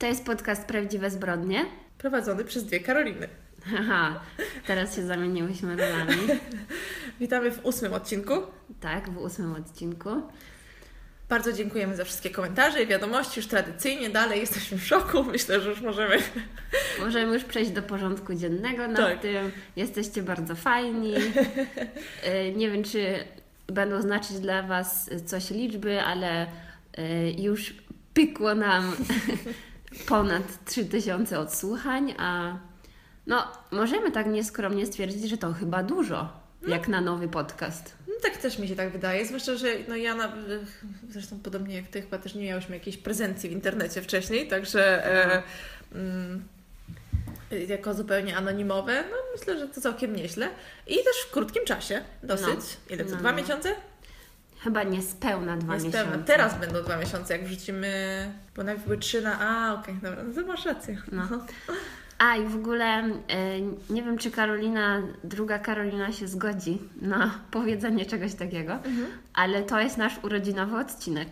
To 0.00 0.06
jest 0.06 0.24
podcast 0.24 0.64
Prawdziwe 0.66 1.10
Zbrodnie. 1.10 1.64
Prowadzony 1.98 2.44
przez 2.44 2.64
dwie 2.64 2.80
Karoliny. 2.80 3.28
Haha, 3.64 4.20
teraz 4.66 4.96
się 4.96 5.02
zamieniłyśmy 5.06 5.76
rolami. 5.76 6.16
Witamy 7.20 7.50
w 7.50 7.64
ósmym 7.66 7.92
odcinku. 7.92 8.32
Tak, 8.80 9.10
w 9.10 9.18
ósmym 9.18 9.54
odcinku. 9.54 10.10
Bardzo 11.28 11.52
dziękujemy 11.52 11.96
za 11.96 12.04
wszystkie 12.04 12.30
komentarze 12.30 12.82
i 12.82 12.86
wiadomości. 12.86 13.40
Już 13.40 13.46
tradycyjnie 13.46 14.10
dalej 14.10 14.40
jesteśmy 14.40 14.78
w 14.78 14.86
szoku. 14.86 15.24
Myślę, 15.32 15.60
że 15.60 15.70
już 15.70 15.80
możemy. 15.80 16.16
Możemy 17.00 17.34
już 17.34 17.44
przejść 17.44 17.70
do 17.70 17.82
porządku 17.82 18.34
dziennego 18.34 18.88
nad 18.88 18.96
Tak. 18.96 19.20
tym. 19.20 19.50
Jesteście 19.76 20.22
bardzo 20.22 20.54
fajni. 20.54 21.14
Y, 22.48 22.52
Nie 22.56 22.70
wiem, 22.70 22.84
czy 22.84 23.24
będą 23.66 24.02
znaczyć 24.02 24.38
dla 24.38 24.62
Was 24.62 25.10
coś 25.26 25.50
liczby, 25.50 26.02
ale 26.02 26.46
y, 26.46 26.50
już 27.38 27.74
pykło 28.14 28.54
nam 28.54 28.92
ponad 30.06 30.64
3000 30.64 31.38
odsłuchań, 31.38 32.14
a 32.18 32.58
no, 33.26 33.52
możemy 33.70 34.10
tak 34.12 34.26
nieskromnie 34.26 34.86
stwierdzić, 34.86 35.30
że 35.30 35.38
to 35.38 35.52
chyba 35.52 35.82
dużo, 35.82 36.28
jak 36.66 36.88
na 36.88 37.00
nowy 37.00 37.28
podcast. 37.28 37.94
No, 38.08 38.14
tak 38.22 38.36
też 38.36 38.58
mi 38.58 38.68
się 38.68 38.76
tak 38.76 38.92
wydaje. 38.92 39.26
Zwłaszcza, 39.26 39.56
że 39.56 39.68
no 39.88 39.96
ja 39.96 40.14
na, 40.14 40.32
zresztą 41.08 41.40
podobnie 41.42 41.74
jak 41.74 41.88
Ty 41.88 42.02
chyba 42.02 42.18
też 42.18 42.34
nie 42.34 42.44
miałyśmy 42.44 42.76
jakiejś 42.76 42.96
prezencji 42.96 43.48
w 43.48 43.52
internecie 43.52 44.02
wcześniej, 44.02 44.48
także 44.48 45.06
e, 45.06 45.42
mm, 45.94 46.44
jako 47.68 47.94
zupełnie 47.94 48.36
anonimowe, 48.36 49.04
no 49.10 49.16
myślę, 49.38 49.58
że 49.58 49.68
to 49.68 49.80
całkiem 49.80 50.16
nieźle. 50.16 50.48
I 50.86 50.94
też 50.94 51.16
w 51.28 51.30
krótkim 51.30 51.64
czasie, 51.64 52.02
dosyć. 52.22 52.46
No. 52.46 52.94
Ile 52.94 53.04
to? 53.04 53.10
No, 53.10 53.16
Dwa 53.16 53.32
no. 53.32 53.38
miesiące? 53.38 53.74
Chyba 54.64 54.82
niespełna 54.82 55.56
dwa 55.56 55.74
Niespełna. 55.76 56.04
miesiące. 56.10 56.24
Teraz 56.26 56.58
będą 56.60 56.82
dwa 56.82 56.96
miesiące, 56.96 57.36
jak 57.36 57.44
wrzucimy, 57.46 57.88
bo 58.56 58.64
najpierw 58.64 58.84
były 58.86 58.98
trzy 58.98 59.22
na... 59.22 59.40
A, 59.40 59.74
okej, 59.74 59.94
dobra, 60.02 60.22
no 60.22 60.34
to 60.42 60.46
masz 60.48 60.64
rację. 60.66 61.02
No. 61.12 61.22
A 62.18 62.36
i 62.36 62.46
w 62.46 62.56
ogóle 62.56 63.04
y, 63.08 63.12
nie 63.90 64.02
wiem, 64.02 64.18
czy 64.18 64.30
Karolina, 64.30 65.02
druga 65.24 65.58
Karolina 65.58 66.12
się 66.12 66.28
zgodzi 66.28 66.78
na 67.02 67.30
powiedzenie 67.50 68.06
czegoś 68.06 68.34
takiego, 68.34 68.78
ale 69.34 69.62
to 69.62 69.80
jest 69.80 69.96
nasz 69.98 70.18
urodzinowy 70.24 70.76
odcinek. 70.76 71.28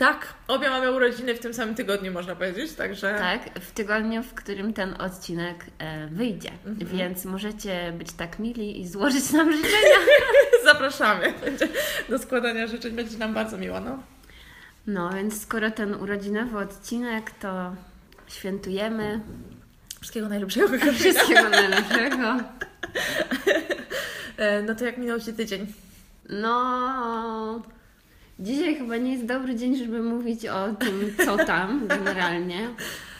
Tak, 0.00 0.34
obie 0.48 0.70
mamy 0.70 0.92
urodziny 0.92 1.34
w 1.34 1.38
tym 1.38 1.54
samym 1.54 1.74
tygodniu, 1.74 2.12
można 2.12 2.36
powiedzieć, 2.36 2.72
także... 2.72 3.14
Tak, 3.18 3.60
w 3.60 3.72
tygodniu, 3.72 4.22
w 4.22 4.34
którym 4.34 4.72
ten 4.72 4.94
odcinek 5.00 5.64
e, 5.78 6.06
wyjdzie. 6.06 6.50
Więc 6.66 7.24
możecie 7.24 7.92
być 7.98 8.12
tak 8.12 8.38
mili 8.38 8.80
i 8.80 8.88
złożyć 8.88 9.32
nam 9.32 9.52
życzenia. 9.56 9.96
Zapraszamy. 10.64 11.34
Będzie, 11.44 11.68
do 12.08 12.18
składania 12.18 12.66
życzeń 12.66 12.92
będzie 12.92 13.18
nam 13.18 13.34
bardzo 13.34 13.58
miło, 13.58 13.80
no. 13.80 14.02
No, 14.86 15.10
więc 15.10 15.42
skoro 15.42 15.70
ten 15.70 15.94
urodzinowy 15.94 16.58
odcinek, 16.58 17.30
to 17.30 17.76
świętujemy. 18.28 19.20
Wszystkiego 20.00 20.28
najlepszego. 20.28 20.68
Wszystkiego 20.92 21.48
najlepszego. 21.48 22.36
E, 24.36 24.62
No 24.62 24.74
to 24.74 24.84
jak 24.84 24.98
minął 24.98 25.20
Ci 25.20 25.32
tydzień? 25.32 25.66
No, 26.28 27.62
dzisiaj 28.40 28.76
chyba 28.76 28.96
nie 28.96 29.12
jest 29.12 29.26
dobry 29.26 29.54
dzień, 29.56 29.76
żeby 29.76 30.02
mówić 30.02 30.46
o 30.46 30.72
tym, 30.74 31.00
co 31.26 31.36
tam 31.44 31.80
generalnie, 31.88 32.68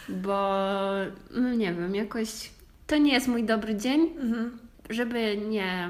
bo 0.08 0.58
no 1.30 1.54
nie 1.54 1.72
wiem, 1.74 1.94
jakoś 1.94 2.50
to 2.86 2.96
nie 2.96 3.12
jest 3.12 3.28
mój 3.28 3.44
dobry 3.44 3.76
dzień, 3.76 4.10
żeby 4.90 5.36
nie 5.36 5.88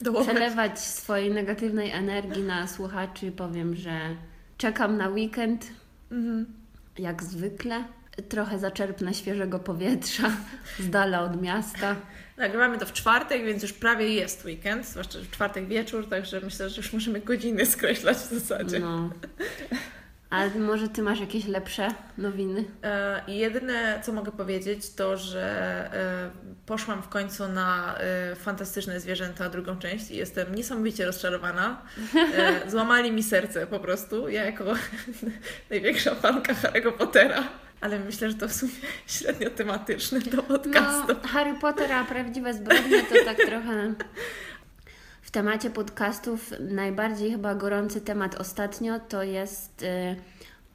Dołować. 0.00 0.26
przelewać 0.28 0.78
swojej 0.80 1.30
negatywnej 1.30 1.90
energii 1.90 2.42
na 2.42 2.66
słuchaczy. 2.66 3.32
Powiem, 3.32 3.74
że 3.76 4.00
czekam 4.58 4.96
na 4.96 5.08
weekend, 5.08 5.66
Mhm. 6.10 6.46
jak 6.98 7.22
zwykle. 7.22 7.84
Trochę 8.28 8.58
zaczerpnę 8.58 9.14
świeżego 9.14 9.58
powietrza 9.58 10.30
z 10.78 10.90
dala 10.90 11.20
od 11.22 11.42
miasta. 11.42 11.96
Nagrywamy 12.36 12.78
to 12.78 12.86
w 12.86 12.92
czwartek, 12.92 13.44
więc 13.44 13.62
już 13.62 13.72
prawie 13.72 14.08
jest 14.08 14.44
weekend, 14.44 14.86
zwłaszcza 14.86 15.18
w 15.18 15.30
czwartek 15.30 15.66
wieczór, 15.66 16.08
także 16.08 16.40
myślę, 16.40 16.70
że 16.70 16.76
już 16.76 16.92
możemy 16.92 17.20
godziny 17.20 17.66
skreślać 17.76 18.16
w 18.16 18.34
zasadzie. 18.34 18.78
No. 18.78 19.10
Ale 20.30 20.50
może 20.50 20.88
ty 20.88 21.02
masz 21.02 21.20
jakieś 21.20 21.46
lepsze 21.46 21.88
nowiny? 22.18 22.64
E, 22.82 23.22
jedyne, 23.28 24.00
co 24.04 24.12
mogę 24.12 24.32
powiedzieć, 24.32 24.94
to, 24.94 25.16
że 25.16 25.44
e, 25.92 26.30
poszłam 26.66 27.02
w 27.02 27.08
końcu 27.08 27.48
na 27.48 27.98
e, 27.98 28.36
Fantastyczne 28.36 29.00
Zwierzęta, 29.00 29.48
drugą 29.48 29.78
część 29.78 30.10
i 30.10 30.16
jestem 30.16 30.54
niesamowicie 30.54 31.06
rozczarowana. 31.06 31.82
E, 32.36 32.60
złamali 32.70 33.12
mi 33.12 33.22
serce 33.22 33.66
po 33.66 33.80
prostu. 33.80 34.28
Ja 34.28 34.44
jako 34.44 34.64
największa 35.70 36.14
fanka 36.14 36.54
Harry'ego 36.54 36.92
Pottera. 36.92 37.44
Ale 37.80 37.98
myślę, 37.98 38.30
że 38.30 38.34
to 38.36 38.48
w 38.48 38.52
sumie 38.52 38.72
średnio 39.06 39.50
tematyczne 39.50 40.20
do 40.20 40.42
podcastu. 40.42 41.12
No, 41.22 41.28
Harry 41.28 41.54
Potter, 41.60 41.92
a 41.92 42.04
prawdziwe 42.04 42.54
zbrodnie 42.54 43.02
to 43.02 43.14
tak 43.24 43.36
trochę 43.36 43.94
w 45.22 45.30
temacie 45.30 45.70
podcastów 45.70 46.50
najbardziej 46.60 47.30
chyba 47.30 47.54
gorący 47.54 48.00
temat 48.00 48.34
ostatnio 48.34 49.00
to 49.00 49.22
jest 49.22 49.82
y, 49.82 50.16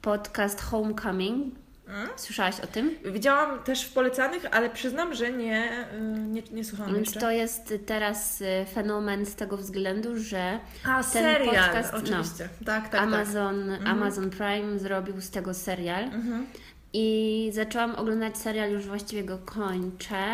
podcast 0.02 0.60
Homecoming. 0.60 1.54
Mm? 1.88 2.08
Słyszałaś 2.16 2.60
o 2.60 2.66
tym? 2.66 2.90
Widziałam 3.04 3.58
też 3.62 3.84
w 3.84 3.92
polecanych, 3.92 4.46
ale 4.50 4.70
przyznam, 4.70 5.14
że 5.14 5.32
nie, 5.32 5.86
y, 5.94 6.00
nie, 6.18 6.42
nie 6.50 6.64
słuchałam 6.64 6.94
Więc 6.94 7.06
jeszcze. 7.06 7.20
to 7.20 7.30
jest 7.30 7.74
teraz 7.86 8.40
y, 8.40 8.46
fenomen 8.74 9.26
z 9.26 9.34
tego 9.34 9.56
względu, 9.56 10.18
że 10.18 10.58
A, 10.84 11.02
ten 11.02 11.12
serial, 11.12 11.64
podcast, 11.66 11.92
no, 11.92 11.98
oczywiście. 11.98 12.48
tak, 12.66 12.88
tak, 12.88 13.00
Amazon, 13.02 13.70
Mhm. 13.70 13.86
Amazon 13.98 14.30
Prime 14.30 14.78
zrobił 14.78 15.20
z 15.20 15.30
tego 15.30 15.54
serial. 15.54 16.04
tak. 16.04 16.14
Mhm. 16.14 16.46
I 16.92 17.50
zaczęłam 17.52 17.94
oglądać 17.94 18.38
serial, 18.38 18.70
już 18.70 18.86
właściwie 18.86 19.24
go 19.24 19.38
kończę, 19.38 20.24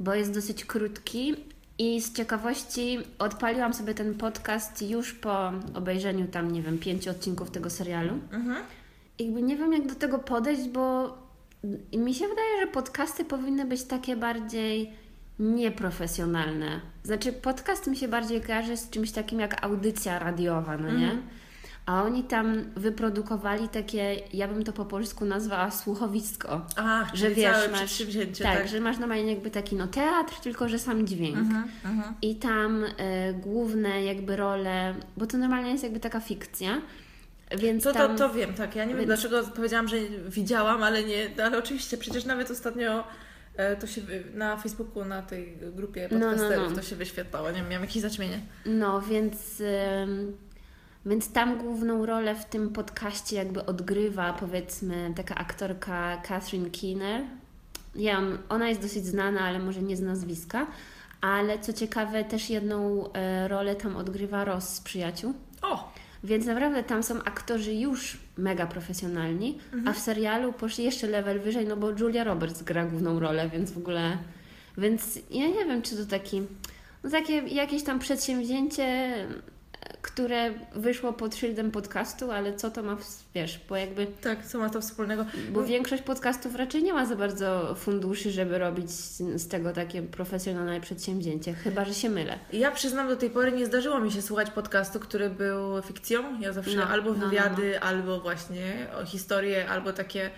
bo 0.00 0.14
jest 0.14 0.34
dosyć 0.34 0.64
krótki. 0.64 1.36
I 1.78 2.00
z 2.00 2.12
ciekawości 2.12 2.98
odpaliłam 3.18 3.74
sobie 3.74 3.94
ten 3.94 4.14
podcast 4.14 4.82
już 4.90 5.12
po 5.12 5.52
obejrzeniu 5.74 6.26
tam, 6.26 6.52
nie 6.52 6.62
wiem, 6.62 6.78
pięciu 6.78 7.10
odcinków 7.10 7.50
tego 7.50 7.70
serialu. 7.70 8.18
Mhm. 8.32 8.64
I 9.18 9.24
jakby 9.24 9.42
nie 9.42 9.56
wiem, 9.56 9.72
jak 9.72 9.86
do 9.86 9.94
tego 9.94 10.18
podejść, 10.18 10.68
bo 10.68 11.14
mi 11.92 12.14
się 12.14 12.28
wydaje, 12.28 12.60
że 12.60 12.66
podcasty 12.66 13.24
powinny 13.24 13.64
być 13.64 13.84
takie 13.84 14.16
bardziej 14.16 14.92
nieprofesjonalne. 15.38 16.80
Znaczy, 17.04 17.32
podcast 17.32 17.86
mi 17.86 17.96
się 17.96 18.08
bardziej 18.08 18.40
kojarzy 18.40 18.76
z 18.76 18.90
czymś 18.90 19.12
takim 19.12 19.40
jak 19.40 19.64
audycja 19.64 20.18
radiowa, 20.18 20.76
no 20.76 20.90
nie? 20.90 21.18
A 21.86 22.02
oni 22.02 22.24
tam 22.24 22.64
wyprodukowali 22.76 23.68
takie, 23.68 24.16
ja 24.32 24.48
bym 24.48 24.64
to 24.64 24.72
po 24.72 24.84
polsku 24.84 25.24
nazwała 25.24 25.70
słuchowisko. 25.70 26.66
Ach, 26.76 27.14
Że 27.14 27.24
czyli 27.24 27.34
wiesz, 27.34 27.52
całe 27.52 27.68
masz, 27.68 27.98
tak, 28.42 28.58
tak. 28.58 28.68
że 28.68 28.80
masz 28.80 28.98
normalnie 28.98 29.32
jakby 29.32 29.50
taki 29.50 29.76
no 29.76 29.86
teatr, 29.86 30.34
tylko 30.42 30.68
że 30.68 30.78
sam 30.78 31.06
dźwięk. 31.06 31.36
Mhm, 31.36 31.68
mhm. 31.84 32.14
I 32.22 32.36
tam 32.36 32.84
e, 32.98 33.32
główne 33.32 34.04
jakby 34.04 34.36
role, 34.36 34.94
bo 35.16 35.26
to 35.26 35.38
normalnie 35.38 35.70
jest 35.70 35.84
jakby 35.84 36.00
taka 36.00 36.20
fikcja, 36.20 36.80
więc 37.58 37.84
To, 37.84 37.92
to, 37.92 37.98
tam... 37.98 38.16
to 38.16 38.30
wiem, 38.30 38.54
tak. 38.54 38.76
Ja 38.76 38.84
nie 38.84 38.88
wiem 38.94 38.98
Więc- 38.98 39.06
dlaczego 39.20 39.42
powiedziałam, 39.56 39.88
że 39.88 39.96
widziałam, 40.28 40.82
ale 40.82 41.04
nie, 41.04 41.30
no, 41.36 41.44
ale 41.44 41.58
oczywiście, 41.58 41.96
przecież 41.96 42.24
nawet 42.24 42.50
ostatnio 42.50 43.04
e, 43.56 43.76
to 43.76 43.86
się 43.86 44.00
na 44.34 44.56
Facebooku, 44.56 45.04
na 45.04 45.22
tej 45.22 45.58
grupie 45.72 46.08
No, 46.10 46.18
no, 46.18 46.26
podcasterów 46.30 46.70
no. 46.70 46.76
to 46.76 46.82
się 46.82 46.96
wyświetlało. 46.96 47.50
Nie 47.50 47.56
wiem, 47.56 47.68
miałam 47.68 47.84
jakieś 47.84 48.02
zaćmienie. 48.02 48.40
No, 48.66 49.00
więc, 49.00 49.60
ym, 49.60 50.36
więc 51.06 51.32
tam 51.32 51.58
główną 51.58 52.06
rolę 52.06 52.34
w 52.34 52.44
tym 52.44 52.70
podcaście 52.70 53.36
jakby 53.36 53.66
odgrywa 53.66 54.32
powiedzmy 54.32 55.12
taka 55.16 55.34
aktorka 55.34 56.16
Catherine 56.16 56.70
Keener. 56.70 57.22
Ja, 57.94 58.20
ona 58.48 58.68
jest 58.68 58.82
dosyć 58.82 59.06
znana, 59.06 59.40
ale 59.40 59.58
może 59.58 59.82
nie 59.82 59.96
z 59.96 60.00
nazwiska. 60.00 60.66
Ale 61.20 61.58
co 61.58 61.72
ciekawe, 61.72 62.24
też 62.24 62.50
jedną 62.50 63.12
e, 63.12 63.48
rolę 63.48 63.76
tam 63.76 63.96
odgrywa 63.96 64.44
Ross 64.44 64.68
z 64.68 64.80
przyjaciół. 64.80 65.34
O! 65.62 65.92
Więc 66.24 66.46
naprawdę 66.46 66.82
tam 66.82 67.02
są 67.02 67.22
aktorzy 67.22 67.74
już 67.74 68.18
mega 68.38 68.66
profesjonalni, 68.66 69.58
a 69.86 69.92
w 69.92 69.98
serialu 69.98 70.52
poszli 70.52 70.84
jeszcze 70.84 71.06
level 71.06 71.40
wyżej, 71.40 71.66
no 71.66 71.76
bo 71.76 71.90
Julia 71.90 72.24
Roberts 72.24 72.62
gra 72.62 72.84
główną 72.84 73.20
rolę, 73.20 73.48
więc 73.48 73.70
w 73.70 73.78
ogóle. 73.78 74.18
Więc 74.78 75.18
ja 75.30 75.46
nie 75.48 75.64
wiem, 75.64 75.82
czy 75.82 75.96
to 75.96 76.06
taki. 76.06 76.42
No 77.04 77.10
takie 77.10 77.32
jakieś 77.32 77.82
tam 77.82 77.98
przedsięwzięcie, 77.98 79.14
które 80.02 80.50
wyszło 80.74 81.12
pod 81.12 81.36
szyldem 81.36 81.70
podcastu, 81.70 82.30
ale 82.30 82.54
co 82.54 82.70
to 82.70 82.82
ma, 82.82 82.96
wiesz, 83.34 83.60
bo 83.68 83.76
jakby. 83.76 84.06
Tak, 84.06 84.46
co 84.46 84.58
ma 84.58 84.70
to 84.70 84.80
wspólnego? 84.80 85.26
Bo 85.52 85.64
większość 85.64 86.02
podcastów 86.02 86.54
raczej 86.54 86.82
nie 86.82 86.92
ma 86.92 87.06
za 87.06 87.16
bardzo 87.16 87.74
funduszy, 87.74 88.30
żeby 88.30 88.58
robić 88.58 88.90
z 88.90 89.48
tego 89.48 89.72
takie 89.72 90.02
profesjonalne 90.02 90.80
przedsięwzięcie, 90.80 91.54
chyba 91.54 91.84
że 91.84 91.94
się 91.94 92.10
mylę. 92.10 92.38
Ja 92.52 92.70
przyznam, 92.70 93.08
do 93.08 93.16
tej 93.16 93.30
pory 93.30 93.52
nie 93.52 93.66
zdarzyło 93.66 94.00
mi 94.00 94.12
się 94.12 94.22
słuchać 94.22 94.50
podcastu, 94.50 95.00
który 95.00 95.30
był 95.30 95.82
fikcją. 95.82 96.40
Ja 96.40 96.52
zawsze 96.52 96.76
No, 96.76 96.88
albo 96.88 97.12
no, 97.12 97.18
no, 97.18 97.26
wywiady, 97.26 97.80
albo 97.80 98.20
właśnie 98.20 98.86
historie, 99.06 99.68
albo 99.68 99.92
takie 99.92 100.30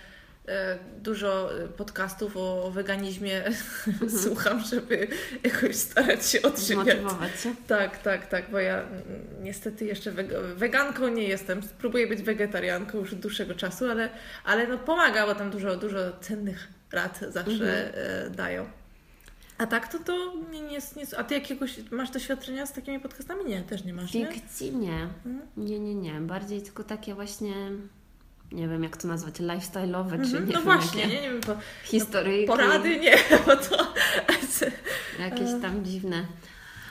dużo 1.03 1.59
e, 1.65 1.69
podcastów 1.69 2.37
o 2.37 2.71
weganizmie 2.71 3.43
słucham, 4.23 4.61
żeby 4.65 5.09
jakoś 5.45 5.77
starać 5.77 6.27
się 6.27 6.43
odżywiać. 6.43 6.99
Się. 7.41 7.55
Tak, 7.67 8.03
tak, 8.03 8.27
tak, 8.27 8.51
bo 8.51 8.59
ja 8.59 8.81
mm, 8.81 9.03
niestety 9.43 9.85
jeszcze 9.85 10.13
weg- 10.13 10.55
weganką 10.55 11.09
nie 11.09 11.25
jestem. 11.25 11.63
Spróbuję 11.63 12.07
być 12.07 12.23
wegetarianką 12.23 12.99
już 12.99 13.13
od 13.13 13.19
dłuższego 13.19 13.55
czasu, 13.55 13.91
ale, 13.91 14.09
ale 14.45 14.67
no 14.67 14.79
pomaga, 14.79 15.27
bo 15.27 15.35
tam 15.35 15.51
dużo, 15.51 15.77
dużo 15.77 15.99
cennych 16.21 16.69
rad 16.93 17.21
zawsze 17.29 17.97
e, 18.27 18.31
dają. 18.31 18.67
A 19.59 19.67
tak 19.67 19.93
to 19.93 19.99
to 19.99 20.35
nie, 20.51 20.61
nie, 20.61 20.79
nie. 20.97 21.19
A 21.19 21.25
ty 21.25 21.35
jakiegoś 21.35 21.91
masz 21.91 22.11
doświadczenia 22.11 22.67
z 22.67 22.73
takimi 22.73 23.01
podcastami? 23.01 23.45
Nie, 23.45 23.63
też 23.63 23.85
nie 23.85 23.93
masz. 23.93 24.15
Nie? 24.15 24.27
Fikcji 24.27 24.77
nie. 24.77 25.09
Mhm. 25.27 25.41
Nie, 25.57 25.81
nie, 25.81 25.95
nie. 25.95 26.21
Bardziej 26.21 26.63
tylko 26.63 26.85
takie 26.85 27.15
właśnie, 27.15 27.55
nie 28.53 28.69
wiem 28.69 28.83
jak 28.83 28.97
to 28.97 29.09
nazwać, 29.09 29.35
lifestyle'owe, 29.35 30.11
czy 30.11 30.37
Mhm, 30.37 30.47
nie 30.49 30.53
no 30.53 30.61
wiem, 30.61 30.63
właśnie, 30.63 31.03
jakie 31.03 31.15
nie, 31.15 31.23
nie 31.23 31.31
wiem, 31.31 31.41
po, 31.41 31.57
historyjki, 31.85 32.47
porady 32.47 32.97
nie, 33.01 33.17
bo 33.47 33.57
to. 33.57 33.95
jakieś 35.19 35.49
tam 35.63 35.85
dziwne. 35.85 36.27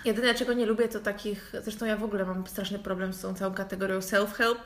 Jedyne 0.06 0.36
czego 0.36 0.54
nie 0.54 0.66
lubię 0.66 0.88
to 0.88 1.00
takich, 1.00 1.54
zresztą 1.64 1.86
ja 1.86 1.98
w 1.98 2.04
ogóle 2.04 2.26
mam 2.26 2.48
straszny 2.48 2.80
problem 2.80 3.14
z 3.14 3.22
tą 3.22 3.34
całą 3.34 3.54
kategorią 3.54 4.00
self-help, 4.00 4.58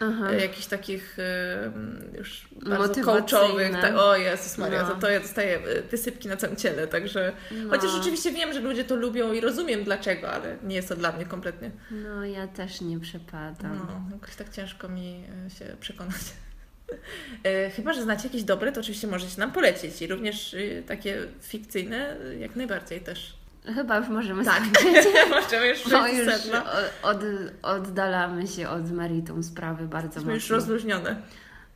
Aha. 0.00 0.30
e, 0.30 0.40
jakichś 0.40 0.66
takich 0.66 1.18
e, 1.18 1.72
już 2.18 2.48
bardzo 2.66 3.04
coachowych. 3.04 3.72
Tak, 3.72 3.94
o 3.96 4.16
Jezus 4.16 4.58
Maria, 4.58 4.82
No. 4.82 4.88
to, 4.88 4.94
to 5.00 5.10
ja 5.10 5.20
dostaję 5.20 5.58
e, 5.58 5.82
wysypki 5.82 6.28
na 6.28 6.36
całym 6.36 6.56
ciele, 6.56 6.86
także 6.86 7.32
No. 7.50 7.70
chociaż 7.70 7.90
rzeczywiście 7.90 8.32
wiem, 8.32 8.52
że 8.52 8.60
ludzie 8.60 8.84
to 8.84 8.96
lubią 8.96 9.32
i 9.32 9.40
rozumiem 9.40 9.84
dlaczego, 9.84 10.30
ale 10.30 10.56
nie 10.62 10.76
jest 10.76 10.88
to 10.88 10.96
dla 10.96 11.12
mnie 11.12 11.24
kompletnie. 11.26 11.70
No 11.90 12.24
ja 12.24 12.46
też 12.48 12.80
nie 12.80 13.00
przepadam. 13.00 13.86
No, 14.10 14.16
jakoś 14.16 14.34
tak 14.36 14.50
ciężko 14.50 14.88
mi 14.88 15.24
e, 15.46 15.50
się 15.50 15.76
przekonać. 15.80 16.16
Chyba, 17.76 17.92
że 17.92 18.02
znacie 18.02 18.24
jakieś 18.28 18.42
dobre, 18.42 18.72
to 18.72 18.80
oczywiście 18.80 19.06
możecie 19.06 19.40
nam 19.40 19.52
polecić 19.52 20.02
i 20.02 20.06
również 20.06 20.54
e, 20.54 20.82
takie 20.82 21.18
fikcyjne 21.42 22.16
jak 22.38 22.56
najbardziej 22.56 23.00
też. 23.00 23.36
Chyba 23.74 23.96
już 23.96 24.08
możemy 24.08 24.44
Tak, 24.44 24.62
skończyć. 24.74 25.06
możemy 25.42 25.66
już 25.68 25.82
Bo 25.82 25.88
przejść 26.04 26.18
już 26.46 26.54
od, 27.02 27.18
oddalamy 27.62 28.46
się 28.46 28.68
od 28.68 28.90
meritum 28.92 29.42
sprawy 29.42 29.86
bardzo 29.88 30.06
Jesteśmy 30.08 30.34
już 30.34 30.42
mocno. 30.42 30.56
rozluźnione. 30.56 31.16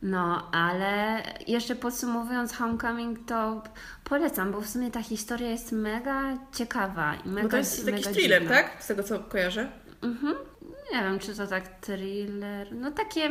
No, 0.01 0.51
ale 0.51 1.23
jeszcze 1.47 1.75
podsumowując 1.75 2.53
Homecoming, 2.53 3.19
to 3.27 3.63
polecam, 4.03 4.51
bo 4.51 4.61
w 4.61 4.67
sumie 4.69 4.91
ta 4.91 5.01
historia 5.03 5.49
jest 5.49 5.71
mega 5.71 6.37
ciekawa 6.53 7.15
i 7.25 7.29
mega 7.29 7.43
Bo 7.47 7.49
to 7.51 7.57
jest 7.57 7.87
jakiś 7.87 8.07
thriller, 8.07 8.41
dziwna. 8.41 8.55
tak? 8.55 8.83
Z 8.83 8.87
tego 8.87 9.03
co 9.03 9.19
kojarzę. 9.19 9.71
Mhm. 10.01 10.35
Nie 10.93 10.99
wiem, 11.03 11.19
czy 11.19 11.35
to 11.35 11.47
tak 11.47 11.79
thriller. 11.81 12.67
No 12.75 12.91
takie 12.91 13.29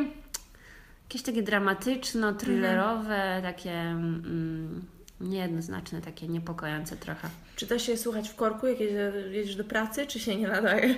jakieś 1.08 1.22
takie 1.22 1.42
dramatyczno-thrillerowe, 1.42 3.14
Mhm. 3.36 3.42
takie 3.42 3.72
mm, 3.72 4.84
niejednoznaczne, 5.20 6.00
takie 6.00 6.28
niepokojące 6.28 6.96
trochę. 6.96 7.28
Czy 7.56 7.66
da 7.66 7.78
się 7.78 7.96
słuchać 7.96 8.28
w 8.28 8.34
korku, 8.36 8.66
jak 8.66 8.80
jedzie- 8.80 9.12
jedziesz 9.30 9.56
do 9.56 9.64
pracy, 9.64 10.06
czy 10.06 10.18
się 10.20 10.36
nie 10.36 10.48
nadaje? 10.48 10.94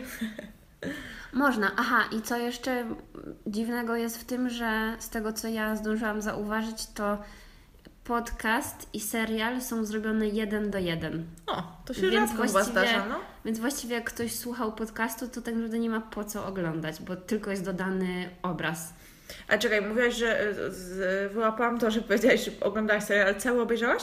Można. 1.33 1.71
Aha, 1.77 2.05
i 2.19 2.23
co 2.23 2.37
jeszcze 2.39 2.85
dziwnego 3.47 3.97
jest 3.97 4.19
w 4.21 4.25
tym, 4.25 4.51
że 4.51 4.97
z 4.99 5.09
tego 5.09 5.33
co 5.33 5.49
ja 5.49 5.77
zdążyłam 5.77 6.23
zauważyć, 6.23 6.87
to 6.87 7.19
podcast 8.05 8.89
i 8.93 9.01
serial 9.01 9.61
są 9.63 9.85
zrobione 9.85 10.29
jeden 10.29 10.71
do 10.71 10.79
jeden. 10.79 11.25
O, 11.47 11.63
to 11.85 11.95
się 11.95 12.01
Więc 12.03 12.15
rzadko 12.15 12.37
właściwie- 12.37 12.65
zdarza, 12.65 13.07
no. 13.09 13.17
Więc 13.45 13.59
właściwie 13.59 13.95
jak 13.95 14.05
ktoś 14.05 14.35
słuchał 14.37 14.73
podcastu, 14.73 15.29
to 15.29 15.43
tak 15.43 15.55
naprawdę 15.55 15.79
nie 15.79 15.91
ma 15.91 16.01
po 16.01 16.25
co 16.25 16.47
oglądać, 16.47 17.03
bo 17.03 17.17
tylko 17.17 17.51
jest 17.51 17.65
dodany 17.65 18.31
obraz. 18.43 18.95
A 19.49 19.59
czekaj, 19.59 19.83
mówiłaś, 19.83 20.15
że 20.15 20.41
e, 20.41 20.55
z, 20.71 21.33
wyłapałam 21.33 21.79
to, 21.79 21.91
że 21.91 22.01
powiedziałaś, 22.03 22.45
że 22.45 22.51
oglądałaś 22.61 23.05
serial, 23.05 23.27
ale 23.27 23.35
cały 23.35 23.61
obejrzałaś? 23.61 24.03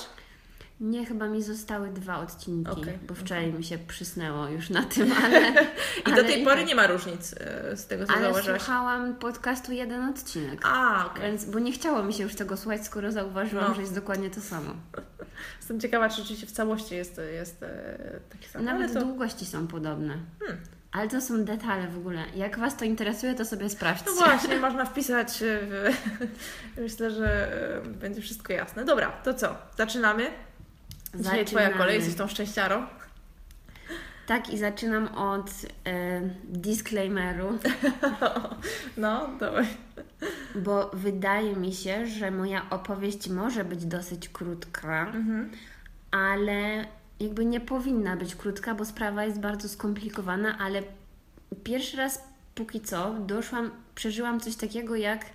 Nie, 0.79 1.05
chyba 1.05 1.27
mi 1.27 1.43
zostały 1.43 1.89
dwa 1.89 2.19
odcinki, 2.19 2.71
Okej, 2.71 2.99
bo 3.07 3.13
wczoraj 3.15 3.53
mi 3.53 3.63
się 3.63 3.77
przysnęło 3.77 4.47
już 4.47 4.69
na 4.69 4.83
tym, 4.83 5.11
ale. 5.23 5.51
I 5.51 5.65
ale 6.05 6.15
do 6.15 6.23
tej 6.23 6.43
pory 6.43 6.57
tak. 6.57 6.67
nie 6.67 6.75
ma 6.75 6.87
różnic 6.87 7.35
e, 7.39 7.77
z 7.77 7.87
tego, 7.87 8.05
co 8.05 8.13
Ale 8.13 8.21
zauważyłaś. 8.21 8.61
słuchałam 8.61 9.15
podcastu 9.15 9.71
jeden 9.71 10.09
odcinek. 10.09 10.61
A, 10.63 11.05
okej. 11.05 11.21
Więc, 11.21 11.45
bo 11.45 11.59
nie 11.59 11.71
chciało 11.71 12.03
mi 12.03 12.13
się 12.13 12.23
już 12.23 12.35
tego 12.35 12.57
słuchać, 12.57 12.85
skoro 12.85 13.11
zauważyłam, 13.11 13.65
No. 13.69 13.75
że 13.75 13.81
jest 13.81 13.95
dokładnie 13.95 14.29
to 14.29 14.41
samo. 14.41 14.73
Jestem 15.57 15.79
ciekawa, 15.79 16.09
czy 16.09 16.15
rzeczywiście 16.15 16.47
w 16.47 16.51
całości 16.51 16.95
jest, 16.95 17.21
jest 17.33 17.63
e, 17.63 18.19
takie 18.29 18.47
samo. 18.47 18.65
Nawet 18.65 18.93
to... 18.93 18.99
długości 19.01 19.45
są 19.45 19.67
podobne. 19.67 20.17
Hmm. 20.39 20.57
Ale 20.91 21.07
to 21.09 21.21
są 21.21 21.43
detale 21.45 21.87
w 21.87 21.97
ogóle. 21.97 22.23
Jak 22.35 22.59
Was 22.59 22.77
to 22.77 22.85
interesuje, 22.85 23.35
to 23.35 23.45
sobie 23.45 23.69
sprawdźcie. 23.69 24.09
No 24.09 24.25
właśnie, 24.25 24.57
można 24.59 24.85
wpisać. 24.85 25.41
e, 25.43 25.59
W... 25.61 25.97
Myślę, 26.81 27.11
że 27.11 27.53
e, 27.77 27.81
będzie 27.81 28.21
wszystko 28.21 28.53
jasne. 28.53 28.85
Dobra, 28.85 29.11
to 29.11 29.33
co? 29.33 29.55
Zaczynamy? 29.77 30.31
Dzisiaj 31.15 31.45
Twoja 31.45 31.63
Zaczynamy. 31.63 31.73
kolej, 31.77 31.95
jesteś 31.95 32.15
tą 32.15 32.27
szczęściarą. 32.27 32.85
Tak, 34.27 34.49
i 34.49 34.57
zaczynam 34.57 35.07
od 35.15 35.49
e, 35.85 36.21
disclaimeru, 36.43 37.59
No, 38.97 39.29
dawaj. 39.39 39.67
bo 40.55 40.89
wydaje 40.93 41.55
mi 41.55 41.73
się, 41.73 42.07
że 42.07 42.31
moja 42.31 42.69
opowieść 42.69 43.29
może 43.29 43.65
być 43.65 43.85
dosyć 43.85 44.29
krótka, 44.29 45.01
Mhm. 45.01 45.51
ale 46.11 46.85
jakby 47.19 47.45
nie 47.45 47.59
powinna 47.59 48.15
być 48.15 48.35
krótka, 48.35 48.75
bo 48.75 48.85
sprawa 48.85 49.25
jest 49.25 49.39
bardzo 49.39 49.69
skomplikowana, 49.69 50.57
ale 50.59 50.81
pierwszy 51.63 51.97
raz 51.97 52.23
póki 52.55 52.81
co 52.81 53.13
doszłam, 53.19 53.71
przeżyłam 53.95 54.39
coś 54.39 54.55
takiego 54.55 54.95
jak 54.95 55.25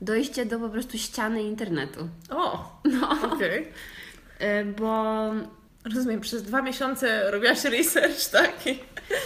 dojście 0.00 0.46
do 0.46 0.58
po 0.58 0.68
prostu 0.68 0.98
ściany 0.98 1.42
internetu. 1.42 2.08
O, 2.30 2.72
No, 2.84 3.32
okej. 3.32 3.68
e, 4.38 4.64
bo 4.64 5.14
Rozumiem, 5.94 6.20
przez 6.20 6.42
dwa 6.42 6.62
miesiące 6.62 7.30
robiłaś 7.30 7.64
research, 7.64 8.30
tak? 8.30 8.52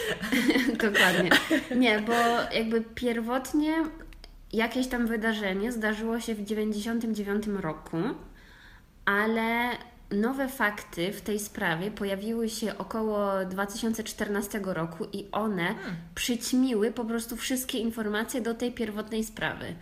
Dokładnie. 0.91 1.31
Nie, 1.77 2.01
bo 2.01 2.13
jakby 2.53 2.81
pierwotnie 2.95 3.75
jakieś 4.53 4.87
tam 4.87 5.07
wydarzenie 5.07 5.73
zdarzyło 5.73 6.21
się 6.21 6.35
w 6.35 6.45
99 6.45 7.47
roku, 7.47 7.97
ale 9.05 9.71
nowe 10.11 10.49
fakty 10.49 11.13
w 11.13 11.21
tej 11.21 11.39
sprawie 11.39 11.91
pojawiły 11.91 12.49
się 12.49 12.79
około 12.79 13.45
2014 13.45 14.61
roku 14.65 15.05
i 15.13 15.29
one 15.33 15.75
przyćmiły 16.15 16.93
po 16.93 17.05
prostu 17.05 17.37
wszystkie 17.37 17.79
informacje 17.79 18.41
do 18.41 18.55
tej 18.55 18.73
pierwotnej 18.73 19.25
sprawy. 19.25 19.75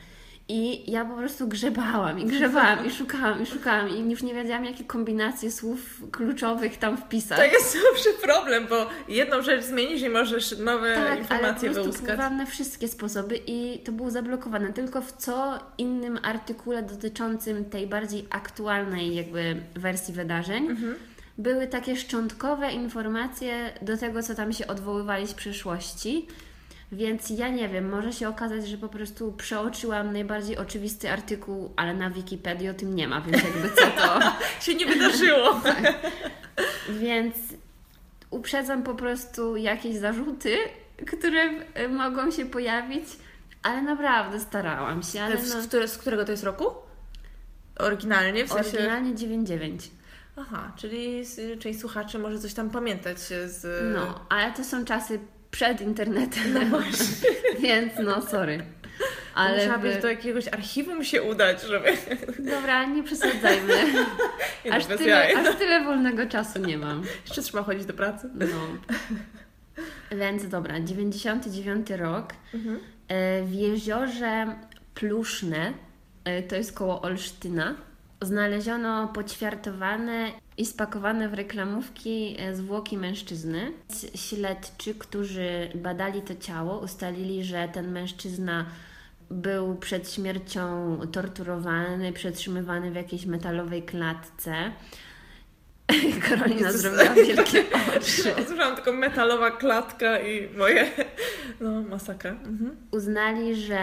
I 0.51 0.91
ja 0.93 1.05
po 1.05 1.17
prostu 1.17 1.49
grzebałam 1.49 2.19
i 2.19 2.25
grzebałam 2.25 2.87
i 2.87 2.91
szukałam 2.91 3.43
i 3.43 3.47
szukałam 3.47 3.89
i 3.89 4.11
już 4.11 4.23
nie 4.23 4.35
wiedziałam, 4.35 4.65
jakie 4.65 4.85
kombinacje 4.85 5.51
słów 5.51 6.03
kluczowych 6.13 6.77
tam 6.79 6.97
wpisać. 6.97 7.39
To 7.39 7.45
jest 7.45 7.77
zawsze 7.93 8.11
problem, 8.23 8.67
bo 8.71 8.87
jedną 9.09 9.43
rzecz 9.43 9.65
zmienisz 9.65 10.03
i 10.03 10.09
możesz 10.09 10.59
nowe 10.59 10.95
Tak, 10.95 11.07
ale 11.07 11.17
po 11.17 11.21
informacje 11.23 11.69
prostu 11.69 11.83
wyłuskać. 11.83 12.07
próbowałam 12.07 12.37
na 12.37 12.47
wszystkie 12.47 12.89
sposoby 12.89 13.41
i 13.47 13.79
to 13.85 13.93
było 13.93 14.11
zablokowane. 14.11 14.73
Tylko 14.73 15.01
w 15.03 15.13
co 15.13 15.59
innym 15.79 16.19
artykule 16.23 16.83
dotyczącym 16.83 17.65
tej 17.65 17.87
bardziej 17.87 18.27
aktualnej 18.31 19.15
jakby 19.15 19.57
wersji 19.75 20.15
wydarzeń 20.15 20.67
Mhm. 20.71 20.95
były 21.39 21.67
takie 21.67 21.97
szczątkowe 21.97 22.73
informacje 22.73 23.73
do 23.83 23.97
tego, 23.97 24.23
co 24.23 24.35
tam 24.35 24.53
się 24.53 24.67
odwoływali 24.67 25.27
z 25.27 25.35
przeszłości. 25.35 26.27
Więc 26.93 27.31
ja 27.31 27.49
nie 27.49 27.69
wiem, 27.69 27.89
może 27.89 28.13
się 28.13 28.29
okazać, 28.29 28.69
że 28.69 28.79
po 28.79 28.89
prostu 28.89 29.33
przeoczyłam 29.33 30.13
najbardziej 30.13 30.57
oczywisty 30.57 31.11
artykuł, 31.11 31.73
ale 31.77 31.95
na 31.95 32.11
Wikipedii 32.11 32.69
o 32.69 32.75
tym 32.75 32.95
nie 32.97 33.09
ma, 33.09 33.21
więc 33.21 33.45
jakby 33.45 33.71
co 33.71 33.87
to. 33.87 34.21
Się 34.65 34.75
nie 34.75 34.87
wydarzyło. 34.87 35.61
Więc 37.01 37.35
uprzedzam 38.31 38.83
po 38.83 38.95
prostu 38.95 39.57
jakieś 39.57 39.97
zarzuty, 39.97 40.57
które 41.07 41.45
y, 41.85 41.89
mogą 41.89 42.31
się 42.31 42.47
pojawić, 42.47 43.05
ale 43.63 43.83
naprawdę 43.83 44.41
starałam 44.41 45.03
się. 45.03 45.23
Ale 45.23 45.39
Z, 45.39 45.55
no, 45.55 45.63
które, 45.63 45.89
z 45.89 45.99
którego 45.99 46.25
to 46.25 46.31
jest 46.31 46.45
roku? 46.45 46.65
Oryginalnie, 47.79 48.45
w 48.45 48.49
sensie... 48.53 48.69
oryginalnie 48.71 49.15
9,9. 49.15 49.89
Aha, 50.37 50.73
czyli 50.77 51.25
z- 51.25 51.61
część 51.61 51.81
słuchaczy 51.81 52.19
może 52.19 52.39
coś 52.39 52.55
tam 52.55 52.71
pamiętać 52.71 53.19
z... 53.47 53.95
No, 53.95 54.21
ale 54.29 54.53
to 54.53 54.65
są 54.65 54.85
czasy 54.85 55.21
przed 55.51 55.81
internetem, 55.81 56.71
No 56.71 56.79
więc 57.61 57.93
no 58.05 58.23
sorry. 58.23 58.63
Ale 59.35 59.57
Musiałabyś 59.59 59.95
by... 59.95 60.01
do 60.03 60.09
jakiegoś 60.09 60.49
archiwum 60.49 61.05
się 61.05 61.23
udać, 61.23 61.63
żeby... 61.63 61.93
Dobra, 62.39 62.87
nie 62.87 63.03
przesadzajmy. 63.03 63.75
Nie 64.65 64.73
Aż 64.73 64.83
no, 64.83 64.89
bez 64.89 64.99
tyle, 64.99 65.11
jaj. 65.11 65.35
aż 65.35 65.57
tyle 65.57 65.85
wolnego 65.85 66.27
czasu 66.27 66.59
nie 66.59 66.79
mam. 66.79 67.03
Jeszcze 67.27 67.43
trzeba 67.43 67.63
chodzić 67.63 67.85
do 67.87 67.93
pracy. 67.93 68.31
No. 68.35 68.47
Więc 70.19 70.49
dobra, 70.49 70.81
99 70.81 71.91
rok. 71.91 72.33
Mhm. 72.55 72.81
E, 73.09 73.43
W 73.43 73.53
jeziorze 73.53 74.47
Pluszne, 74.95 75.73
e, 76.25 76.43
to 76.43 76.57
jest 76.57 76.73
koło 76.73 77.03
Olsztyna, 77.03 77.75
znaleziono 78.23 79.09
poćwiartowane 79.09 80.31
i 80.59 80.67
spakowane 80.67 81.29
w 81.29 81.35
reklamówki 81.35 82.37
e, 82.39 82.55
zwłoki 82.55 82.99
mężczyzny. 82.99 83.73
Śledczy, 84.15 84.95
którzy 84.95 85.69
badali 85.75 86.23
to 86.23 86.35
ciało, 86.37 86.79
ustalili, 86.79 87.45
że 87.45 87.69
ten 87.73 87.93
mężczyzna 87.93 88.67
był 89.31 89.77
przed 89.77 90.13
śmiercią 90.13 90.99
torturowany, 91.13 92.13
przetrzymywany 92.13 92.91
w 92.91 92.95
jakiejś 92.95 93.27
metalowej 93.27 93.83
klatce. 93.83 94.73
Karolina 96.29 96.67
Jezus. 96.67 96.81
zrobiła 96.81 97.15
wielkie 97.15 97.65
oczy. 97.97 98.47
Słyszałam 98.47 98.75
tylko 98.75 98.93
metalowa 98.93 99.51
klatka 99.51 100.21
i 100.21 100.57
moje... 100.57 100.91
No, 101.61 101.83
masakra. 101.83 102.31
Mhm. 102.31 102.77
Uznali, 102.91 103.57
że 103.57 103.81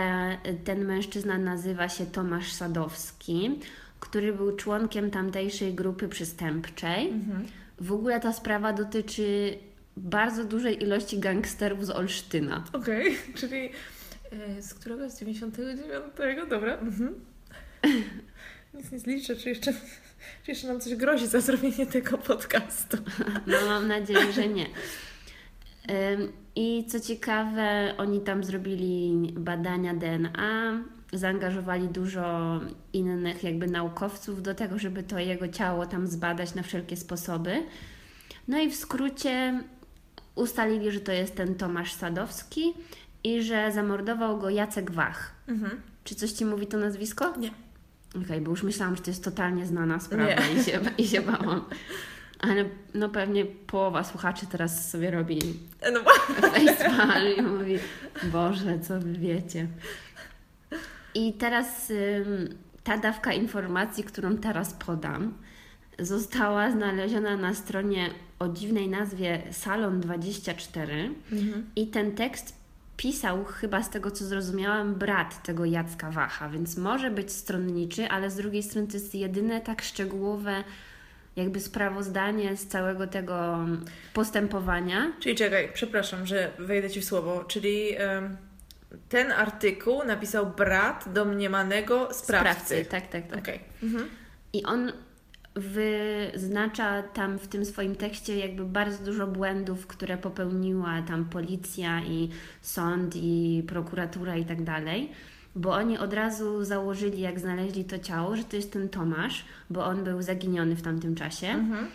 ten 0.65 0.85
mężczyzna 0.85 1.37
nazywa 1.37 1.89
się 1.89 2.05
Tomasz 2.05 2.51
Sadowski, 2.51 3.59
który 3.99 4.33
był 4.33 4.55
członkiem 4.55 5.11
tamtejszej 5.11 5.73
grupy 5.73 6.09
przestępczej. 6.09 7.09
Mhm. 7.09 7.45
W 7.79 7.91
ogóle 7.91 8.19
ta 8.19 8.33
sprawa 8.33 8.73
dotyczy 8.73 9.57
bardzo 9.97 10.45
dużej 10.45 10.83
ilości 10.83 11.19
gangsterów 11.19 11.85
z 11.85 11.89
Olsztyna. 11.89 12.63
Okej, 12.73 13.17
czyli 13.39 13.69
e, 14.31 14.61
z 14.61 14.73
którego? 14.73 15.09
Z 15.09 15.19
99? 15.19 16.49
Dobra. 16.49 16.77
Mhm. 16.77 17.15
Nic 18.73 18.91
nie 18.91 18.99
zliczę, 18.99 19.35
czy 19.35 19.49
jeszcze, 19.49 19.73
czy 20.43 20.51
jeszcze 20.51 20.67
nam 20.67 20.79
coś 20.79 20.95
grozi 20.95 21.27
za 21.27 21.41
zrobienie 21.41 21.85
tego 21.85 22.17
podcastu. 22.17 22.97
No 23.47 23.57
mam 23.67 23.87
nadzieję, 23.87 24.33
że 24.33 24.47
nie. 24.47 24.65
I 26.55 26.85
co 26.87 26.99
ciekawe, 26.99 27.93
oni 27.97 28.21
tam 28.21 28.43
zrobili 28.43 29.33
badania 29.37 29.93
DNA, 29.93 30.83
zaangażowali 31.13 31.87
dużo 31.87 32.59
innych 32.93 33.43
jakby 33.43 33.67
naukowców 33.67 34.41
do 34.43 34.55
tego, 34.55 34.79
żeby 34.79 35.03
to 35.03 35.19
jego 35.19 35.47
ciało 35.47 35.85
tam 35.85 36.07
zbadać 36.07 36.55
na 36.55 36.63
wszelkie 36.63 36.97
sposoby. 36.97 37.63
No 38.47 38.59
i 38.59 38.71
w 38.71 38.75
skrócie 38.75 39.63
ustalili, 40.35 40.91
że 40.91 40.99
to 40.99 41.11
jest 41.11 41.35
ten 41.35 41.55
Tomasz 41.55 41.93
Sadowski 41.93 42.73
i 43.23 43.43
że 43.43 43.71
zamordował 43.71 44.37
go 44.37 44.49
Jacek 44.49 44.91
Wach. 44.91 45.31
Mhm. 45.47 45.81
Czy 46.03 46.15
coś 46.15 46.31
Ci 46.31 46.45
mówi 46.45 46.67
to 46.67 46.77
nazwisko? 46.77 47.33
Nie. 47.37 47.51
Okej, 48.25 48.41
bo 48.41 48.51
już 48.51 48.63
myślałam, 48.63 48.95
że 48.95 49.01
to 49.01 49.09
jest 49.09 49.23
totalnie 49.23 49.65
znana 49.65 49.99
sprawa 49.99 50.31
i 50.31 50.63
się, 50.63 50.79
i 50.97 51.07
się 51.07 51.21
bałam. 51.21 51.65
Ale 52.39 52.65
no 52.93 53.09
pewnie 53.09 53.45
połowa 53.45 54.03
słuchaczy 54.03 54.45
teraz 54.51 54.91
sobie 54.91 55.11
robi 55.11 55.39
No, 55.93 55.99
facepalm 56.41 57.35
i 57.37 57.41
mówi 57.41 57.79
Boże, 58.23 58.79
co 58.79 58.99
wy 58.99 59.13
wiecie. 59.13 59.67
I 61.15 61.33
teraz 61.33 61.91
ta 62.83 62.97
dawka 62.97 63.33
informacji, 63.33 64.03
którą 64.03 64.37
teraz 64.37 64.73
podam, 64.73 65.33
została 65.99 66.71
znaleziona 66.71 67.37
na 67.37 67.53
stronie 67.53 68.09
o 68.39 68.47
dziwnej 68.47 68.89
nazwie 68.89 69.41
Salon24 69.51 71.09
mhm. 71.31 71.65
i 71.75 71.87
ten 71.87 72.11
tekst 72.11 72.55
pisał 72.97 73.45
chyba 73.45 73.83
z 73.83 73.89
tego, 73.89 74.11
co 74.11 74.25
zrozumiałam, 74.25 74.95
brat 74.95 75.43
tego 75.43 75.65
Jacka 75.65 76.11
Wacha, 76.11 76.49
więc 76.49 76.77
może 76.77 77.11
być 77.11 77.31
stronniczy, 77.31 78.07
ale 78.07 78.31
z 78.31 78.35
drugiej 78.35 78.63
strony 78.63 78.87
to 78.87 78.93
jest 78.93 79.15
jedyne 79.15 79.61
tak 79.61 79.81
szczegółowe 79.81 80.63
jakby 81.35 81.59
sprawozdanie 81.59 82.57
z 82.57 82.67
całego 82.67 83.07
tego 83.07 83.67
postępowania. 84.13 85.11
Czyli 85.19 85.35
czekaj, 85.35 85.69
przepraszam, 85.73 86.25
że 86.25 86.51
wejdę 86.59 86.89
Ci 86.89 87.01
w 87.01 87.05
słowo. 87.05 87.43
Czyli 87.47 87.89
ten 89.09 89.31
artykuł 89.31 90.03
napisał 90.03 90.45
brat 90.45 91.05
domniemanego 91.13 92.13
sprawcy. 92.13 92.85
Tak, 92.85 93.07
tak, 93.07 93.27
tak. 93.27 93.39
Okej. 93.39 93.59
Mhm. 93.83 94.09
I 94.53 94.63
on 94.63 94.91
wyznacza 95.55 97.03
tam 97.03 97.39
w 97.39 97.47
tym 97.47 97.65
swoim 97.65 97.95
tekście 97.95 98.37
jakby 98.37 98.65
bardzo 98.65 99.05
dużo 99.05 99.27
błędów, 99.27 99.87
które 99.87 100.17
popełniła 100.17 101.01
tam 101.01 101.25
policja 101.25 102.01
i 102.01 102.29
sąd 102.61 103.15
i 103.15 103.63
prokuratura 103.67 104.35
i 104.35 104.45
tak 104.45 104.63
dalej. 104.63 105.11
Bo 105.55 105.73
oni 105.73 105.97
od 105.97 106.13
razu 106.13 106.63
założyli, 106.63 107.21
jak 107.21 107.39
znaleźli 107.39 107.85
to 107.85 107.99
ciało, 107.99 108.35
że 108.35 108.43
to 108.43 108.55
jest 108.55 108.73
ten 108.73 108.89
Tomasz, 108.89 109.45
bo 109.69 109.85
on 109.85 110.03
był 110.03 110.21
zaginiony 110.21 110.75
w 110.75 110.81
tamtym 110.81 111.15
czasie. 111.15 111.47
Mhm. 111.47 111.87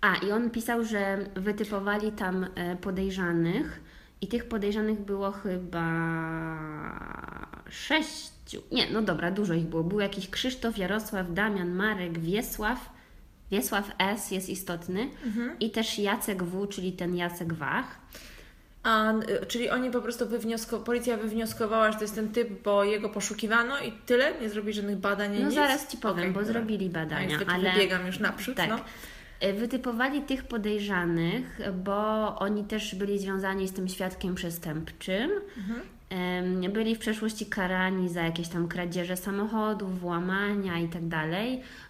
A, 0.00 0.16
i 0.16 0.30
on 0.30 0.50
pisał, 0.50 0.84
że 0.84 1.18
wytypowali 1.34 2.12
tam 2.12 2.46
e, 2.54 2.76
podejrzanych 2.76 3.80
i 4.24 4.26
tych 4.28 4.48
podejrzanych 4.48 5.00
było 5.00 5.32
chyba 5.32 5.84
sześciu. 7.70 8.62
Nie, 8.72 8.90
no 8.90 9.02
dobra, 9.02 9.30
dużo 9.30 9.54
ich 9.54 9.64
było. 9.64 9.84
Był 9.84 10.00
jakiś 10.00 10.30
Krzysztof, 10.30 10.78
Jarosław, 10.78 11.34
Damian, 11.34 11.74
Marek, 11.74 12.18
Wiesław. 12.18 12.90
Wiesław 13.50 13.90
S. 13.98 14.30
jest 14.30 14.48
istotny. 14.48 15.08
Mhm. 15.26 15.58
I 15.60 15.70
też 15.70 15.98
Jacek 15.98 16.42
W., 16.42 16.66
czyli 16.66 16.92
ten 16.92 17.16
Jacek 17.16 17.52
Wach. 17.52 17.98
A, 18.82 19.12
y, 19.12 19.46
czyli 19.46 19.70
oni 19.70 19.90
po 19.90 20.00
prostu 20.00 20.28
wywniosko, 20.28 20.78
policja 20.80 21.16
wywnioskowała, 21.16 21.92
że 21.92 21.98
to 21.98 22.04
jest 22.04 22.14
ten 22.14 22.32
typ, 22.32 22.62
bo 22.62 22.84
jego 22.84 23.08
poszukiwano 23.08 23.78
i 23.80 23.92
tyle? 24.06 24.32
Nie 24.40 24.48
zrobi 24.50 24.72
żadnych 24.72 24.96
badań, 24.96 25.32
nie 25.32 25.38
No 25.40 25.46
nic? 25.46 25.54
zaraz 25.54 25.88
Ci 25.88 25.96
powiem, 25.96 26.18
Okej, 26.18 26.32
bo 26.32 26.40
dobra. 26.40 26.52
zrobili 26.52 26.86
A 26.86 26.90
badania, 26.90 27.26
niestety 27.28 27.50
ale... 27.50 27.72
wybiegam 27.72 28.06
już 28.06 28.18
naprzód, 28.18 28.56
Tak. 28.56 28.68
no. 28.70 28.78
E, 29.40 29.52
Wytypowali 29.52 30.22
tych 30.22 30.44
podejrzanych, 30.44 31.60
bo 31.84 31.94
oni 32.38 32.64
też 32.64 32.94
byli 32.94 33.18
związani 33.18 33.68
z 33.68 33.72
tym 33.72 33.88
świadkiem 33.88 34.34
przestępczym. 34.34 35.30
Mhm. 35.56 35.80
Byli 36.72 36.96
w 36.96 36.98
przeszłości 36.98 37.46
karani 37.46 38.08
za 38.08 38.22
jakieś 38.22 38.48
tam 38.48 38.68
kradzieże 38.68 39.16
samochodów, 39.16 40.00
włamania 40.00 40.78
i 40.78 40.88
tak. 40.88 41.02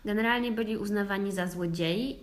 Generalnie 0.05 0.53
byli 0.53 0.77
uznawani 0.77 1.33
za 1.33 1.47
złodziei. 1.47 2.17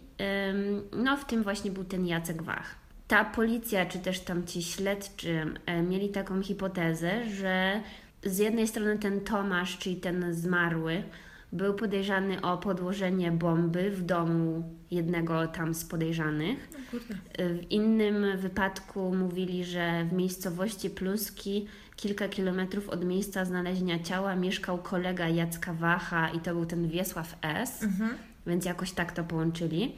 No, 0.92 1.18
w 1.18 1.26
tym 1.26 1.44
właśnie 1.44 1.72
był 1.72 1.84
ten 1.84 2.08
Jacek 2.08 2.44
Wach. 2.44 2.76
Ta 3.08 3.26
policja, 3.26 3.86
czy 3.86 4.00
też 4.00 4.20
tam 4.20 4.48
ci 4.48 4.64
śledczy 4.64 5.46
e, 5.66 5.82
mieli 5.82 6.10
taką 6.10 6.42
hipotezę, 6.42 7.30
że 7.30 7.82
z 8.24 8.38
jednej 8.38 8.68
strony 8.68 8.98
ten 8.98 9.22
Tomasz, 9.22 9.78
czyli 9.78 9.96
ten 9.96 10.34
zmarły, 10.34 11.04
był 11.54 11.74
podejrzany 11.74 12.42
o 12.42 12.58
podłożenie 12.58 13.32
bomby 13.32 13.92
w 13.92 14.04
domu 14.04 14.64
jednego 14.92 15.48
tam 15.48 15.74
z 15.74 15.86
podejrzanych. 15.86 16.70
Kurde. 16.92 17.16
W 17.40 17.72
innym 17.72 18.38
wypadku 18.38 19.16
mówili, 19.16 19.66
że 19.66 20.06
w 20.10 20.14
miejscowości 20.14 20.90
Pluski, 20.90 21.68
kilka 21.96 22.28
kilometrów 22.28 22.90
od 22.90 23.06
miejsca 23.06 23.46
znalezienia 23.46 24.00
ciała, 24.00 24.36
mieszkał 24.36 24.78
kolega 24.78 25.28
Jacka 25.30 25.74
Wacha 25.74 26.30
i 26.30 26.40
to 26.40 26.54
był 26.54 26.66
ten 26.66 26.88
Wiesław 26.88 27.36
S., 27.42 27.84
Mhm. 27.84 28.12
więc 28.48 28.66
jakoś 28.66 28.92
tak 28.92 29.12
to 29.12 29.24
połączyli. 29.24 29.96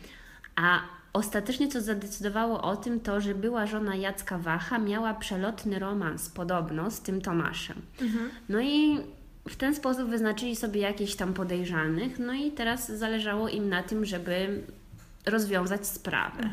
A 0.55 0.79
ostatecznie 1.13 1.67
co 1.67 1.81
zadecydowało 1.81 2.62
o 2.62 2.75
tym, 2.75 3.00
to 3.00 3.22
że 3.22 3.36
była 3.36 3.65
żona 3.65 3.95
Jacka 3.95 4.38
Wacha 4.38 4.79
miała 4.79 5.13
przelotny 5.13 5.79
romans 5.79 6.29
podobno 6.29 6.91
z 6.91 7.01
tym 7.01 7.22
Tomaszem. 7.22 7.81
Mhm. 8.01 8.29
No 8.50 8.62
i 8.62 8.98
w 9.50 9.55
ten 9.55 9.75
sposób 9.75 10.09
wyznaczyli 10.09 10.55
sobie 10.55 10.81
jakichś 10.81 11.15
tam 11.15 11.33
podejrzanych, 11.33 12.19
no 12.19 12.33
i 12.33 12.51
teraz 12.51 12.91
zależało 12.91 13.50
im 13.50 13.69
na 13.69 13.83
tym, 13.83 14.05
żeby 14.05 14.63
rozwiązać 15.25 15.88
sprawę. 15.88 16.50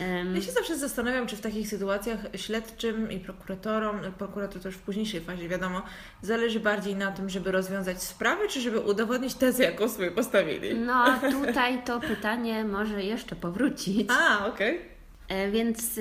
Em, 0.00 0.36
Ja 0.36 0.42
się 0.42 0.52
zawsze 0.52 0.78
zastanawiam, 0.78 1.26
czy 1.26 1.36
w 1.36 1.40
takich 1.40 1.68
sytuacjach 1.68 2.18
śledczym 2.36 3.10
i 3.12 3.18
prokuratorom, 3.20 4.00
prokurator 4.18 4.62
to 4.62 4.68
już 4.68 4.76
w 4.76 4.80
późniejszej 4.82 5.20
fazie, 5.20 5.48
wiadomo, 5.48 5.82
zależy 6.22 6.60
bardziej 6.60 6.96
na 6.96 7.12
tym, 7.12 7.30
żeby 7.30 7.52
rozwiązać 7.52 8.02
sprawę, 8.02 8.48
czy 8.48 8.60
żeby 8.60 8.80
udowodnić 8.80 9.34
tezę, 9.34 9.62
jaką 9.64 9.88
sobie 9.88 10.10
postawili. 10.10 10.74
No, 10.74 11.04
tutaj 11.32 11.84
to 11.84 12.00
pytanie 12.00 12.64
może 12.64 13.02
jeszcze 13.04 13.36
powrócić. 13.36 14.10
A, 14.10 14.46
okej. 14.46 14.80
E, 15.28 15.50
Więc 15.50 16.00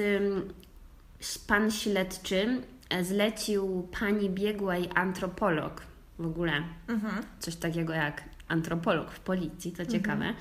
pan 1.47 1.71
śledczy 1.71 2.61
zlecił 3.01 3.88
pani 4.00 4.29
biegłej 4.29 4.89
antropolog, 4.95 5.81
w 6.19 6.25
ogóle 6.25 6.53
Mhm. 6.88 7.24
coś 7.39 7.55
takiego 7.55 7.93
jak 7.93 8.24
antropolog 8.48 9.12
w 9.12 9.19
policji, 9.19 9.71
to 9.71 9.86
ciekawe, 9.86 10.33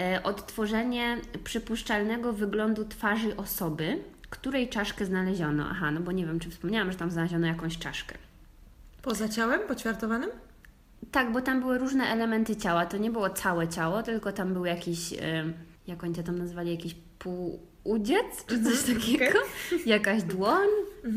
e, 0.00 0.22
odtworzenie 0.22 1.16
przypuszczalnego 1.44 2.32
wyglądu 2.32 2.84
twarzy 2.84 3.36
osoby, 3.36 4.02
której 4.30 4.68
czaszkę 4.68 5.04
znaleziono. 5.06 5.66
Aha, 5.70 5.90
no 5.90 6.00
bo 6.00 6.12
nie 6.12 6.26
wiem, 6.26 6.40
czy 6.40 6.50
wspomniałam, 6.50 6.92
że 6.92 6.98
tam 6.98 7.10
znaleziono 7.10 7.46
jakąś 7.46 7.78
czaszkę. 7.78 8.14
Poza 9.02 9.28
ciałem 9.28 9.60
poćwiartowanym? 9.68 10.30
Tak, 11.10 11.32
bo 11.32 11.40
tam 11.40 11.60
były 11.60 11.78
różne 11.78 12.04
elementy 12.04 12.56
ciała. 12.56 12.86
To 12.86 12.96
nie 12.96 13.10
było 13.10 13.30
całe 13.30 13.68
ciało, 13.68 14.02
tylko 14.02 14.32
tam 14.32 14.52
był 14.52 14.64
jakiś, 14.64 15.12
y, 15.12 15.16
jak 15.86 16.04
oni 16.04 16.14
to 16.14 16.22
tam 16.22 16.38
nazwali, 16.38 16.70
jakiś 16.70 16.94
półudziec, 17.18 18.44
czy 18.46 18.64
coś 18.64 18.78
Mhm, 18.80 19.00
takiego. 19.00 19.38
Jakaś 19.86 20.22
dłoń, 20.22 20.68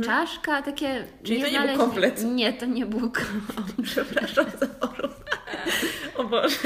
czaszka, 0.06 0.62
takie... 0.62 1.03
Czyli 1.24 1.41
to 1.41 1.48
nie 1.50 1.60
był 1.60 1.67
znaleźli- 1.67 1.77
komplet. 1.77 2.24
Nie, 2.24 2.53
to 2.53 2.65
nie 2.65 2.86
był 2.86 3.00
komplet. 3.00 3.75
Przepraszam 3.84 4.46
za 4.60 4.67
porów. 4.67 5.12
O 6.17 6.24
Boże. 6.24 6.58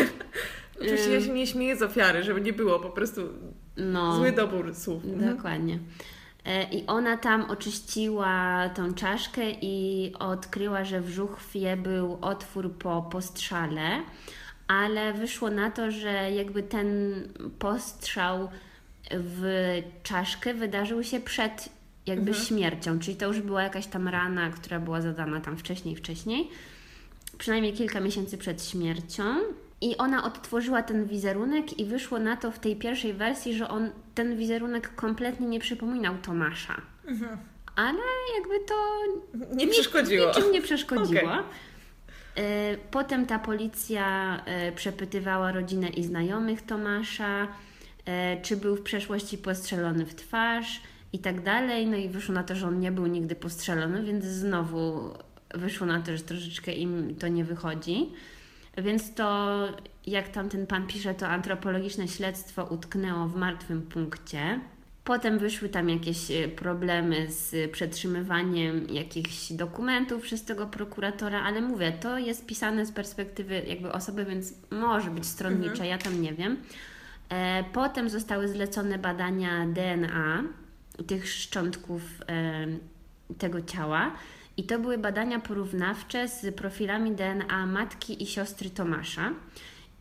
Oczywiście 0.81 1.11
ja 1.13 1.21
się 1.21 1.29
nie 1.29 1.47
śmieję 1.47 1.75
z 1.75 1.81
ofiary, 1.81 2.23
żeby 2.23 2.41
nie 2.41 2.53
było 2.53 2.79
po 2.79 2.89
prostu 2.89 3.21
No, 3.77 4.15
zły 4.17 4.31
dobór 4.31 4.75
słów. 4.75 5.05
Mhm. 5.05 5.35
dokładnie. 5.35 5.79
E, 6.45 6.63
I 6.63 6.87
ona 6.87 7.17
tam 7.17 7.41
oczyściła 7.51 8.69
tą 8.75 8.93
czaszkę 8.93 9.41
i 9.61 10.11
odkryła, 10.19 10.83
że 10.83 11.01
w 11.01 11.09
żuchwie 11.09 11.77
był 11.77 12.17
otwór 12.21 12.71
po 12.73 13.01
postrzale, 13.01 14.01
ale 14.67 15.13
wyszło 15.13 15.49
na 15.49 15.71
to, 15.71 15.91
że 15.91 16.31
jakby 16.31 16.63
ten 16.63 17.13
postrzał 17.59 18.49
w 19.11 19.43
czaszkę 20.03 20.53
wydarzył 20.53 21.03
się 21.03 21.19
przed 21.19 21.69
jakby 22.05 22.33
śmiercią, 22.33 22.99
czyli 22.99 23.17
to 23.17 23.27
już 23.27 23.41
była 23.41 23.63
jakaś 23.63 23.87
tam 23.87 24.07
rana, 24.07 24.49
która 24.49 24.79
była 24.79 25.01
zadana 25.01 25.41
tam 25.41 25.57
wcześniej, 25.57 25.95
wcześniej, 25.95 26.49
przynajmniej 27.37 27.73
kilka 27.73 27.99
miesięcy 27.99 28.37
przed 28.37 28.63
śmiercią. 28.63 29.23
I 29.81 29.97
ona 29.97 30.23
odtworzyła 30.23 30.83
ten 30.83 31.05
wizerunek 31.05 31.79
i 31.79 31.85
wyszło 31.85 32.19
na 32.19 32.37
to 32.37 32.51
w 32.51 32.59
tej 32.59 32.75
pierwszej 32.75 33.13
wersji, 33.13 33.53
że 33.53 33.69
on 33.69 33.89
ten 34.15 34.37
wizerunek 34.37 34.95
kompletnie 34.95 35.47
nie 35.47 35.59
przypominał 35.59 36.15
Tomasza. 36.17 36.81
Ale 37.75 37.99
jakby 38.37 38.59
to 38.67 38.75
Nie 39.55 39.67
przeszkodziło. 39.67 40.27
Niczym 40.27 40.51
nie 40.51 40.61
przeszkodziło. 40.61 41.21
Okej. 41.21 41.43
E, 42.35 42.77
Potem 42.91 43.25
ta 43.25 43.39
policja 43.39 44.37
e, 44.45 44.71
przepytywała 44.71 45.51
rodzinę 45.51 45.89
i 45.89 46.03
znajomych 46.03 46.61
Tomasza, 46.61 47.47
e, 48.05 48.41
czy 48.41 48.57
był 48.57 48.75
w 48.75 48.81
przeszłości 48.81 49.37
postrzelony 49.37 50.05
w 50.05 50.15
twarz 50.15 50.81
i 51.13 51.19
tak 51.19 51.41
dalej. 51.43 51.87
No 51.87 51.97
i 51.97 52.09
wyszło 52.09 52.35
na 52.35 52.43
to, 52.43 52.55
że 52.55 52.67
on 52.67 52.79
nie 52.79 52.91
był 52.91 53.07
nigdy 53.07 53.35
postrzelony, 53.35 54.03
więc 54.03 54.25
znowu 54.25 55.13
wyszło 55.53 55.87
na 55.87 56.01
to, 56.01 56.17
że 56.17 56.23
troszeczkę 56.23 56.73
im 56.73 57.15
to 57.15 57.27
nie 57.27 57.43
wychodzi. 57.43 58.09
Więc 58.77 59.13
to, 59.13 59.57
jak 60.07 60.29
tam 60.29 60.49
ten 60.49 60.67
pan 60.67 60.87
pisze, 60.87 61.13
to 61.13 61.27
antropologiczne 61.27 62.07
śledztwo 62.07 62.65
utknęło 62.65 63.27
w 63.27 63.35
martwym 63.35 63.81
punkcie. 63.81 64.59
Potem 65.03 65.39
wyszły 65.39 65.69
tam 65.69 65.89
jakieś 65.89 66.31
e, 66.31 66.47
problemy 66.47 67.31
z 67.31 67.71
przetrzymywaniem 67.71 68.87
jakichś 68.89 69.51
dokumentów 69.51 70.21
przez 70.21 70.43
tego 70.45 70.67
prokuratora, 70.67 71.43
ale 71.43 71.61
mówię, 71.61 71.91
to 71.91 72.17
jest 72.17 72.45
pisane 72.45 72.85
z 72.85 72.91
perspektywy 72.91 73.61
jakby 73.67 73.91
osoby, 73.91 74.25
więc 74.25 74.53
może 74.71 75.11
być 75.11 75.25
stronnicze, 75.25 75.87
ja 75.87 75.97
tam 75.97 76.21
nie 76.21 76.33
wiem. 76.33 76.57
E, 77.29 77.63
Potem 77.73 78.09
zostały 78.09 78.47
zlecone 78.47 78.97
badania 78.97 79.65
DNA 79.67 80.43
tych 81.07 81.29
szczątków 81.29 82.01
e, 82.27 82.67
tego 83.37 83.61
ciała. 83.61 84.11
I 84.57 84.63
to 84.63 84.79
były 84.79 84.97
badania 84.97 85.39
porównawcze 85.39 86.27
z 86.27 86.55
profilami 86.55 87.11
DNA 87.11 87.65
matki 87.65 88.23
i 88.23 88.27
siostry 88.27 88.69
Tomasza. 88.69 89.33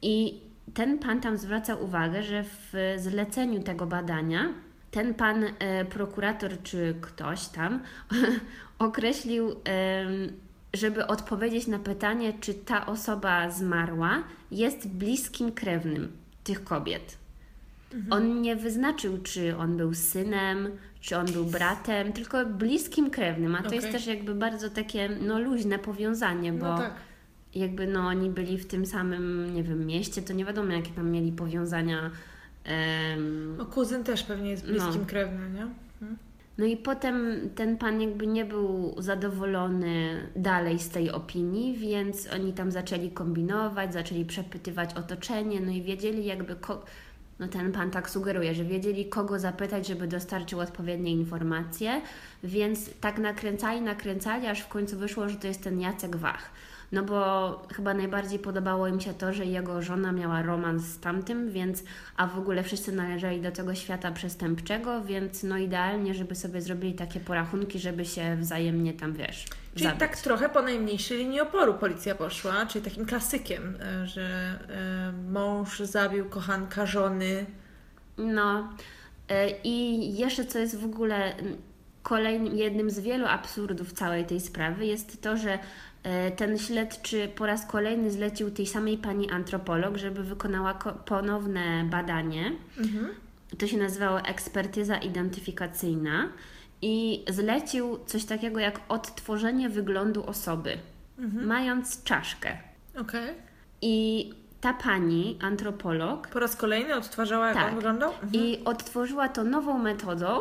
I 0.02 0.40
ten 0.74 0.98
pan 0.98 1.20
tam 1.20 1.38
zwraca 1.38 1.74
uwagę, 1.74 2.22
że 2.22 2.44
w 2.44 2.72
zleceniu 2.96 3.62
tego 3.62 3.86
badania 3.86 4.54
ten 4.90 5.14
pan 5.14 5.44
e, 5.44 5.84
prokurator 5.84 6.62
czy 6.62 6.94
ktoś 7.00 7.46
tam 7.46 7.80
określił, 8.78 9.50
em, 9.50 10.32
żeby 10.74 11.06
odpowiedzieć 11.06 11.66
na 11.66 11.78
pytanie, 11.78 12.32
czy 12.40 12.54
ta 12.54 12.86
osoba 12.86 13.50
zmarła 13.50 14.22
jest 14.50 14.88
bliskim 14.88 15.52
krewnym 15.52 16.12
tych 16.44 16.64
kobiet. 16.64 17.19
On 18.10 18.42
nie 18.42 18.56
wyznaczył, 18.56 19.18
czy 19.22 19.56
on 19.56 19.76
był 19.76 19.94
synem, 19.94 20.68
czy 21.00 21.16
on 21.16 21.26
był 21.26 21.44
bratem, 21.44 22.12
tylko 22.12 22.46
bliskim 22.46 23.10
krewnym. 23.10 23.54
A 23.54 23.62
to 23.62 23.74
jest 23.74 23.86
Okej. 23.86 23.92
też 23.92 24.06
jakby 24.06 24.34
bardzo 24.34 24.70
takie 24.70 25.08
no, 25.08 25.38
luźne 25.38 25.78
powiązanie, 25.78 26.52
bo 26.52 26.66
No 26.66 26.78
tak. 26.78 26.94
jakby 27.54 27.86
no, 27.86 28.00
oni 28.00 28.30
byli 28.30 28.58
w 28.58 28.66
tym 28.66 28.86
samym, 28.86 29.54
nie 29.54 29.62
wiem, 29.62 29.86
mieście, 29.86 30.22
to 30.22 30.32
nie 30.32 30.44
wiadomo, 30.44 30.72
jakie 30.72 30.90
tam 30.90 31.10
mieli 31.10 31.32
powiązania. 31.32 32.10
No 33.58 33.66
kuzyn 33.66 34.04
też 34.04 34.22
pewnie 34.22 34.50
jest 34.50 34.66
bliskim 34.66 35.00
No. 35.00 35.06
krewnym, 35.06 35.54
nie? 35.54 35.66
no 36.58 36.66
i 36.66 36.76
potem 36.76 37.36
ten 37.54 37.78
pan 37.78 38.00
jakby 38.00 38.26
nie 38.26 38.44
był 38.44 38.94
zadowolony 38.98 40.20
dalej 40.36 40.78
z 40.78 40.88
tej 40.88 41.10
opinii, 41.10 41.76
więc 41.76 42.28
oni 42.34 42.52
tam 42.52 42.70
zaczęli 42.72 43.10
kombinować, 43.10 43.92
zaczęli 43.92 44.24
przepytywać 44.24 44.94
otoczenie, 44.94 45.60
no 45.60 45.70
i 45.72 45.82
wiedzieli 45.82 46.24
jakby, 46.24 46.56
no 47.40 47.48
ten 47.48 47.72
pan 47.72 47.90
tak 47.90 48.10
sugeruje, 48.10 48.54
że 48.54 48.64
wiedzieli 48.64 49.08
kogo 49.08 49.38
zapytać, 49.38 49.86
żeby 49.86 50.06
dostarczył 50.06 50.60
odpowiednie 50.60 51.12
informacje, 51.12 52.00
więc 52.44 52.90
tak 53.00 53.18
nakręcali, 53.18 53.80
nakręcali, 53.80 54.46
aż 54.46 54.60
w 54.60 54.68
końcu 54.68 54.98
wyszło, 54.98 55.28
że 55.28 55.36
to 55.36 55.46
jest 55.46 55.62
ten 55.62 55.80
Jacek 55.80 56.16
Wach. 56.16 56.50
No 56.92 57.02
bo 57.02 57.62
chyba 57.74 57.94
najbardziej 57.94 58.38
podobało 58.38 58.86
im 58.88 59.00
się 59.00 59.14
to, 59.14 59.32
że 59.32 59.44
jego 59.44 59.82
żona 59.82 60.12
miała 60.12 60.42
romans 60.42 60.82
z 60.82 61.00
tamtym, 61.00 61.50
więc 61.50 61.84
a 62.16 62.26
w 62.26 62.38
ogóle 62.38 62.62
wszyscy 62.62 62.92
należeli 62.92 63.40
do 63.40 63.52
tego 63.52 63.74
świata 63.74 64.12
przestępczego, 64.12 65.04
więc 65.04 65.42
no 65.42 65.58
idealnie, 65.58 66.14
żeby 66.14 66.34
sobie 66.34 66.62
zrobili 66.62 66.94
takie 66.94 67.20
porachunki, 67.20 67.78
żeby 67.78 68.04
się 68.04 68.36
wzajemnie 68.36 68.92
tam, 68.94 69.12
wiesz, 69.12 69.46
Czyli 69.74 69.84
zabić. 69.84 70.00
tak 70.00 70.16
trochę 70.16 70.48
po 70.48 70.62
najmniejszej 70.62 71.18
linii 71.18 71.40
oporu 71.40 71.74
policja 71.74 72.14
poszła, 72.14 72.66
czyli 72.66 72.84
takim 72.84 73.06
klasykiem, 73.06 73.76
e, 73.80 74.06
że 74.06 74.58
e, 74.68 75.12
mąż 75.32 75.78
zabił 75.78 76.28
kochanka 76.28 76.86
żony. 76.86 77.46
No 78.18 78.68
e, 79.28 79.50
i 79.64 80.16
jeszcze 80.16 80.44
co 80.44 80.58
jest 80.58 80.80
w 80.80 80.84
ogóle 80.84 81.34
kolejnym, 82.02 82.56
jednym 82.56 82.90
z 82.90 83.00
wielu 83.00 83.26
absurdów 83.26 83.92
całej 83.92 84.24
tej 84.26 84.40
sprawy 84.40 84.86
jest 84.86 85.22
to, 85.22 85.36
że 85.36 85.58
ten 86.36 86.58
śledczy 86.58 87.28
po 87.36 87.46
raz 87.46 87.66
kolejny 87.66 88.10
zlecił 88.10 88.50
tej 88.50 88.66
samej 88.66 88.98
pani 88.98 89.30
antropolog, 89.30 89.96
żeby 89.96 90.22
wykonała 90.24 90.74
ko- 90.74 90.92
ponowne 90.92 91.84
badanie. 91.90 92.52
To 93.58 93.66
się 93.66 93.76
nazywało 93.78 94.20
ekspertyza 94.20 94.96
identyfikacyjna 94.96 96.28
i 96.82 97.24
zlecił 97.28 97.98
coś 98.06 98.24
takiego 98.24 98.60
jak 98.60 98.80
odtworzenie 98.88 99.68
wyglądu 99.68 100.26
osoby, 100.26 100.78
mając 101.44 102.02
czaszkę. 102.04 102.58
Okej. 103.00 103.34
I 103.82 104.30
ta 104.60 104.72
pani, 104.72 105.38
antropolog, 105.42 106.28
Po 106.28 106.38
raz 106.40 106.56
kolejny 106.56 106.94
odtwarzała, 106.94 107.46
jak 107.48 107.56
Tak. 107.56 107.68
on 107.68 107.74
wyglądał? 107.74 108.10
Mhm. 108.12 108.30
i 108.34 108.64
odtworzyła 108.64 109.28
to 109.28 109.44
nową 109.44 109.78
metodą. 109.78 110.38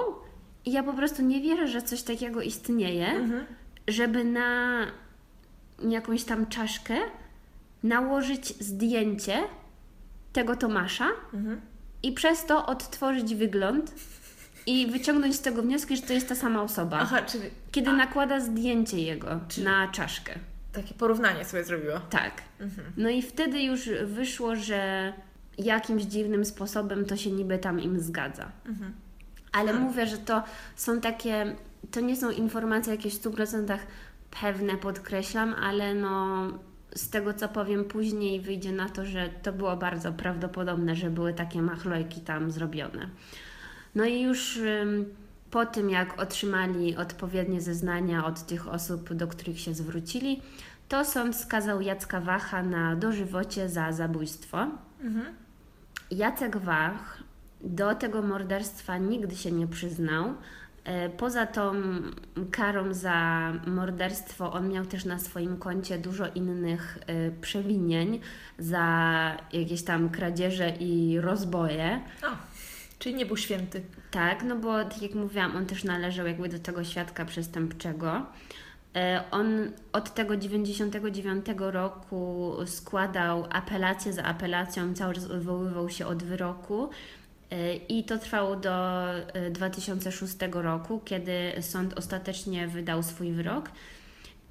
I 0.65 0.71
ja 0.71 0.83
po 0.83 0.93
prostu 0.93 1.21
nie 1.23 1.41
wierzę, 1.41 1.67
że 1.67 1.81
coś 1.81 2.03
takiego 2.03 2.41
istnieje, 2.41 3.07
Mhm. 3.07 3.45
żeby 3.87 4.23
na 4.23 4.77
jakąś 5.89 6.23
tam 6.23 6.47
czaszkę 6.47 6.95
nałożyć 7.83 8.47
zdjęcie 8.63 9.43
tego 10.33 10.55
Tomasza 10.55 11.07
Mhm. 11.33 11.61
i 12.03 12.11
przez 12.11 12.45
to 12.45 12.65
odtworzyć 12.65 13.35
wygląd 13.35 13.93
i 14.65 14.87
wyciągnąć 14.91 15.35
z 15.35 15.41
tego 15.41 15.61
wnioski, 15.61 15.95
że 15.97 16.01
to 16.01 16.13
jest 16.13 16.29
ta 16.29 16.35
sama 16.35 16.61
osoba. 16.61 16.97
Aha, 17.01 17.21
czyli 17.21 17.43
Kiedy 17.71 17.91
nakłada 17.93 18.39
zdjęcie 18.39 18.97
jego 19.01 19.39
Czyli- 19.49 19.65
na 19.65 19.87
czaszkę. 19.87 20.33
takie 20.73 20.93
porównanie 20.93 21.45
sobie 21.45 21.63
zrobiła. 21.63 21.99
Tak. 21.99 22.31
Mhm. 22.59 22.87
No 22.97 23.09
i 23.09 23.21
wtedy 23.21 23.61
już 23.61 23.89
wyszło, 24.05 24.55
że 24.55 25.13
jakimś 25.57 26.03
dziwnym 26.03 26.45
sposobem 26.45 27.05
to 27.05 27.17
się 27.17 27.31
niby 27.31 27.57
tam 27.57 27.79
im 27.81 27.99
zgadza. 27.99 28.51
Mhm. 28.65 28.93
Ale 29.51 29.73
mówię, 29.73 30.07
że 30.07 30.17
to 30.17 30.43
są 30.75 31.01
takie, 31.01 31.55
to 31.91 31.99
nie 31.99 32.15
są 32.15 32.29
informacje 32.31 32.91
jakieś 32.95 33.13
w 33.13 33.21
100% 33.21 33.77
pewne, 34.41 34.77
podkreślam, 34.77 35.53
ale 35.53 35.95
no 35.95 36.47
z 36.95 37.09
tego 37.09 37.33
co 37.33 37.49
powiem 37.49 37.85
później 37.85 38.41
wyjdzie 38.41 38.71
na 38.71 38.89
to, 38.89 39.05
że 39.05 39.29
to 39.43 39.53
było 39.53 39.77
bardzo 39.77 40.13
prawdopodobne, 40.13 40.95
że 40.95 41.09
były 41.09 41.33
takie 41.33 41.61
machlojki 41.61 42.21
tam 42.21 42.51
zrobione. 42.51 43.09
No 43.95 44.05
i 44.05 44.21
już 44.21 44.59
po 45.51 45.65
tym, 45.65 45.89
jak 45.89 46.21
otrzymali 46.21 46.95
odpowiednie 46.95 47.61
zeznania 47.61 48.25
od 48.25 48.45
tych 48.45 48.67
osób, 48.67 49.13
do 49.13 49.27
których 49.27 49.59
się 49.59 49.73
zwrócili, 49.73 50.41
to 50.87 51.05
sąd 51.05 51.35
skazał 51.35 51.81
Jacka 51.81 52.21
Wacha 52.21 52.63
na 52.63 52.95
dożywocie 52.95 53.69
za 53.69 53.91
zabójstwo. 53.91 54.67
Mhm. 55.01 55.25
Jacek 56.11 56.57
Wach 56.57 57.23
do 57.61 57.95
tego 57.95 58.21
morderstwa 58.21 58.97
nigdy 58.97 59.35
się 59.35 59.51
nie 59.51 59.67
przyznał. 59.67 60.33
E, 60.89 61.09
Poza 61.09 61.45
tą 61.45 61.71
karą 62.51 62.93
za 62.93 63.51
morderstwo, 63.67 64.53
on 64.53 64.69
miał 64.69 64.85
też 64.85 65.05
na 65.05 65.19
swoim 65.19 65.57
koncie 65.57 65.97
dużo 65.97 66.27
innych 66.27 66.97
e, 67.07 67.31
przewinień 67.31 68.19
za 68.59 69.37
jakieś 69.53 69.83
tam 69.83 70.09
kradzieże 70.09 70.69
i 70.69 71.19
rozboje. 71.21 72.01
O, 72.23 72.27
czyli 72.99 73.15
nie 73.15 73.25
był 73.25 73.37
święty. 73.37 73.81
Tak, 74.11 74.43
no 74.43 74.55
bo 74.55 74.83
tak 74.83 75.01
jak 75.01 75.13
mówiłam, 75.15 75.55
on 75.55 75.65
też 75.65 75.83
należał 75.83 76.27
jakby 76.27 76.49
do 76.49 76.59
tego 76.59 76.83
świadka 76.83 77.25
przestępczego. 77.25 78.25
E, 78.95 79.23
On 79.31 79.71
od 79.93 80.13
tego 80.13 80.37
99 80.37 81.45
roku 81.57 82.53
składał 82.65 83.47
apelację 83.49 84.13
za 84.13 84.23
apelacją, 84.23 84.93
cały 84.93 85.13
czas 85.13 85.25
odwoływał 85.25 85.89
się 85.89 86.05
od 86.07 86.23
wyroku. 86.23 86.89
E, 87.51 87.75
I 87.75 88.03
to 88.03 88.17
trwało 88.17 88.55
do 88.55 89.05
e, 89.09 89.51
2006 89.51 90.35
roku, 90.51 91.01
kiedy 91.05 91.33
sąd 91.61 91.97
ostatecznie 91.97 92.67
wydał 92.67 93.03
swój 93.03 93.31
wyrok. 93.31 93.71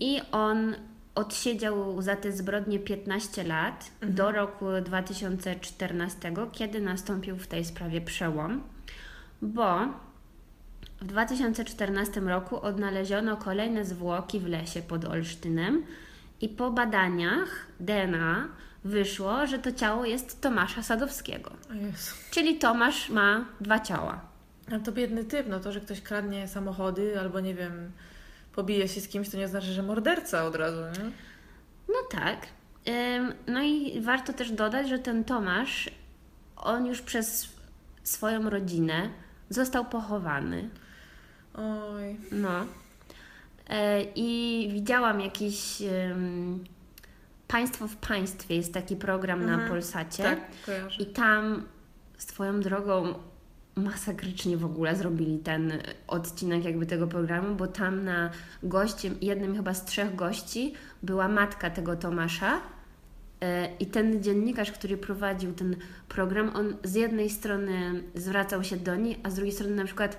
I 0.00 0.20
on 0.32 0.74
odsiedział 1.14 2.02
za 2.02 2.16
te 2.16 2.32
zbrodnie 2.32 2.78
15 2.78 3.44
lat 3.44 3.90
do 4.02 4.32
roku 4.32 4.66
2014, 4.84 6.32
kiedy 6.52 6.80
nastąpił 6.80 7.36
w 7.36 7.46
tej 7.46 7.64
sprawie 7.64 8.00
przełom, 8.00 8.62
bo 9.42 9.78
w 11.00 11.04
2014 11.04 12.20
roku 12.20 12.60
odnaleziono 12.60 13.36
kolejne 13.36 13.84
zwłoki 13.84 14.40
w 14.40 14.46
lesie 14.46 14.82
pod 14.82 15.04
Olsztynem 15.04 15.86
i 16.40 16.48
po 16.48 16.70
badaniach 16.70 17.66
DNA 17.80 18.48
wyszło, 18.84 19.46
że 19.46 19.58
to 19.58 19.72
ciało 19.72 20.04
jest 20.04 20.40
Tomasza 20.40 20.82
Sadowskiego. 20.82 21.50
Jezu. 21.74 22.14
Czyli 22.30 22.58
Tomasz 22.58 23.10
ma 23.10 23.44
dwa 23.60 23.80
ciała. 23.80 24.20
A 24.72 24.78
to 24.78 24.92
biedny 24.92 25.24
typ, 25.24 25.46
no 25.48 25.60
to, 25.60 25.72
że 25.72 25.80
ktoś 25.80 26.00
kradnie 26.00 26.48
samochody 26.48 27.20
albo 27.20 27.40
nie 27.40 27.54
wiem, 27.54 27.92
pobije 28.54 28.88
się 28.88 29.00
z 29.00 29.08
kimś, 29.08 29.28
to 29.28 29.36
nie 29.36 29.48
znaczy, 29.48 29.72
że 29.72 29.82
morderca 29.82 30.44
od 30.44 30.54
razu, 30.54 30.80
nie? 30.80 31.10
No 31.88 31.94
tak. 32.10 32.46
No 33.46 33.62
i 33.62 34.00
warto 34.00 34.32
też 34.32 34.52
dodać, 34.52 34.88
że 34.88 34.98
ten 34.98 35.24
Tomasz, 35.24 35.90
on 36.56 36.86
już 36.86 37.02
przez 37.02 37.48
swoją 38.02 38.50
rodzinę 38.50 39.10
został 39.50 39.84
pochowany. 39.84 40.70
Oj. 41.54 42.16
No. 42.32 42.66
E, 43.68 44.02
I 44.02 44.68
widziałam 44.72 45.20
jakiś 45.20 45.82
Państwo 47.48 47.88
w 47.88 47.96
Państwie, 47.96 48.56
jest 48.56 48.74
taki 48.74 48.96
program 48.96 49.46
na 49.46 49.52
Mhm. 49.52 49.70
Polsacie. 49.70 50.22
Tak, 50.22 50.40
kojarzę. 50.66 51.02
I 51.02 51.06
tam 51.06 51.62
swoją 52.18 52.60
drogą 52.60 53.14
masakrycznie 53.76 54.56
w 54.56 54.64
ogóle 54.64 54.96
zrobili 54.96 55.38
ten 55.38 55.72
odcinek 56.06 56.64
jakby 56.64 56.86
tego 56.86 57.06
programu, 57.06 57.54
bo 57.54 57.66
tam 57.66 58.04
na 58.04 58.30
gościem, 58.62 59.14
jednym 59.20 59.56
chyba 59.56 59.74
z 59.74 59.84
trzech 59.84 60.14
gości 60.14 60.74
była 61.02 61.28
matka 61.28 61.70
tego 61.70 61.96
Tomasza 61.96 62.60
E, 63.40 63.68
i 63.80 63.86
ten 63.86 64.22
dziennikarz, 64.22 64.72
który 64.72 64.96
prowadził 64.96 65.52
ten 65.52 65.76
program, 66.08 66.56
on 66.56 66.76
z 66.84 66.94
jednej 66.94 67.30
strony 67.30 68.02
zwracał 68.14 68.64
się 68.64 68.76
do 68.76 68.96
niej, 68.96 69.20
a 69.22 69.30
z 69.30 69.34
drugiej 69.34 69.52
strony 69.54 69.74
na 69.74 69.84
przykład 69.84 70.18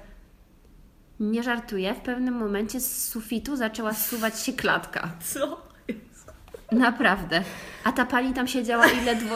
nie 1.20 1.44
żartuję, 1.44 1.94
w 1.94 2.02
pewnym 2.02 2.34
momencie 2.34 2.80
z 2.80 3.08
sufitu 3.08 3.56
zaczęła 3.56 3.94
zsuwać 4.04 4.40
się 4.40 4.54
klatka. 4.54 5.12
Co? 5.24 5.69
Naprawdę. 6.72 7.44
A 7.84 7.92
ta 7.92 8.06
pani 8.06 8.34
tam 8.34 8.48
siedziała 8.48 8.86
i 8.88 9.06
ledwo... 9.06 9.36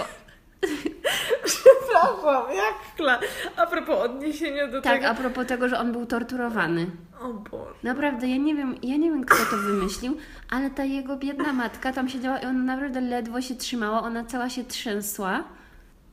Przepraszam, 1.45 2.43
jak 2.55 2.95
kla... 2.97 3.19
A 3.57 3.67
propos 3.67 3.99
odniesienia 4.05 4.67
do 4.67 4.81
Tak, 4.81 4.93
tego... 4.93 5.07
a 5.07 5.13
propos 5.15 5.47
tego, 5.47 5.69
że 5.69 5.79
on 5.79 5.91
był 5.91 6.05
torturowany. 6.05 6.87
O 7.21 7.33
Boże. 7.33 7.73
Naprawdę, 7.83 8.27
ja 8.27 8.37
nie 8.37 8.55
wiem, 8.55 8.75
ja 8.83 8.97
nie 8.97 9.11
wiem, 9.11 9.25
kto 9.25 9.45
to 9.51 9.57
wymyślił, 9.57 10.17
ale 10.49 10.69
ta 10.69 10.83
jego 10.83 11.17
biedna 11.17 11.53
matka 11.53 11.93
tam 11.93 12.09
siedziała 12.09 12.37
i 12.39 12.45
ona 12.45 12.59
naprawdę 12.59 13.01
ledwo 13.01 13.41
się 13.41 13.55
trzymała, 13.55 14.01
ona 14.03 14.25
cała 14.25 14.49
się 14.49 14.63
trzęsła. 14.63 15.43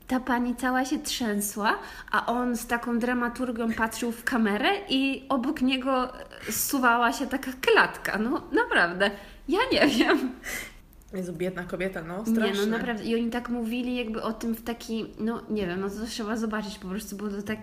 Ta 0.07 0.21
pani 0.21 0.57
cała 0.57 0.85
się 0.85 0.99
trzęsła, 0.99 1.79
a 2.13 2.27
on 2.27 2.57
z 2.57 2.67
taką 2.67 2.99
dramaturgią 2.99 3.73
patrzył 3.73 4.13
w 4.13 4.25
kamerę 4.25 4.69
i 4.89 5.25
obok 5.29 5.63
niego 5.63 6.13
zsuwała 6.51 7.13
się 7.13 7.27
taka 7.27 7.51
klatka. 7.61 8.19
No 8.19 8.43
naprawdę, 8.53 9.11
ja 9.49 9.59
nie 9.73 9.87
wiem. 9.87 10.33
Jezu, 11.15 11.33
biedna 11.33 11.65
kobieta, 11.65 12.03
no, 12.03 12.25
Nie, 12.27 12.33
straszne. 12.33 12.67
no 12.67 12.79
naprawdę. 12.79 13.05
I 13.05 13.15
oni 13.15 13.31
tak 13.31 13.49
mówili 13.49 13.97
jakby 13.97 14.23
o 14.23 14.33
tym 14.33 14.55
w 14.55 14.63
taki, 14.63 15.15
no 15.19 15.43
nie 15.51 15.67
wiem, 15.67 15.81
no 15.81 15.91
to 15.91 16.07
trzeba 16.07 16.37
zobaczyć 16.37 16.79
po 16.79 16.89
prostu, 16.89 17.17
bo 17.17 17.29
to 17.29 17.43
tak, 17.43 17.59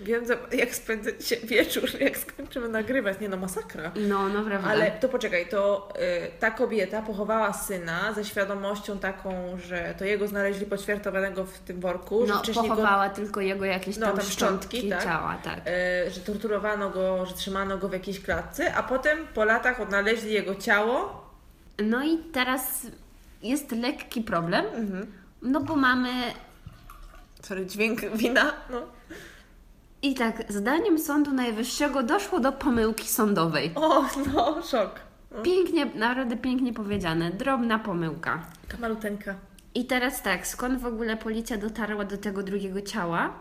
Wiem, 0.00 0.24
jak 0.52 0.74
spędzę 0.74 1.18
dzisiaj 1.18 1.38
wieczór, 1.44 1.84
jak 2.00 2.18
skończymy 2.18 2.68
nagrywać. 2.68 3.20
Nie 3.20 3.28
no, 3.28 3.36
masakra. 3.36 3.92
no 4.08 4.28
naprawdę. 4.28 4.68
Ale 4.68 4.90
to 4.90 5.08
poczekaj, 5.08 5.48
to 5.48 5.88
y, 5.96 6.40
ta 6.40 6.50
kobieta 6.50 7.02
pochowała 7.02 7.52
syna 7.52 8.12
ze 8.12 8.24
świadomością 8.24 8.98
taką, 8.98 9.58
że 9.66 9.94
to 9.98 10.04
jego 10.04 10.28
znaleźli 10.28 10.66
poćwiartowanego 10.66 11.44
w 11.44 11.58
tym 11.58 11.80
worku, 11.80 12.26
że 12.26 12.32
no, 12.32 12.42
go 12.46 12.52
pochowała 12.54 13.08
tylko 13.08 13.40
jego 13.40 13.64
jakieś 13.64 13.96
No, 13.96 14.06
tam, 14.06 14.16
tam 14.16 14.26
szczątki, 14.26 14.76
szczątki 14.76 14.90
tak. 14.90 15.04
ciała, 15.04 15.38
tak. 15.44 15.58
y, 15.58 16.10
że 16.10 16.20
torturowano 16.20 16.90
go, 16.90 17.26
że 17.26 17.34
trzymano 17.34 17.78
go 17.78 17.88
w 17.88 17.92
jakiejś 17.92 18.20
klatce, 18.20 18.74
a 18.74 18.82
potem 18.82 19.18
po 19.34 19.44
latach 19.44 19.80
odnaleźli 19.80 20.32
jego 20.32 20.54
ciało. 20.54 21.23
No 21.82 22.04
i 22.04 22.18
teraz 22.18 22.86
jest 23.42 23.72
lekki 23.72 24.22
problem, 24.22 24.64
Mhm. 24.74 25.12
no 25.42 25.60
bo 25.60 25.76
mamy 25.76 26.08
Sorry, 27.42 27.66
dźwięk 27.66 28.00
wina. 28.16 28.52
No. 28.70 28.80
i 30.02 30.14
tak, 30.14 30.42
zdaniem 30.48 30.98
Sądu 30.98 31.32
Najwyższego 31.32 32.02
doszło 32.02 32.40
do 32.40 32.52
pomyłki 32.52 33.08
sądowej. 33.08 33.72
O, 33.74 34.04
no, 34.34 34.62
szok. 34.62 35.00
No. 35.30 35.42
Pięknie, 35.42 35.86
naprawdę 35.86 36.36
pięknie 36.36 36.72
powiedziane, 36.72 37.30
drobna 37.30 37.78
pomyłka. 37.78 38.42
Taka 38.68 38.80
maluteńka. 38.80 39.34
I 39.74 39.84
teraz 39.84 40.22
tak, 40.22 40.46
skąd 40.46 40.80
w 40.80 40.86
ogóle 40.86 41.16
policja 41.16 41.58
dotarła 41.58 42.04
do 42.04 42.18
tego 42.18 42.42
drugiego 42.42 42.82
ciała? 42.82 43.32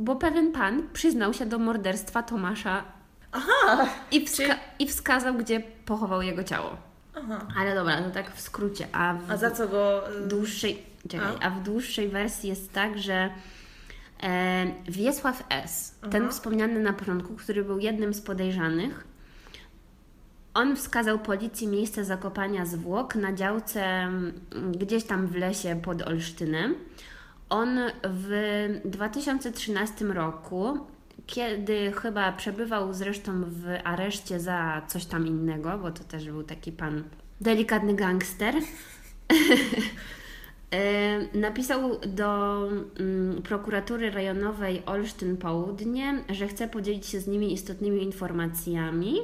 Bo 0.00 0.16
pewien 0.16 0.52
pan 0.52 0.82
przyznał 0.92 1.34
się 1.34 1.46
do 1.46 1.58
morderstwa 1.58 2.22
Tomasza 2.22 2.84
Aha! 3.32 3.86
i, 4.10 4.26
wska- 4.26 4.56
i 4.78 4.86
wskazał, 4.88 5.34
gdzie 5.34 5.60
pochował 5.86 6.22
jego 6.22 6.44
ciało. 6.44 6.76
Aha. 7.16 7.46
Ale 7.58 7.74
dobra, 7.74 8.02
to 8.02 8.10
tak 8.10 8.34
w 8.34 8.40
skrócie. 8.40 8.86
A 8.92 9.14
w 9.14 9.30
A 9.30 9.36
za 9.36 9.50
co 9.50 9.68
go... 9.68 10.10
y, 10.24 10.28
dłuższej, 10.28 10.82
czekaj, 11.08 11.36
A? 11.40 11.46
a 11.46 11.50
w 11.50 11.62
dłuższej 11.62 12.08
wersji 12.08 12.48
jest 12.48 12.72
tak, 12.72 12.98
że 12.98 13.30
e, 14.22 14.66
Wiesław 14.88 15.44
S., 15.50 15.94
ten 16.00 16.14
Mhm. 16.14 16.30
wspomniany 16.30 16.80
na 16.80 16.92
początku, 16.92 17.34
który 17.34 17.64
był 17.64 17.78
jednym 17.78 18.14
z 18.14 18.20
podejrzanych, 18.20 19.04
on 20.54 20.76
wskazał 20.76 21.18
policji 21.18 21.66
miejsce 21.68 22.04
zakopania 22.04 22.66
zwłok 22.66 23.14
na 23.14 23.32
działce 23.32 23.82
mm, 23.84 24.32
gdzieś 24.78 25.04
tam 25.04 25.26
w 25.26 25.36
lesie 25.36 25.80
pod 25.84 26.02
Olsztynem. 26.02 26.74
On 27.50 27.78
w 28.04 28.30
2013 28.84 30.04
roku, 30.04 30.78
kiedy 31.30 31.92
chyba 31.92 32.32
przebywał 32.32 32.94
zresztą 32.94 33.44
w 33.44 33.66
areszcie 33.84 34.40
za 34.40 34.82
coś 34.88 35.04
tam 35.04 35.26
innego, 35.26 35.78
bo 35.78 35.90
to 35.90 36.04
też 36.04 36.24
był 36.24 36.42
taki 36.42 36.72
pan 36.72 37.04
delikatny 37.40 37.94
gangster, 37.94 38.54
E, 40.70 41.38
Napisał 41.38 42.00
do 42.06 42.60
mm, 43.00 43.42
prokuratury 43.42 44.10
rejonowej 44.10 44.82
Olsztyn 44.86 45.36
Południe, 45.36 46.24
że 46.28 46.48
chce 46.48 46.68
podzielić 46.68 47.06
się 47.06 47.20
z 47.20 47.26
nimi 47.26 47.52
istotnymi 47.52 48.02
informacjami. 48.02 49.14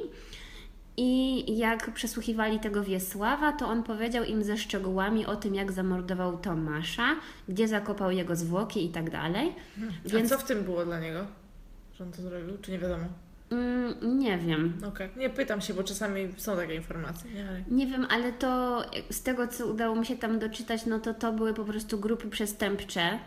I 0.97 1.57
jak 1.57 1.93
przesłuchiwali 1.93 2.59
tego 2.59 2.83
Wiesława, 2.83 3.51
to 3.51 3.67
on 3.67 3.83
powiedział 3.83 4.23
im 4.23 4.43
ze 4.43 4.57
szczegółami 4.57 5.25
o 5.25 5.35
tym, 5.35 5.55
jak 5.55 5.71
zamordował 5.71 6.37
Tomasza, 6.37 7.15
gdzie 7.49 7.67
zakopał 7.67 8.11
jego 8.11 8.35
zwłoki 8.35 8.85
i 8.85 8.89
tak 8.89 9.09
dalej. 9.09 9.53
A 10.05 10.09
Więc 10.09 10.29
co 10.29 10.37
w 10.37 10.43
tym 10.43 10.63
było 10.63 10.85
dla 10.85 10.99
niego? 10.99 11.27
Że 11.97 12.03
on 12.03 12.11
to 12.11 12.21
zrobił? 12.21 12.57
Czy 12.61 12.71
nie 12.71 12.79
wiadomo? 12.79 13.05
mm, 13.51 14.19
nie 14.19 14.37
wiem. 14.37 14.73
Okej. 14.87 15.09
Nie 15.17 15.29
pytam 15.29 15.61
się, 15.61 15.73
bo 15.73 15.83
czasami 15.83 16.27
są 16.37 16.55
takie 16.55 16.75
informacje, 16.75 17.31
nie? 17.31 17.49
Ale... 17.49 17.61
Nie 17.71 17.87
wiem, 17.87 18.07
ale 18.09 18.33
to 18.33 18.81
z 19.11 19.23
tego, 19.23 19.47
co 19.47 19.67
udało 19.67 19.95
mi 19.95 20.05
się 20.05 20.17
tam 20.17 20.39
doczytać, 20.39 20.85
no 20.85 20.99
to 20.99 21.13
to 21.13 21.33
były 21.33 21.53
po 21.53 21.63
prostu 21.65 21.99
grupy 21.99 22.29
przestępcze, 22.29 23.19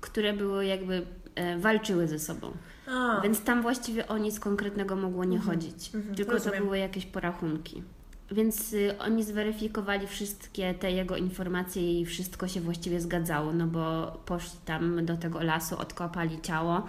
które 0.00 0.32
były 0.32 0.66
jakby 0.66 1.06
e, 1.34 1.58
walczyły 1.58 2.08
ze 2.08 2.18
sobą. 2.18 2.52
A, 2.88 3.20
Więc 3.20 3.44
tam 3.44 3.62
właściwie 3.62 4.08
o 4.08 4.18
nic 4.18 4.40
konkretnego 4.40 4.96
mogło 4.96 5.24
nie 5.24 5.38
chodzić. 5.38 5.94
mhm, 5.94 6.14
Tylko 6.14 6.32
rozumiem. 6.32 6.58
to 6.58 6.64
były 6.64 6.78
jakieś 6.78 7.06
porachunki. 7.06 7.82
Więc 8.30 8.72
y, 8.72 8.98
oni 8.98 9.24
zweryfikowali 9.24 10.06
wszystkie 10.06 10.74
te 10.74 10.92
jego 10.92 11.16
informacje 11.16 12.00
i 12.00 12.06
wszystko 12.06 12.48
się 12.48 12.60
właściwie 12.60 13.00
zgadzało, 13.00 13.52
no 13.52 13.66
bo 13.66 14.12
poszli 14.26 14.58
tam 14.64 15.06
do 15.06 15.16
tego 15.16 15.42
lasu, 15.42 15.78
odkopali 15.78 16.40
ciało 16.40 16.86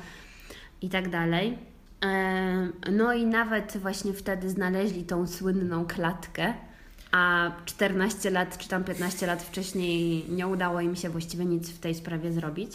i 0.85 0.89
tak 0.89 1.09
dalej. 1.09 1.57
E, 2.03 2.67
No 2.91 3.13
i 3.13 3.25
nawet 3.25 3.77
właśnie 3.77 4.13
wtedy 4.13 4.49
znaleźli 4.49 5.03
tą 5.03 5.27
słynną 5.27 5.85
klatkę, 5.85 6.53
a 7.11 7.51
14 7.65 8.29
lat 8.29 8.57
czy 8.57 8.69
tam 8.69 8.83
15 8.83 9.27
lat 9.27 9.43
wcześniej 9.43 10.25
nie 10.29 10.47
udało 10.47 10.81
im 10.81 10.95
się 10.95 11.09
właściwie 11.09 11.45
nic 11.45 11.69
w 11.69 11.79
tej 11.79 11.95
sprawie 11.95 12.31
zrobić. 12.31 12.71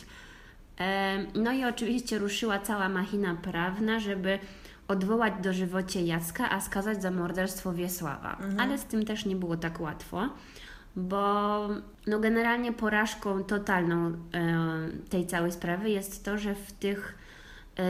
E, 0.80 1.18
No 1.34 1.52
i 1.52 1.64
oczywiście 1.64 2.18
ruszyła 2.18 2.58
cała 2.58 2.88
machina 2.88 3.34
prawna, 3.42 4.00
żeby 4.00 4.38
odwołać 4.88 5.32
do 5.42 5.52
żywocie 5.52 6.02
Jacka, 6.02 6.50
a 6.50 6.60
skazać 6.60 7.02
za 7.02 7.10
morderstwo 7.10 7.72
Wiesława. 7.72 8.36
Ale 8.58 8.78
z 8.78 8.84
tym 8.84 9.04
też 9.04 9.24
nie 9.26 9.36
było 9.36 9.56
tak 9.56 9.80
łatwo, 9.80 10.28
bo 10.96 11.68
no 12.06 12.18
generalnie 12.20 12.72
porażką 12.72 13.44
totalną 13.44 14.06
e, 14.06 14.12
tej 15.10 15.26
całej 15.26 15.52
sprawy 15.52 15.90
jest 15.90 16.24
to, 16.24 16.38
że 16.38 16.54
w 16.54 16.72
tych 16.72 17.19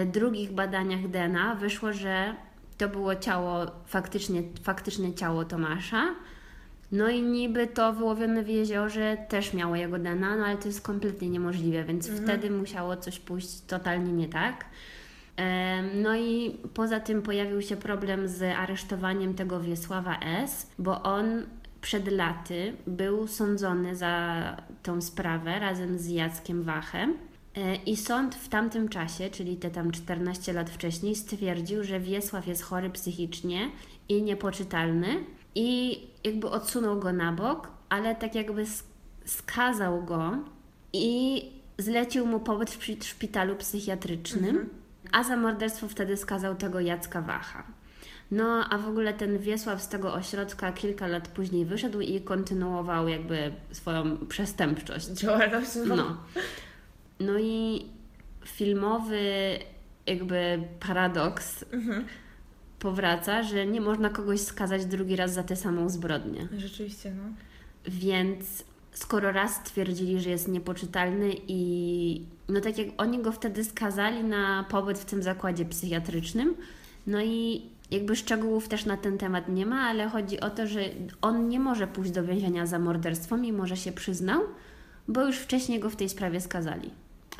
drugich 0.06 0.52
badaniach 0.52 1.08
DNA 1.08 1.54
wyszło, 1.54 1.92
że 1.92 2.34
to 2.78 2.88
było 2.88 3.16
ciało, 3.16 3.66
faktycznie, 3.86 4.42
faktyczne 4.62 5.14
ciało 5.14 5.44
Tomasza. 5.44 6.14
No 6.92 7.08
i 7.08 7.22
niby 7.22 7.66
to 7.66 7.92
wyłowione 7.92 8.42
w 8.42 8.48
jeziorze 8.48 9.16
też 9.28 9.54
miało 9.54 9.76
jego 9.76 9.98
DNA, 9.98 10.36
no 10.36 10.44
ale 10.44 10.56
to 10.56 10.68
jest 10.68 10.82
kompletnie 10.82 11.28
niemożliwe, 11.28 11.84
więc 11.84 12.10
wtedy 12.10 12.50
musiało 12.50 12.96
coś 12.96 13.18
pójść 13.18 13.60
totalnie 13.60 14.12
nie 14.12 14.28
tak. 14.28 14.64
Em, 15.36 16.02
No 16.02 16.16
i 16.16 16.58
poza 16.74 17.00
tym 17.00 17.22
pojawił 17.22 17.62
się 17.62 17.76
problem 17.76 18.28
z 18.28 18.42
aresztowaniem 18.42 19.34
tego 19.34 19.60
Wiesława 19.60 20.18
S., 20.18 20.70
bo 20.78 21.02
on 21.02 21.46
przed 21.80 22.12
laty 22.12 22.72
był 22.86 23.26
sądzony 23.26 23.96
za 23.96 24.56
tą 24.82 25.00
sprawę 25.00 25.58
razem 25.58 25.98
z 25.98 26.08
Jackiem 26.08 26.62
Wachem. 26.62 27.14
E, 27.56 27.74
I 27.76 27.96
sąd 27.96 28.34
w 28.34 28.48
tamtym 28.48 28.88
czasie, 28.88 29.30
czyli 29.30 29.56
te 29.56 29.70
tam 29.70 29.90
14 29.92 30.52
lat 30.52 30.70
wcześniej, 30.70 31.14
stwierdził, 31.14 31.84
że 31.84 32.00
Wiesław 32.00 32.46
jest 32.46 32.62
chory 32.62 32.90
psychicznie 32.90 33.70
i 34.08 34.22
niepoczytalny 34.22 35.06
i 35.54 36.00
jakby 36.24 36.48
odsunął 36.50 37.00
go 37.00 37.12
na 37.12 37.32
bok, 37.32 37.68
ale 37.88 38.14
tak 38.14 38.34
jakby 38.34 38.64
sk- 38.64 38.82
skazał 39.24 40.04
go 40.04 40.38
i 40.92 41.42
zlecił 41.78 42.26
mu 42.26 42.40
pobyt 42.40 42.70
w 42.70 42.78
szpi- 42.80 43.04
szpitalu 43.04 43.56
psychiatrycznym. 43.56 44.68
A 45.12 45.24
za 45.24 45.36
morderstwo 45.36 45.88
wtedy 45.88 46.16
skazał 46.16 46.54
tego 46.54 46.80
Jacka 46.80 47.22
Wacha. 47.22 47.62
No, 48.30 48.64
a 48.70 48.78
w 48.78 48.88
ogóle 48.88 49.14
ten 49.14 49.38
Wiesław 49.38 49.82
z 49.82 49.88
tego 49.88 50.14
ośrodka 50.14 50.72
kilka 50.72 51.06
lat 51.06 51.28
później 51.28 51.64
wyszedł 51.66 52.00
i 52.00 52.20
kontynuował 52.20 53.08
jakby 53.08 53.52
swoją 53.72 54.26
przestępczość. 54.26 55.06
Działalność. 55.06 55.70
No. 55.86 56.16
No 57.20 57.38
i 57.38 57.86
filmowy 58.44 59.20
jakby 60.06 60.58
paradoks 60.80 61.64
Mhm. 61.72 62.04
powraca, 62.78 63.42
że 63.42 63.66
nie 63.66 63.80
można 63.80 64.10
kogoś 64.10 64.40
skazać 64.40 64.86
drugi 64.86 65.16
raz 65.16 65.32
za 65.32 65.42
tę 65.42 65.56
samą 65.56 65.88
zbrodnię. 65.88 66.48
Rzeczywiście, 66.58 67.12
no. 67.16 67.22
Więc 67.88 68.64
skoro 68.92 69.32
raz 69.32 69.54
stwierdzili, 69.56 70.20
że 70.20 70.30
jest 70.30 70.48
niepoczytalny 70.48 71.30
i 71.48 72.22
no 72.48 72.60
tak 72.60 72.78
jak 72.78 72.88
oni 72.96 73.18
go 73.22 73.32
wtedy 73.32 73.64
skazali 73.64 74.24
na 74.24 74.64
pobyt 74.70 74.98
w 74.98 75.04
tym 75.04 75.22
zakładzie 75.22 75.64
psychiatrycznym, 75.64 76.54
no 77.06 77.22
i 77.22 77.62
jakby 77.90 78.16
szczegółów 78.16 78.68
też 78.68 78.84
na 78.84 78.96
ten 78.96 79.18
temat 79.18 79.48
nie 79.48 79.66
ma, 79.66 79.80
ale 79.80 80.08
chodzi 80.08 80.40
o 80.40 80.50
to, 80.50 80.66
że 80.66 80.80
on 81.22 81.48
nie 81.48 81.60
może 81.60 81.86
pójść 81.86 82.10
do 82.10 82.24
więzienia 82.24 82.66
za 82.66 82.78
morderstwo, 82.78 83.36
mimo 83.36 83.66
że 83.66 83.76
się 83.76 83.92
przyznał, 83.92 84.40
bo 85.08 85.26
już 85.26 85.36
wcześniej 85.36 85.80
go 85.80 85.90
w 85.90 85.96
tej 85.96 86.08
sprawie 86.08 86.40
skazali. 86.40 86.90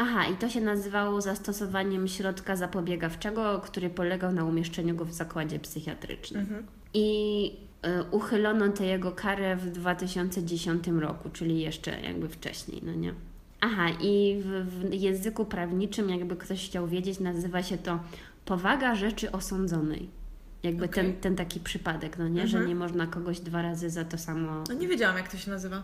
Aha, 0.03 0.27
i 0.27 0.37
to 0.37 0.49
się 0.49 0.61
nazywało 0.61 1.21
zastosowaniem 1.21 2.09
środka 2.09 2.57
zapobiegawczego, 2.57 3.61
który 3.65 3.91
polegał 3.91 4.33
na 4.33 4.45
umieszczeniu 4.45 4.95
go 4.95 5.05
w 5.05 5.13
zakładzie 5.13 5.59
psychiatrycznym. 5.59 6.41
Mhm. 6.43 6.67
I 6.95 7.53
y, 7.87 8.05
uchylono 8.11 8.69
tę 8.69 8.87
jego 8.87 9.13
karę 9.13 9.57
w 9.57 9.71
2010 9.71 10.87
roku, 10.87 11.31
czyli 11.31 11.61
jeszcze 11.61 12.01
jakby 12.01 12.29
wcześniej, 12.29 12.83
no 12.85 12.93
nie? 12.95 13.15
Aha, 13.61 13.87
i 14.01 14.43
w, 14.45 14.67
w 14.69 14.95
języku 14.95 15.45
prawniczym, 15.45 16.11
jakby 16.11 16.37
ktoś 16.37 16.67
chciał 16.67 16.89
wiedzieć, 16.89 17.21
nazywa 17.21 17.63
się 17.63 17.79
to 17.79 18.01
powaga 18.45 18.95
rzeczy 18.95 19.33
osądzonej. 19.33 20.09
Jakby 20.63 20.85
Okej. 20.85 21.05
ten, 21.05 21.21
ten 21.21 21.37
taki 21.37 21.61
przypadek, 21.61 22.19
no 22.19 22.29
nie? 22.29 22.49
Że 22.49 22.59
Mhm. 22.59 22.69
nie 22.69 22.75
można 22.75 23.07
kogoś 23.07 23.41
dwa 23.41 23.63
razy 23.63 23.91
za 23.91 24.05
to 24.05 24.19
samo. 24.19 24.65
No 24.69 24.75
nie 24.75 24.89
wiedziałam, 24.89 25.17
jak 25.17 25.29
to 25.31 25.37
się 25.37 25.51
nazywa. 25.51 25.83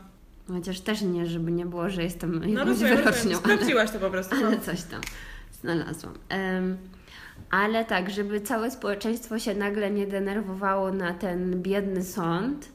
Chociaż 0.49 0.81
też 0.81 1.03
nie, 1.03 1.27
żeby 1.27 1.53
nie 1.53 1.67
było, 1.67 1.91
że 1.91 2.03
jestem 2.03 2.39
No 2.41 2.47
jakąś 2.47 2.67
rozumiem, 2.69 2.97
wyrocznią. 2.97 3.39
Sprawdziłaś 3.39 3.91
to 3.91 3.99
po 3.99 4.11
prostu. 4.11 4.37
Ale 4.47 4.61
coś 4.61 4.83
tam 4.83 5.01
znalazłam. 5.63 6.15
Em, 6.29 6.77
ale 7.51 7.85
tak, 7.85 8.11
żeby 8.11 8.41
całe 8.41 8.71
społeczeństwo 8.71 9.39
się 9.39 9.55
nagle 9.55 9.91
nie 9.91 10.07
denerwowało 10.07 10.93
na 10.93 11.15
ten 11.15 11.63
biedny 11.63 12.05
sąd, 12.05 12.69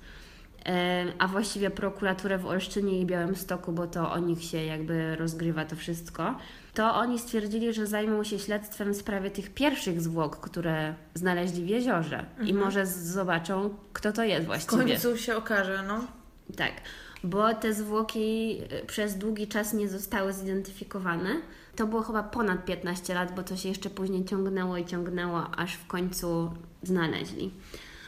em, 0.64 1.12
a 1.20 1.28
właściwie 1.28 1.70
prokuraturę 1.70 2.38
w 2.38 2.46
Olsztynie 2.46 3.02
i 3.02 3.06
Białymstoku, 3.06 3.72
bo 3.72 3.88
to 3.88 4.12
o 4.12 4.20
nich 4.20 4.44
się 4.44 4.64
jakby 4.64 5.16
rozgrywa 5.16 5.66
to 5.66 5.76
wszystko, 5.76 6.36
to 6.74 6.96
oni 6.96 7.20
stwierdzili, 7.20 7.74
że 7.74 7.88
zajmą 7.88 8.24
się 8.24 8.40
śledztwem 8.40 8.94
w 8.94 8.98
sprawie 8.98 9.32
tych 9.32 9.54
pierwszych 9.54 10.02
zwłok, 10.02 10.38
które 10.40 10.96
znaleźli 11.14 11.64
w 11.64 11.68
jeziorze 11.68 12.26
i 12.46 12.54
może 12.54 12.86
zobaczą, 12.86 13.76
kto 13.94 14.12
to 14.12 14.24
jest 14.24 14.44
W 14.44 14.46
właściwie. 14.46 14.84
końcu 14.84 15.18
się 15.18 15.36
okaże, 15.36 15.84
no. 15.88 16.00
Tak, 16.58 16.72
bo 17.24 17.54
te 17.54 17.74
zwłoki 17.74 18.58
y, 18.84 18.86
przez 18.86 19.18
długi 19.18 19.48
czas 19.48 19.74
nie 19.74 19.90
zostały 19.90 20.34
zidentyfikowane. 20.34 21.30
To 21.76 21.88
było 21.88 22.02
chyba 22.02 22.24
ponad 22.24 22.66
15 22.66 23.14
lat, 23.14 23.36
bo 23.36 23.44
to 23.44 23.56
się 23.56 23.70
jeszcze 23.70 23.90
później 23.90 24.26
ciągnęło 24.26 24.78
i 24.78 24.86
ciągnęło, 24.86 25.56
aż 25.56 25.74
w 25.74 25.88
końcu 25.88 26.52
znaleźli. 26.84 27.52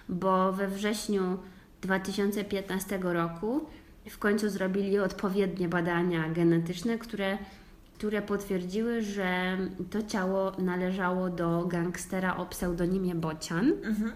Bo 0.09 0.53
we 0.53 0.67
wrześniu 0.67 1.37
2015 1.81 2.99
roku 3.01 3.65
w 4.09 4.17
końcu 4.17 4.49
zrobili 4.49 4.99
odpowiednie 4.99 5.69
badania 5.69 6.29
genetyczne, 6.29 6.97
które, 6.97 7.37
które 7.97 8.21
potwierdziły, 8.21 9.01
że 9.01 9.57
to 9.91 10.03
ciało 10.03 10.51
należało 10.57 11.29
do 11.29 11.65
gangstera 11.65 12.37
o 12.37 12.45
pseudonimie 12.45 13.15
Bocian. 13.15 13.73
Mhm. 13.83 14.11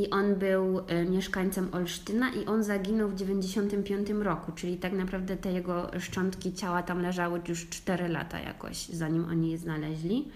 I 0.00 0.10
on 0.10 0.34
był 0.34 0.78
e, 0.86 1.04
mieszkańcem 1.04 1.68
Olsztyna 1.72 2.30
i 2.30 2.46
on 2.46 2.62
zaginął 2.64 3.08
w 3.08 3.14
95 3.14 4.10
roku, 4.10 4.52
czyli 4.52 4.76
tak 4.76 4.92
naprawdę 4.92 5.36
te 5.36 5.52
jego 5.52 5.90
szczątki 5.98 6.52
ciała 6.52 6.82
tam 6.82 7.02
leżały 7.02 7.40
już 7.48 7.68
4 7.68 8.08
lata 8.08 8.40
jakoś, 8.40 8.88
zanim 8.88 9.24
oni 9.24 9.50
je 9.50 9.58
znaleźli. 9.58 10.28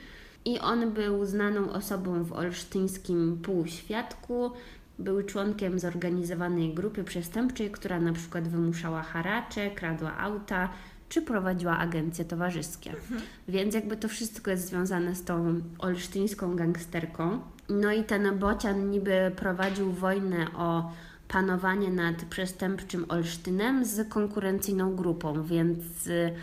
I 0.44 0.59
on 0.59 0.92
był 0.92 1.24
znaną 1.24 1.72
osobą 1.72 2.24
w 2.24 2.33
olsztyńskim 2.33 3.38
półświadku, 3.42 4.50
był 4.98 5.22
członkiem 5.22 5.79
zorganizowanej 5.79 6.74
grupy 6.74 7.05
przestępczej, 7.05 7.70
która 7.70 8.00
na 8.00 8.12
przykład 8.12 8.48
wymuszała 8.48 9.03
haracze, 9.03 9.70
kradła 9.70 10.18
auta 10.18 10.68
czy 11.09 11.22
prowadziła 11.22 11.79
agencje 11.79 12.24
towarzyskie. 12.24 12.94
Więc 13.48 13.74
jakby 13.74 13.96
to 13.96 14.09
wszystko 14.09 14.50
jest 14.50 14.68
związane 14.68 15.14
z 15.14 15.24
tą 15.24 15.61
olsztyńską 15.79 16.57
gangsterką. 16.57 17.40
No 17.68 17.92
i 17.92 18.05
ten 18.05 18.38
Bocian 18.38 18.90
niby 18.90 19.33
prowadził 19.37 19.92
wojnę 19.92 20.46
o 20.57 20.92
panowanie 21.29 21.90
nad 21.90 22.24
przestępczym 22.24 23.07
Olsztynem 23.09 23.85
z 23.85 24.09
konkurencyjną 24.09 24.96
grupą, 24.96 25.42
więc 25.42 26.07
y, 26.07 26.35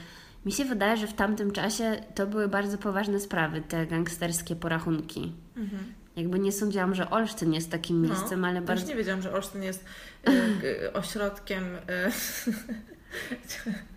mi 0.46 0.52
się 0.52 0.66
wydaje, 0.66 0.98
że 0.98 1.08
w 1.08 1.14
tamtym 1.14 1.52
czasie 1.52 2.02
to 2.16 2.28
były 2.28 2.48
bardzo 2.48 2.78
poważne 2.78 3.20
sprawy, 3.20 3.62
te 3.62 3.88
gangsterskie 3.88 4.56
porachunki. 4.56 5.34
Mhm. 5.58 5.84
Jakby 6.16 6.40
nie 6.40 6.52
sądziłam, 6.52 6.96
że 6.96 7.10
Olsztyn 7.10 7.54
jest 7.54 7.72
takim 7.72 8.02
miejscem, 8.02 8.46
ale 8.46 8.60
Też 8.60 8.68
bardzo... 8.68 8.88
nie 8.88 8.96
wiedziałam, 8.96 9.22
że 9.22 9.34
Olsztyn 9.34 9.64
jest 9.64 9.86
e, 10.24 10.32
g- 10.62 10.94
ośrodkiem 10.94 11.64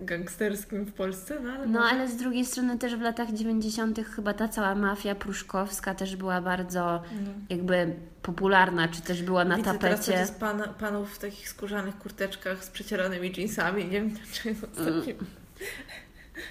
gangsterskim 0.00 0.84
w 0.84 0.92
Polsce, 0.92 1.40
no 1.42 1.52
ale 1.52 1.66
No 1.66 1.80
może- 1.80 1.94
ale 1.94 2.08
z 2.08 2.16
drugiej 2.16 2.46
strony 2.46 2.78
też 2.78 2.96
w 2.96 3.00
latach 3.00 3.32
90. 3.32 4.00
chyba 4.16 4.34
ta 4.34 4.48
cała 4.48 4.74
mafia 4.74 5.14
pruszkowska 5.14 5.94
też 5.94 6.16
była 6.16 6.40
bardzo 6.40 7.02
No. 7.24 7.30
jakby 7.48 7.94
popularna, 8.22 8.88
czy 8.88 9.02
też 9.02 9.22
była 9.22 9.44
na 9.44 9.56
Widzę 9.56 9.78
teraz 9.78 10.06
tapecie. 10.06 10.26
z 10.26 10.30
pan, 10.30 10.62
panów 10.80 11.14
w 11.14 11.18
takich 11.18 11.48
skórzanych 11.48 11.98
kurteczkach 11.98 12.64
z 12.64 12.70
przecieranymi 12.70 13.32
jeansami, 13.36 13.84
nie 13.84 13.90
wiem 13.90 14.10
dlaczego, 14.10 14.66
z 14.74 14.78
Mm. 14.78 15.00
takim 15.00 15.16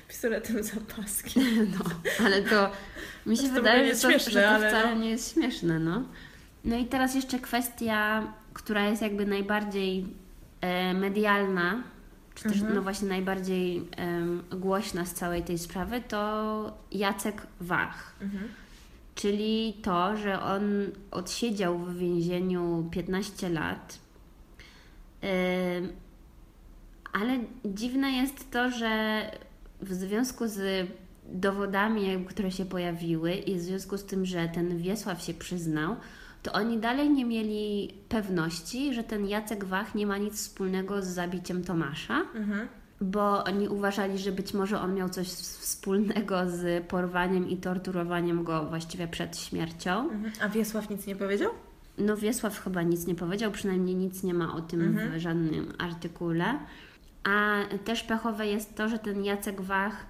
pistoletem 0.07 0.63
za 0.63 0.77
paskiem. 0.97 1.43
No, 1.79 1.85
ale 2.25 2.41
to 2.41 2.71
mi 3.25 3.37
się 3.37 3.47
to 3.47 3.53
wydaje, 3.53 3.95
że 3.95 4.01
to, 4.01 4.09
śmieszne, 4.09 4.31
że 4.31 4.41
to 4.41 4.49
ale 4.49 4.69
wcale 4.69 4.95
no. 4.95 5.01
nie 5.01 5.09
jest 5.09 5.33
śmieszne, 5.33 5.79
no. 5.79 6.03
No 6.65 6.77
i 6.77 6.85
teraz 6.85 7.15
jeszcze 7.15 7.39
kwestia, 7.39 8.23
która 8.53 8.85
jest 8.89 9.01
jakby 9.01 9.25
najbardziej 9.25 10.05
e, 10.61 10.93
medialna, 10.93 11.83
czy 12.37 12.43
też 12.43 12.53
Mhm. 12.57 12.75
no 12.75 12.81
właśnie 12.81 13.07
najbardziej 13.07 13.87
em, 13.97 14.43
głośna 14.51 15.05
z 15.05 15.13
całej 15.13 15.43
tej 15.43 15.57
sprawy, 15.57 16.01
to 16.07 16.77
Jacek 16.91 17.47
Wach. 17.61 18.13
Mhm. 18.21 18.43
Czyli 19.15 19.73
to, 19.83 20.17
że 20.17 20.41
on 20.41 20.63
odsiedział 21.11 21.77
w 21.77 21.97
więzieniu 21.97 22.89
15 22.91 23.49
lat. 23.49 23.99
Ale 27.13 27.39
dziwne 27.65 28.11
jest 28.11 28.51
to, 28.51 28.71
że 28.71 29.23
w 29.81 29.93
związku 29.93 30.47
z 30.47 30.87
dowodami, 31.25 32.25
które 32.29 32.51
się 32.51 32.65
pojawiły, 32.65 33.33
i 33.33 33.55
w 33.55 33.61
związku 33.61 33.97
z 33.97 34.05
tym, 34.05 34.25
że 34.25 34.47
ten 34.47 34.77
Wiesław 34.77 35.21
się 35.21 35.33
przyznał, 35.33 35.95
to 36.43 36.51
oni 36.53 36.77
dalej 36.77 37.09
nie 37.09 37.25
mieli 37.25 37.93
pewności, 38.09 38.93
że 38.93 39.03
ten 39.03 39.27
Jacek 39.27 39.65
Wach 39.65 39.95
nie 39.95 40.07
ma 40.07 40.17
nic 40.17 40.35
wspólnego 40.35 41.01
z 41.01 41.05
zabiciem 41.07 41.63
Tomasza 41.63 42.21
Mhm. 42.35 42.67
bo 43.01 43.43
oni 43.43 43.67
uważali, 43.67 44.17
że 44.17 44.31
być 44.31 44.53
może 44.53 44.79
on 44.81 44.93
miał 44.95 45.09
coś 45.09 45.27
wspólnego 45.27 46.49
z 46.49 46.87
porwaniem 46.87 47.49
i 47.49 47.57
torturowaniem 47.57 48.43
go 48.43 48.65
właściwie 48.65 49.07
przed 49.07 49.37
śmiercią. 49.39 50.09
Mhm. 50.09 50.31
A 50.41 50.49
Wiesław 50.49 50.89
nic 50.89 51.07
nie 51.07 51.15
powiedział? 51.15 51.51
No 51.97 52.17
Wiesław 52.17 52.59
chyba 52.63 52.81
nic 52.81 53.07
nie 53.07 53.15
powiedział, 53.15 53.51
przynajmniej 53.51 53.95
nic 53.95 54.23
nie 54.23 54.33
ma 54.33 54.55
o 54.55 54.61
tym 54.61 54.81
Mhm. 54.81 55.11
w 55.11 55.19
żadnym 55.21 55.73
artykule. 55.77 56.59
A 57.23 57.59
też 57.85 58.03
pechowe 58.03 58.47
jest 58.47 58.75
to, 58.75 58.89
że 58.89 58.99
ten 58.99 59.23
Jacek 59.25 59.61
Wach 59.61 60.05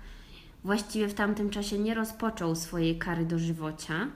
właściwie 0.63 1.07
w 1.07 1.13
tamtym 1.13 1.49
czasie 1.49 1.79
nie 1.79 1.93
rozpoczął 1.93 2.55
swojej 2.55 2.97
kary 2.99 3.25
dożywocia, 3.25 4.07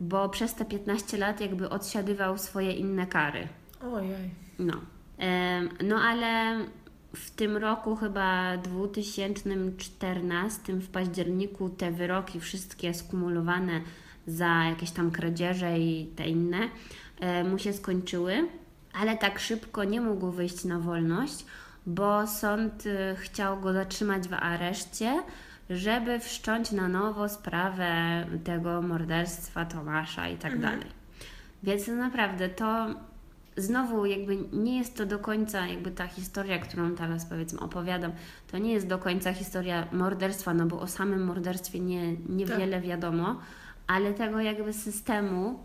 bo 0.00 0.28
przez 0.28 0.54
te 0.54 0.64
15 0.64 1.18
lat 1.18 1.40
jakby 1.40 1.68
odsiadywał 1.68 2.38
swoje 2.38 2.72
inne 2.72 3.06
kary. 3.06 3.48
Ojej. 3.92 4.30
No. 4.58 4.74
No 5.84 5.96
ale 5.96 6.58
w 7.14 7.30
tym 7.30 7.56
roku 7.56 7.96
chyba 7.96 8.56
2014 8.56 10.72
w 10.72 10.88
październiku 10.88 11.68
te 11.68 11.92
wyroki 11.92 12.40
wszystkie 12.40 12.94
skumulowane 12.94 13.80
za 14.26 14.64
jakieś 14.64 14.90
tam 14.90 15.10
kradzieże 15.10 15.78
i 15.78 16.06
te 16.16 16.28
inne 16.28 16.58
e, 17.20 17.44
mu 17.44 17.58
się 17.58 17.72
skończyły, 17.72 18.48
ale 18.92 19.16
tak 19.16 19.38
szybko 19.38 19.84
nie 19.84 20.00
mógł 20.00 20.30
wyjść 20.30 20.64
na 20.64 20.78
wolność, 20.78 21.44
bo 21.86 22.26
sąd 22.26 22.84
e, 22.86 23.16
chciał 23.16 23.60
go 23.60 23.72
zatrzymać 23.72 24.28
w 24.28 24.34
areszcie, 24.34 25.22
żeby 25.70 26.20
wszcząć 26.20 26.72
na 26.72 26.88
nowo 26.88 27.28
sprawę 27.28 28.24
tego 28.44 28.82
morderstwa 28.82 29.64
Tomasza 29.64 30.28
i 30.28 30.36
tak 30.36 30.52
Mhm. 30.52 30.72
dalej. 30.78 30.92
Więc 31.62 31.88
naprawdę 31.88 32.48
to 32.48 32.86
znowu 33.56 34.06
jakby 34.06 34.36
nie 34.52 34.78
jest 34.78 34.96
to 34.96 35.06
do 35.06 35.18
końca 35.18 35.66
jakby 35.66 35.90
ta 35.90 36.06
historia, 36.06 36.58
którą 36.58 36.94
teraz 36.94 37.26
powiedzmy 37.26 37.60
opowiadam, 37.60 38.12
to 38.50 38.58
nie 38.58 38.72
jest 38.72 38.86
do 38.86 38.98
końca 38.98 39.32
historia 39.32 39.86
morderstwa, 39.92 40.54
no 40.54 40.66
bo 40.66 40.80
o 40.80 40.86
samym 40.86 41.24
morderstwie 41.24 41.80
nie, 41.80 42.12
niewiele 42.28 42.76
tak. 42.76 42.86
wiadomo, 42.86 43.40
ale 43.86 44.14
tego 44.14 44.40
jakby 44.40 44.72
systemu, 44.72 45.58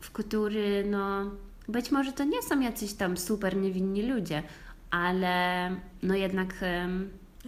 w 0.00 0.10
który 0.10 0.84
no 0.90 1.30
być 1.68 1.90
może 1.90 2.12
to 2.12 2.24
nie 2.24 2.42
są 2.42 2.60
jacyś 2.60 2.92
tam 2.94 3.16
super 3.16 3.56
niewinni 3.56 4.02
ludzie, 4.02 4.42
ale 4.90 5.70
no 6.02 6.14
jednak... 6.14 6.54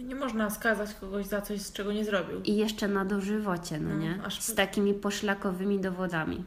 Nie 0.03 0.15
można 0.15 0.49
skazać 0.49 0.93
kogoś 0.93 1.25
za 1.25 1.41
coś, 1.41 1.61
z 1.61 1.73
czego 1.73 1.91
nie 1.91 2.05
zrobił. 2.05 2.41
I 2.41 2.55
jeszcze 2.55 2.87
na 2.87 3.05
dożywocie, 3.05 3.79
no, 3.79 3.89
no 3.89 3.95
nie? 3.95 4.19
Aż... 4.23 4.41
Z 4.41 4.55
takimi 4.55 4.93
poszlakowymi 4.93 5.79
dowodami. 5.79 6.43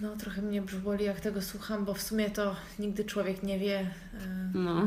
No, 0.00 0.16
trochę 0.16 0.42
mnie 0.42 0.62
brzuch 0.62 0.80
boli, 0.80 1.04
jak 1.04 1.20
tego 1.20 1.42
słucham, 1.42 1.84
bo 1.84 1.94
w 1.94 2.02
sumie 2.02 2.30
to 2.30 2.56
nigdy 2.78 3.04
człowiek 3.04 3.42
nie 3.42 3.58
wie. 3.58 3.78
E, 3.80 3.88
no. 4.54 4.82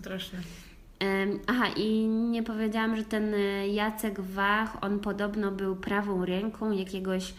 Straszne. 0.00 0.38
Aha, 1.46 1.66
i 1.76 2.06
nie 2.06 2.42
powiedziałam, 2.42 2.96
że 2.96 3.04
ten 3.04 3.34
e, 3.34 3.68
Jacek 3.68 4.20
Wach, 4.20 4.84
on 4.84 4.98
podobno 4.98 5.52
był 5.52 5.76
prawą 5.76 6.24
ręką 6.24 6.70
jakiegoś 6.70 7.34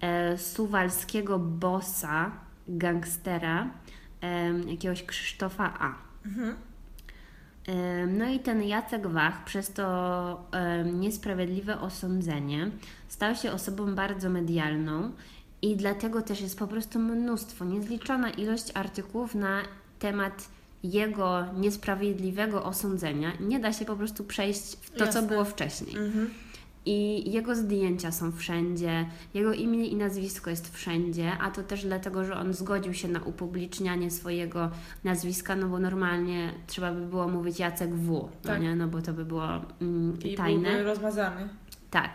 e, 0.00 0.38
suwalskiego 0.38 1.38
bossa, 1.38 2.30
gangstera, 2.68 3.70
e, 4.22 4.58
jakiegoś 4.58 5.02
Krzysztofa 5.02 5.74
A. 5.78 5.94
Mhm. 6.26 6.54
No 8.06 8.28
i 8.28 8.38
ten 8.38 8.62
Jacek 8.62 9.06
Wach 9.06 9.44
przez 9.44 9.72
to 9.72 10.44
niesprawiedliwe 10.94 11.80
osądzenie 11.80 12.70
stał 13.08 13.34
się 13.34 13.52
osobą 13.52 13.94
bardzo 13.94 14.30
medialną 14.30 15.12
i 15.62 15.76
dlatego 15.76 16.22
też 16.22 16.40
jest 16.40 16.58
po 16.58 16.66
prostu 16.66 16.98
mnóstwo, 16.98 17.64
niezliczona 17.64 18.30
ilość 18.30 18.70
artykułów 18.74 19.34
na 19.34 19.60
temat 19.98 20.48
jego 20.82 21.44
niesprawiedliwego 21.56 22.64
osądzenia. 22.64 23.32
Nie 23.40 23.60
da 23.60 23.72
się 23.72 23.84
po 23.84 23.96
prostu 23.96 24.24
przejść 24.24 24.76
w 24.80 24.90
to, 24.90 25.04
Jasne. 25.04 25.20
co 25.20 25.28
było 25.28 25.44
wcześniej. 25.44 25.96
Mhm. 25.96 26.30
I 26.90 27.30
jego 27.32 27.54
zdjęcia 27.54 28.12
są 28.12 28.32
wszędzie, 28.32 29.06
jego 29.34 29.52
imię 29.52 29.86
i 29.86 29.96
nazwisko 29.96 30.50
jest 30.50 30.74
wszędzie, 30.76 31.32
a 31.40 31.50
to 31.50 31.62
też 31.62 31.84
dlatego, 31.84 32.24
że 32.24 32.36
on 32.36 32.54
zgodził 32.54 32.94
się 32.94 33.08
na 33.08 33.22
upublicznianie 33.22 34.10
swojego 34.10 34.70
nazwiska, 35.04 35.56
no 35.56 35.68
bo 35.68 35.78
normalnie 35.78 36.52
trzeba 36.66 36.92
by 36.92 37.06
było 37.06 37.28
mówić 37.28 37.58
Jacek 37.58 37.94
W, 37.94 38.12
no 38.12 38.28
tak. 38.42 38.58
no 38.58 38.64
nie? 38.64 38.76
No 38.76 38.88
bo 38.88 39.02
to 39.02 39.12
by 39.12 39.24
było 39.24 39.48
mm, 39.82 40.18
I 40.24 40.34
tajne. 40.34 40.80
I 40.80 40.82
rozmazany. 40.82 41.48
Tak. 41.90 42.10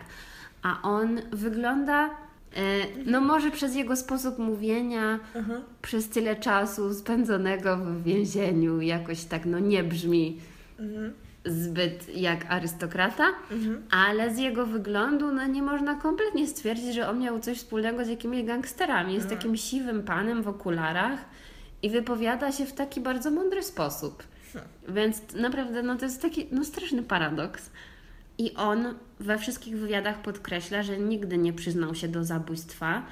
A 0.62 0.82
on 0.82 1.20
wygląda 1.32 2.10
E, 2.56 2.86
no 3.06 3.20
może 3.20 3.50
przez 3.50 3.74
jego 3.74 3.96
sposób 3.96 4.38
mówienia, 4.38 5.20
mhm. 5.34 5.62
przez 5.82 6.08
tyle 6.08 6.36
czasu 6.36 6.94
spędzonego 6.94 7.76
w 7.76 8.02
więzieniu, 8.02 8.80
jakoś 8.80 9.24
tak 9.24 9.46
no 9.46 9.58
nie 9.58 9.84
brzmi 9.84 10.40
mhm. 10.78 11.12
Zbyt 11.44 12.16
jak 12.16 12.46
arystokrata, 12.48 13.24
mhm. 13.50 13.82
ale 13.90 14.34
z 14.34 14.38
jego 14.38 14.66
wyglądu 14.66 15.32
no 15.32 15.46
nie 15.46 15.62
można 15.62 15.94
kompletnie 15.94 16.46
stwierdzić, 16.46 16.94
że 16.94 17.08
on 17.08 17.18
miał 17.18 17.40
coś 17.40 17.58
wspólnego 17.58 18.04
z 18.04 18.08
jakimiś 18.08 18.44
gangsterami. 18.44 19.14
Jest 19.14 19.28
takim 19.28 19.56
siwym 19.56 20.02
panem 20.02 20.42
w 20.42 20.48
okularach 20.48 21.24
i 21.82 21.90
wypowiada 21.90 22.52
się 22.52 22.66
w 22.66 22.72
taki 22.72 23.00
bardzo 23.00 23.30
mądry 23.30 23.62
sposób. 23.62 24.22
Hmm. 24.52 24.70
Więc 24.88 25.34
naprawdę 25.34 25.82
no 25.82 25.96
to 25.96 26.04
jest 26.04 26.22
taki 26.22 26.46
no 26.52 26.64
straszny 26.64 27.02
paradoks. 27.02 27.70
I 28.38 28.54
on 28.54 28.94
we 29.20 29.38
wszystkich 29.38 29.78
wywiadach 29.78 30.22
podkreśla, 30.22 30.82
że 30.82 30.98
nigdy 30.98 31.38
nie 31.38 31.52
przyznał 31.52 31.94
się 31.94 32.08
do 32.08 32.24
zabójstwa. 32.24 33.02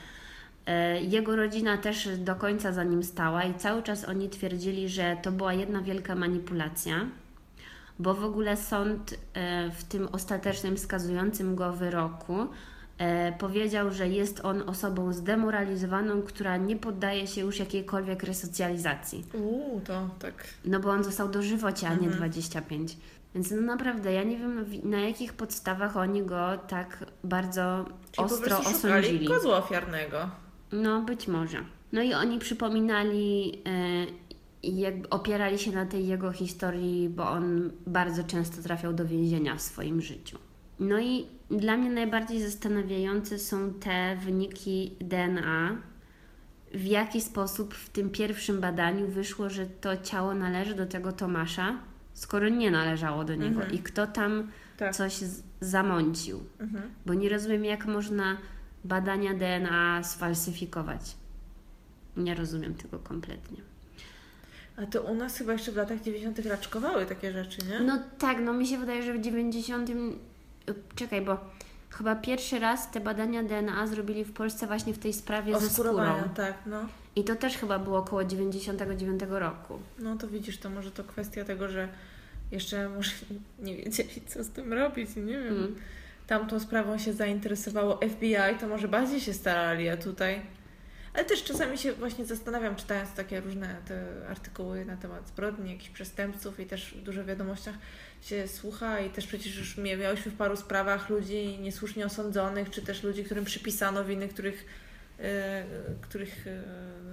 E, 0.67 1.03
jego 1.03 1.37
rodzina 1.37 1.79
też 1.79 2.09
do 2.19 2.35
końca 2.35 2.73
za 2.73 2.85
nim 2.85 3.03
stała 3.03 3.45
i 3.45 3.55
cały 3.55 3.83
czas 3.83 4.05
oni 4.05 4.29
twierdzili, 4.29 4.89
że 4.89 5.17
to 5.23 5.33
była 5.33 5.53
jedna 5.53 5.83
wielka 5.83 6.15
manipulacja, 6.15 7.07
bo 8.03 8.15
w 8.15 8.25
ogóle 8.25 8.57
sąd 8.57 9.15
e, 9.35 9.71
w 9.71 9.85
tym 9.85 10.09
ostatecznym 10.13 10.79
skazującym 10.79 11.57
go 11.57 11.73
wyroku 11.73 12.47
e, 12.99 13.33
powiedział, 13.33 13.91
że 13.91 14.09
jest 14.09 14.45
on 14.45 14.69
osobą 14.69 15.13
zdemoralizowaną, 15.13 16.23
która 16.23 16.57
nie 16.57 16.77
poddaje 16.77 17.27
się 17.27 17.41
już 17.41 17.59
jakiejkolwiek 17.59 18.23
resocjalizacji. 18.23 19.25
Uuu, 19.35 19.81
to 19.81 20.11
tak. 20.19 20.45
No 20.65 20.81
bo 20.81 20.91
on 20.91 21.05
został 21.05 21.29
dożywocie, 21.29 21.89
a 21.89 21.91
nie 21.91 22.09
mhm. 22.09 22.17
25. 22.17 22.97
Więc 23.35 23.51
no 23.51 23.61
naprawdę, 23.61 24.13
ja 24.13 24.23
nie 24.23 24.39
wiem 24.39 24.67
na 24.85 25.01
jakich 25.01 25.33
podstawach 25.33 25.97
oni 25.97 26.23
go 26.23 26.59
tak 26.69 27.05
bardzo 27.25 27.85
Czyli 28.13 28.25
ostro 28.25 28.57
po 28.57 28.71
osądzili. 28.71 29.27
kozła 29.27 29.57
ofiarnego. 29.57 30.31
No, 30.73 31.03
być 31.03 31.29
może. 31.29 31.59
No 31.93 32.03
i 32.03 32.15
oni 32.15 32.39
przypominali, 32.39 33.63
yy, 34.63 34.73
jakby 34.73 35.11
opierali 35.11 35.59
się 35.59 35.73
na 35.73 35.87
tej 35.87 36.07
jego 36.07 36.33
historii, 36.33 37.09
bo 37.09 37.31
on 37.31 37.71
bardzo 37.87 38.25
często 38.25 38.63
trafiał 38.63 38.93
do 38.93 39.07
więzienia 39.07 39.57
w 39.57 39.63
swoim 39.63 40.01
życiu. 40.01 40.39
No 40.81 41.01
i 41.01 41.27
dla 41.51 41.77
mnie 41.77 41.91
najbardziej 41.91 42.43
zastanawiające 42.43 43.39
są 43.39 43.75
te 43.75 44.17
wyniki 44.17 44.97
DNA. 45.01 45.77
W 46.75 46.85
jaki 46.85 47.21
sposób 47.21 47.75
w 47.75 47.91
tym 47.91 48.11
pierwszym 48.11 48.61
badaniu 48.61 49.09
wyszło, 49.09 49.51
że 49.51 49.67
to 49.67 49.97
ciało 49.97 50.35
należy 50.35 50.75
do 50.75 50.87
tego 50.87 51.13
Tomasza, 51.13 51.79
skoro 52.15 52.49
nie 52.49 52.71
należało 52.71 53.25
do 53.25 53.35
niego 53.35 53.61
mhm. 53.61 53.73
i 53.73 53.79
kto 53.79 54.07
tam 54.07 54.49
tak. 54.77 54.97
coś 54.97 55.21
zamącił. 55.61 56.41
Mhm. 56.59 56.91
Bo 57.07 57.15
nie 57.15 57.29
rozumiem, 57.29 57.65
jak 57.65 57.87
można 57.87 58.37
badania 58.85 59.35
DNA 59.35 60.03
sfalsyfikować. 60.03 61.17
Nie 62.17 62.35
rozumiem 62.35 62.75
tego 62.75 62.99
kompletnie. 62.99 63.72
A 64.83 64.87
to 64.87 65.03
u 65.03 65.15
nas 65.15 65.39
chyba 65.39 65.53
jeszcze 65.53 65.73
w 65.73 65.77
latach 65.77 66.01
90. 66.01 66.39
raczkowały 66.39 67.07
takie 67.07 67.33
rzeczy, 67.33 67.59
nie? 67.71 67.81
No 67.81 68.03
tak, 68.19 68.39
no 68.41 68.53
mi 68.53 68.67
się 68.67 68.79
wydaje, 68.79 69.03
że 69.03 69.15
w 69.15 69.21
90. 69.21 69.91
Czekaj, 70.95 71.23
bo 71.23 71.41
chyba 71.91 72.17
pierwszy 72.17 72.59
raz 72.59 72.91
te 72.91 73.01
badania 73.01 73.43
DNA 73.43 73.87
zrobili 73.87 74.25
w 74.25 74.33
Polsce 74.33 74.67
właśnie 74.67 74.95
w 74.95 74.99
tej 74.99 75.13
sprawie 75.13 75.61
ze 75.61 75.71
skórą. 75.71 75.97
tak, 76.35 76.55
no. 76.67 76.89
I 77.17 77.25
to 77.25 77.37
też 77.37 77.57
chyba 77.57 77.79
było 77.79 77.99
około 77.99 78.25
99 78.25 79.21
roku. 79.29 79.79
No 79.99 80.17
to 80.17 80.29
widzisz, 80.29 80.59
to 80.59 80.71
może 80.71 80.91
to 80.91 81.05
kwestia 81.05 81.45
tego, 81.45 81.69
że 81.69 81.89
jeszcze 82.53 82.89
może 82.89 83.11
nie 83.67 83.77
wiedzieli, 83.77 84.23
co 84.27 84.45
z 84.45 84.49
tym 84.49 84.73
robić, 84.73 85.17
nie 85.17 85.39
wiem. 85.39 85.57
Mm. 85.57 85.75
Tamtą 86.27 86.61
sprawą 86.61 86.99
się 86.99 87.13
zainteresowało 87.13 88.01
FBI, 88.09 88.59
to 88.61 88.69
może 88.69 88.89
bardziej 88.89 89.21
się 89.21 89.33
starali, 89.33 89.89
a 89.89 89.97
tutaj... 89.97 90.43
Ale 91.15 91.25
też 91.25 91.45
czasami 91.45 91.79
się 91.79 91.93
właśnie 91.93 92.25
zastanawiam, 92.25 92.77
czytając 92.77 93.13
takie 93.13 93.41
różne 93.41 93.77
te 93.89 94.05
artykuły 94.29 94.85
na 94.85 94.97
temat 94.97 95.29
zbrodni, 95.29 95.73
jakichś 95.73 95.91
przestępców 95.91 96.61
i 96.61 96.67
też 96.67 96.95
w 96.95 97.03
dużo 97.03 97.25
wiadomościach 97.25 97.75
się 98.23 98.49
słucha 98.49 99.01
i 99.01 99.11
też 99.11 99.27
przecież 99.27 99.59
już 99.59 99.77
miałyśmy 99.77 100.33
w 100.33 100.37
paru 100.37 100.57
sprawach 100.57 101.09
ludzi 101.09 101.59
niesłusznie 101.61 102.07
osądzonych, 102.07 102.71
czy 102.71 102.83
też 102.83 103.03
ludzi, 103.03 103.25
którym 103.25 103.45
przypisano 103.45 104.05
winy, 104.05 104.29
których 104.29 104.67
Y, 105.23 106.01
których 106.01 106.47
y, 106.47 106.61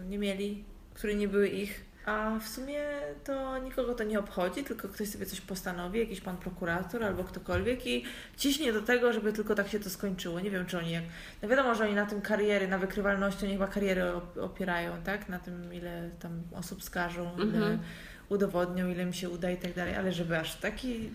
nie 0.10 0.18
mieli, 0.18 0.64
które 0.94 1.16
nie 1.16 1.28
były 1.28 1.48
ich. 1.48 1.89
A 2.10 2.40
w 2.40 2.48
sumie 2.48 2.84
to 3.24 3.58
nikogo 3.58 3.94
to 3.94 4.04
nie 4.04 4.20
obchodzi, 4.20 4.64
tylko 4.64 4.88
ktoś 4.88 5.10
sobie 5.10 5.26
coś 5.26 5.42
postanowi, 5.42 6.00
jakiś 6.00 6.22
pan 6.22 6.38
prokurator 6.38 7.04
albo 7.04 7.24
ktokolwiek 7.24 7.88
i 7.88 8.04
ciśnie 8.38 8.74
do 8.74 8.82
tego, 8.82 9.14
żeby 9.14 9.34
tylko 9.34 9.56
tak 9.56 9.68
się 9.68 9.80
to 9.80 9.90
skończyło. 9.90 10.40
Nie 10.40 10.52
wiem, 10.52 10.66
czy 10.66 10.78
oni 10.78 10.92
jak. 10.92 11.04
No 11.42 11.50
wiadomo, 11.50 11.76
że 11.76 11.84
oni 11.84 11.94
na 11.94 12.06
tym 12.06 12.22
kariery, 12.22 12.68
na 12.68 12.78
wykrywalności, 12.78 13.46
oni 13.46 13.54
chyba 13.54 13.68
kariery 13.68 14.04
opierają, 14.42 15.02
tak? 15.04 15.30
Na 15.30 15.40
tym, 15.40 15.74
ile 15.74 16.10
tam 16.20 16.42
osób 16.56 16.84
skażą, 16.84 17.36
ile 17.38 17.44
mhm. 17.44 17.80
udowodnią, 18.30 18.88
ile 18.88 19.04
im 19.04 19.14
się 19.14 19.30
uda 19.30 19.52
i 19.52 19.58
tak 19.58 19.74
dalej, 19.74 19.96
ale 19.96 20.14
żeby 20.14 20.40
aż 20.40 20.56
taki, 20.56 21.10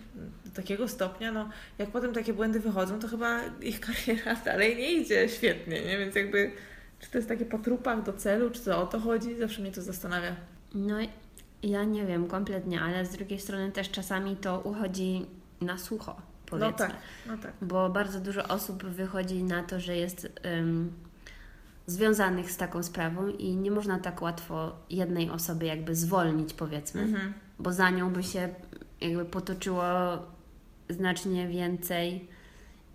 do 0.45 0.51
takiego 0.53 0.87
stopnia, 0.87 1.31
no 1.31 1.49
jak 1.77 1.89
potem 1.89 2.13
takie 2.13 2.33
błędy 2.33 2.59
wychodzą, 2.59 2.99
to 2.99 3.07
chyba 3.07 3.41
ich 3.61 3.79
kariera 3.87 4.35
dalej 4.35 4.77
nie 4.77 4.91
idzie 4.91 5.29
świetnie, 5.29 5.85
nie? 5.85 5.97
Więc 5.97 6.15
jakby 6.15 6.51
czy 6.99 7.11
to 7.11 7.17
jest 7.17 7.27
takie 7.27 7.45
po 7.45 7.59
trupach 7.59 8.03
do 8.03 8.13
celu, 8.13 8.49
czy 8.49 8.61
to 8.61 8.81
o 8.81 8.85
to 8.85 8.99
chodzi? 8.99 9.35
Zawsze 9.35 9.61
mnie 9.61 9.71
to 9.71 9.81
zastanawia. 9.81 10.35
No, 10.75 10.95
ja 11.63 11.83
nie 11.83 12.05
wiem 12.05 12.27
kompletnie, 12.27 12.81
ale 12.81 13.05
z 13.05 13.09
drugiej 13.09 13.39
strony 13.39 13.71
też 13.71 13.91
czasami 13.91 14.35
to 14.35 14.59
uchodzi 14.59 15.25
na 15.61 15.77
sucho, 15.77 16.15
powiedzmy. 16.45 16.71
No 16.71 16.77
tak, 16.77 16.95
no 17.27 17.37
tak. 17.37 17.53
Bo 17.61 17.89
bardzo 17.89 18.19
dużo 18.19 18.43
osób 18.47 18.83
wychodzi 18.83 19.43
na 19.43 19.63
to, 19.63 19.79
że 19.79 19.95
jest 19.97 20.41
um, 20.45 20.91
związanych 21.87 22.51
z 22.51 22.57
taką 22.57 22.83
sprawą 22.83 23.27
i 23.27 23.55
nie 23.55 23.71
można 23.71 23.99
tak 23.99 24.21
łatwo 24.21 24.75
jednej 24.89 25.29
osoby 25.29 25.65
jakby 25.65 25.95
zwolnić, 25.95 26.53
powiedzmy, 26.53 27.01
mhm. 27.01 27.33
bo 27.59 27.73
za 27.73 27.89
nią 27.89 28.13
by 28.13 28.23
się 28.23 28.49
jakby 29.01 29.25
potoczyło 29.25 29.83
znacznie 30.89 31.47
więcej 31.47 32.27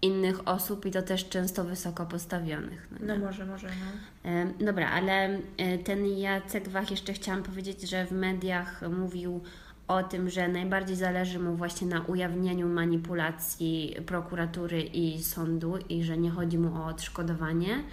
innych 0.03 0.49
osób 0.49 0.87
i 0.87 0.91
to 0.91 1.03
też 1.03 1.29
często 1.29 1.65
wysoko 1.65 2.07
postawionych. 2.07 2.89
No, 3.01 3.15
no 3.15 3.27
może, 3.27 3.47
może. 3.47 3.69
No. 3.69 4.67
Dobra, 4.67 4.91
ale 4.91 5.41
e, 5.57 5.79
ten 5.79 6.07
Jacek 6.07 6.69
Wach 6.69 6.91
jeszcze 6.91 7.13
chciałam 7.13 7.43
powiedzieć, 7.43 7.91
że 7.91 8.07
w 8.07 8.13
mediach 8.13 8.83
mówił 8.91 9.41
o 9.89 10.03
tym, 10.03 10.31
że 10.31 10.49
najbardziej 10.49 10.97
zależy 10.97 11.39
mu 11.39 11.57
właśnie 11.57 11.87
na 11.87 12.01
ujawnieniu 12.01 12.69
manipulacji 12.69 13.97
prokuratury 14.07 14.83
i 14.83 15.23
sądu 15.23 15.79
i 15.89 16.05
że 16.05 16.19
nie 16.19 16.31
chodzi 16.31 16.59
mu 16.59 16.83
o 16.83 16.87
odszkodowanie. 16.87 17.85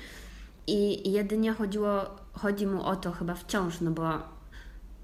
I 0.67 1.11
jedynie 1.11 1.53
chodziło, 1.53 2.15
chodzi 2.33 2.67
mu 2.67 2.83
o 2.83 2.95
to 2.95 3.11
chyba 3.11 3.33
wciąż, 3.33 3.81
no 3.81 3.91
bo 3.91 4.09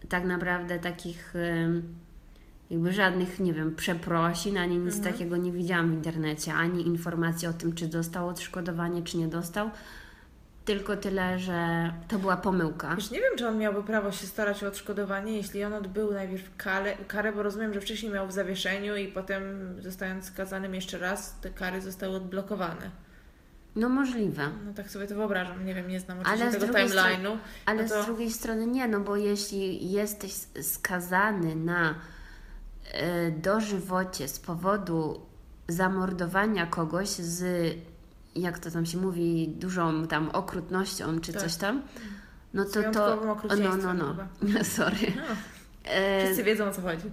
tak 0.09 0.25
naprawdę 0.25 0.79
takich 0.79 1.33
jakby 2.73 2.91
żadnych, 2.93 3.39
nie 3.39 3.53
wiem, 3.53 3.75
przeprosin, 3.75 4.57
ani 4.57 4.77
nic 4.77 4.95
Mhm. 4.95 5.13
takiego 5.13 5.37
nie 5.37 5.51
widziałam 5.51 5.89
w 5.89 5.93
internecie, 5.93 6.53
ani 6.53 6.87
informacji 6.87 7.47
o 7.47 7.53
tym, 7.53 7.73
czy 7.75 7.87
dostał 7.87 8.27
odszkodowanie, 8.27 9.01
czy 9.03 9.17
nie 9.17 9.27
dostał. 9.27 9.69
Tylko 10.65 10.97
tyle, 10.97 11.39
że 11.39 11.91
to 12.07 12.19
była 12.19 12.37
pomyłka. 12.37 12.95
Wiesz, 12.95 13.11
nie 13.11 13.19
wiem, 13.19 13.37
czy 13.37 13.47
on 13.47 13.57
miałby 13.57 13.83
prawo 13.83 14.11
się 14.11 14.27
starać 14.27 14.63
o 14.63 14.67
odszkodowanie, 14.67 15.37
jeśli 15.37 15.63
on 15.63 15.73
odbył 15.73 16.13
najpierw 16.13 16.55
karę, 16.57 16.97
karę, 17.07 17.33
bo 17.33 17.43
rozumiem, 17.43 17.73
że 17.73 17.81
wcześniej 17.81 18.11
miał 18.11 18.27
w 18.27 18.31
zawieszeniu 18.31 18.95
i 18.95 19.07
potem 19.07 19.43
zostając 19.81 20.25
skazanym 20.25 20.75
jeszcze 20.75 20.97
raz, 20.97 21.39
te 21.41 21.49
kary 21.49 21.81
zostały 21.81 22.15
odblokowane. 22.15 22.89
No 23.75 23.89
możliwe. 23.89 24.49
No 24.65 24.73
tak 24.73 24.89
sobie 24.89 25.07
to 25.07 25.15
wyobrażam. 25.15 25.65
Nie 25.65 25.75
wiem, 25.75 25.87
nie 25.87 25.99
znam 25.99 26.19
oczywiście 26.19 26.45
Ale 26.47 26.55
tego 26.59 26.73
timeline'u. 26.73 27.37
Ale 27.65 27.83
No 27.83 27.89
to- 27.89 28.03
z 28.03 28.05
drugiej 28.05 28.31
strony 28.31 28.67
nie, 28.67 28.87
no 28.87 28.99
bo 28.99 29.15
jeśli 29.15 29.91
jesteś 29.91 30.33
skazany 30.61 31.55
na 31.55 31.95
dożywocie 33.41 34.27
z 34.27 34.39
powodu 34.39 35.21
zamordowania 35.67 36.65
kogoś 36.65 37.07
z, 37.09 37.43
jak 38.35 38.59
to 38.59 38.71
tam 38.71 38.85
się 38.85 38.97
mówi, 38.97 39.47
dużą 39.47 40.07
tam 40.07 40.29
okrutnością 40.29 41.19
czy 41.19 41.33
Tak. 41.33 41.41
coś 41.41 41.55
tam, 41.55 41.81
no 42.53 42.65
to 42.65 42.83
to... 42.91 43.21
No, 43.59 43.75
no, 43.77 43.93
no. 43.93 44.15
chyba. 44.41 44.63
Sorry. 44.75 45.13
No, 45.15 45.23
E, 45.83 46.23
wszyscy 46.25 46.43
wiedzą 46.43 46.65
o 46.65 46.71
co 46.71 46.81
chodzi. 46.81 47.11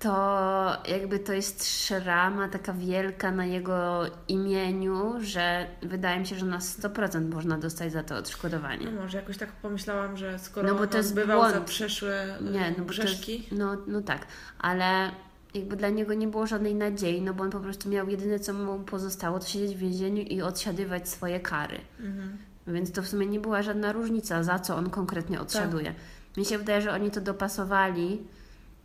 To 0.00 0.76
jakby 0.88 1.18
to 1.18 1.32
jest 1.32 1.84
szrama 1.86 2.48
taka 2.48 2.72
wielka 2.72 3.30
na 3.30 3.46
jego 3.46 4.02
imieniu, 4.28 5.14
że 5.20 5.66
wydaje 5.82 6.20
mi 6.20 6.26
się, 6.26 6.36
że 6.36 6.46
na 6.46 6.58
100% 6.58 7.34
można 7.34 7.58
dostać 7.58 7.92
za 7.92 8.02
to 8.02 8.16
odszkodowanie. 8.16 8.86
No 8.90 9.02
może 9.02 9.18
jakoś 9.18 9.36
tak 9.38 9.52
pomyślałam, 9.52 10.16
że 10.16 10.38
skoro 10.38 10.68
No 10.68 10.74
bo 10.74 10.80
on 10.82 10.88
to 10.88 10.96
jest 10.96 11.08
odbywał 11.10 11.42
za 11.44 11.50
błąd. 11.50 11.66
przeszłe 11.66 12.38
y, 12.40 12.42
Nie, 12.42 12.74
no 12.78 12.84
grzeszki, 12.84 13.38
jest, 13.38 13.52
no, 13.52 13.76
no 13.86 14.00
tak, 14.02 14.26
ale 14.58 15.10
jakby 15.54 15.76
dla 15.76 15.88
niego 15.88 16.14
nie 16.14 16.28
było 16.28 16.46
żadnej 16.46 16.74
nadziei, 16.74 17.22
no 17.22 17.34
bo 17.34 17.44
on 17.44 17.50
po 17.50 17.60
prostu 17.60 17.88
miał 17.88 18.08
jedyne, 18.08 18.38
co 18.38 18.52
mu 18.52 18.78
pozostało, 18.78 19.38
to 19.38 19.46
siedzieć 19.46 19.76
w 19.76 19.78
więzieniu 19.78 20.22
i 20.22 20.42
odsiadywać 20.42 21.08
swoje 21.08 21.40
kary. 21.40 21.78
Mhm. 22.00 22.38
Więc 22.66 22.92
to 22.92 23.02
w 23.02 23.08
sumie 23.08 23.26
nie 23.26 23.40
była 23.40 23.62
żadna 23.62 23.92
różnica, 23.92 24.42
za 24.42 24.58
co 24.58 24.76
on 24.76 24.90
konkretnie 24.90 25.40
odsiaduje. 25.40 25.94
Mi 26.36 26.44
się 26.44 26.58
wydaje, 26.58 26.80
że 26.80 26.92
oni 26.92 27.10
to 27.10 27.20
dopasowali, 27.20 28.22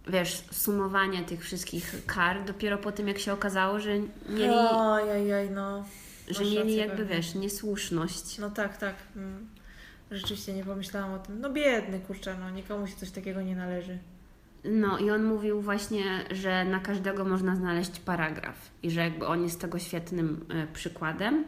wiesz, 0.08 0.44
sumowanie 0.52 1.24
tych 1.24 1.44
wszystkich 1.44 2.06
kar 2.06 2.46
dopiero 2.46 2.78
po 2.78 2.92
tym, 2.92 3.08
jak 3.08 3.20
się 3.20 3.34
okazało, 3.34 3.80
że 3.80 3.90
mieli, 4.30 4.50
Ojej, 4.50 5.50
no. 5.50 5.86
że 6.28 6.44
mieli 6.44 6.76
jakby, 6.76 6.98
pewnie. 6.98 7.16
wiesz, 7.16 7.36
niesłuszność. 7.36 8.38
No 8.38 8.50
tak, 8.50 8.78
tak. 8.78 8.96
Mm. 9.16 9.48
Rzeczywiście 10.12 10.54
nie 10.54 10.64
pomyślałam 10.64 11.14
o 11.14 11.20
tym. 11.20 11.40
No 11.40 11.50
biedny, 11.50 12.00
kurczę, 12.00 12.36
no 12.40 12.50
nikomu 12.50 12.88
się 12.88 12.96
coś 12.96 13.12
takiego 13.12 13.42
nie 13.42 13.56
należy. 13.56 13.98
No 14.64 14.98
i 14.98 15.12
on 15.12 15.24
mówił 15.24 15.62
właśnie, 15.62 16.04
że 16.32 16.66
na 16.66 16.80
każdego 16.80 17.26
można 17.26 17.56
znaleźć 17.56 18.00
paragraf 18.00 18.72
i 18.84 18.92
że 18.92 19.02
jakby 19.02 19.28
on 19.28 19.44
jest 19.44 19.62
tego 19.62 19.80
świetnym 19.80 20.46
e, 20.50 20.68
przykładem. 20.74 21.46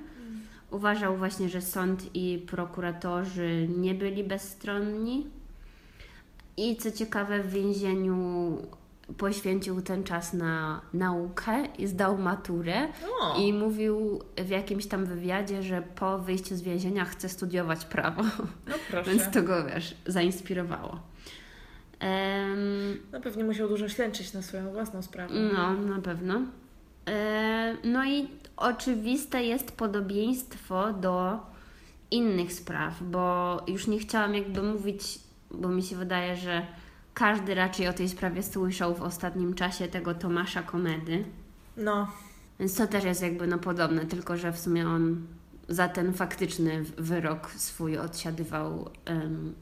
Uważał 0.72 1.18
właśnie, 1.18 1.50
że 1.50 1.62
sąd 1.62 2.16
i 2.16 2.46
prokuratorzy 2.48 3.68
nie 3.78 3.94
byli 3.94 4.24
bezstronni 4.24 5.28
i 6.58 6.76
co 6.78 6.92
ciekawe 6.92 7.44
w 7.44 7.50
więzieniu 7.52 8.58
poświęcił 9.18 9.82
ten 9.82 10.04
czas 10.04 10.34
na 10.34 10.82
naukę 10.94 11.66
i 11.78 11.88
zdał 11.88 12.18
maturę 12.18 12.88
O, 13.22 13.40
i 13.40 13.54
mówił 13.54 14.22
w 14.38 14.50
jakimś 14.50 14.86
tam 14.86 15.06
wywiadzie, 15.06 15.64
że 15.64 15.82
po 15.82 16.20
wyjściu 16.20 16.56
z 16.56 16.62
więzienia 16.62 17.06
chce 17.06 17.30
studiować 17.30 17.86
prawo, 17.86 18.24
no 18.68 18.76
proszę. 18.92 19.12
więc 19.12 19.32
to 19.34 19.44
go, 19.44 19.66
wiesz, 19.66 19.96
zainspirowało. 20.06 21.00
Em, 22.00 23.00
No 23.12 23.22
pewnie 23.22 23.44
musiał 23.44 23.68
dużo 23.70 23.90
ślęczyć 23.90 24.34
na 24.34 24.42
swoją 24.42 24.72
własną 24.72 25.02
sprawę. 25.02 25.34
no, 25.54 25.74
na 25.74 26.02
pewno. 26.02 26.42
E, 27.08 27.78
No 27.84 28.06
i 28.06 28.28
oczywiste 28.58 29.44
jest 29.44 29.72
podobieństwo 29.72 30.94
do 30.94 31.40
innych 32.12 32.54
spraw, 32.54 33.04
bo 33.04 33.58
już 33.68 33.88
nie 33.88 34.00
chciałam 34.00 34.36
jakby 34.36 34.64
mówić, 34.64 35.20
bo 35.52 35.70
mi 35.70 35.84
się 35.84 35.96
wydaje, 35.96 36.36
że 36.36 36.66
każdy 37.14 37.56
raczej 37.56 37.88
o 37.88 37.94
tej 37.94 38.10
sprawie 38.10 38.44
słyszał 38.44 38.96
w 38.96 39.02
ostatnim 39.02 39.54
czasie 39.54 39.88
tego 39.88 40.14
Tomasza 40.14 40.64
Komedy. 40.64 41.24
No, 41.78 42.12
Więc 42.60 42.76
to 42.76 42.88
też 42.88 43.04
jest 43.04 43.22
jakby 43.22 43.48
no 43.48 43.58
podobne, 43.60 44.06
tylko 44.06 44.38
że 44.38 44.52
w 44.52 44.60
sumie 44.60 44.88
on 44.88 45.28
za 45.70 45.88
ten 45.90 46.14
faktyczny 46.14 46.84
wyrok 46.98 47.52
swój 47.52 47.98
odsiadywał, 47.98 48.90
em, 49.06 49.54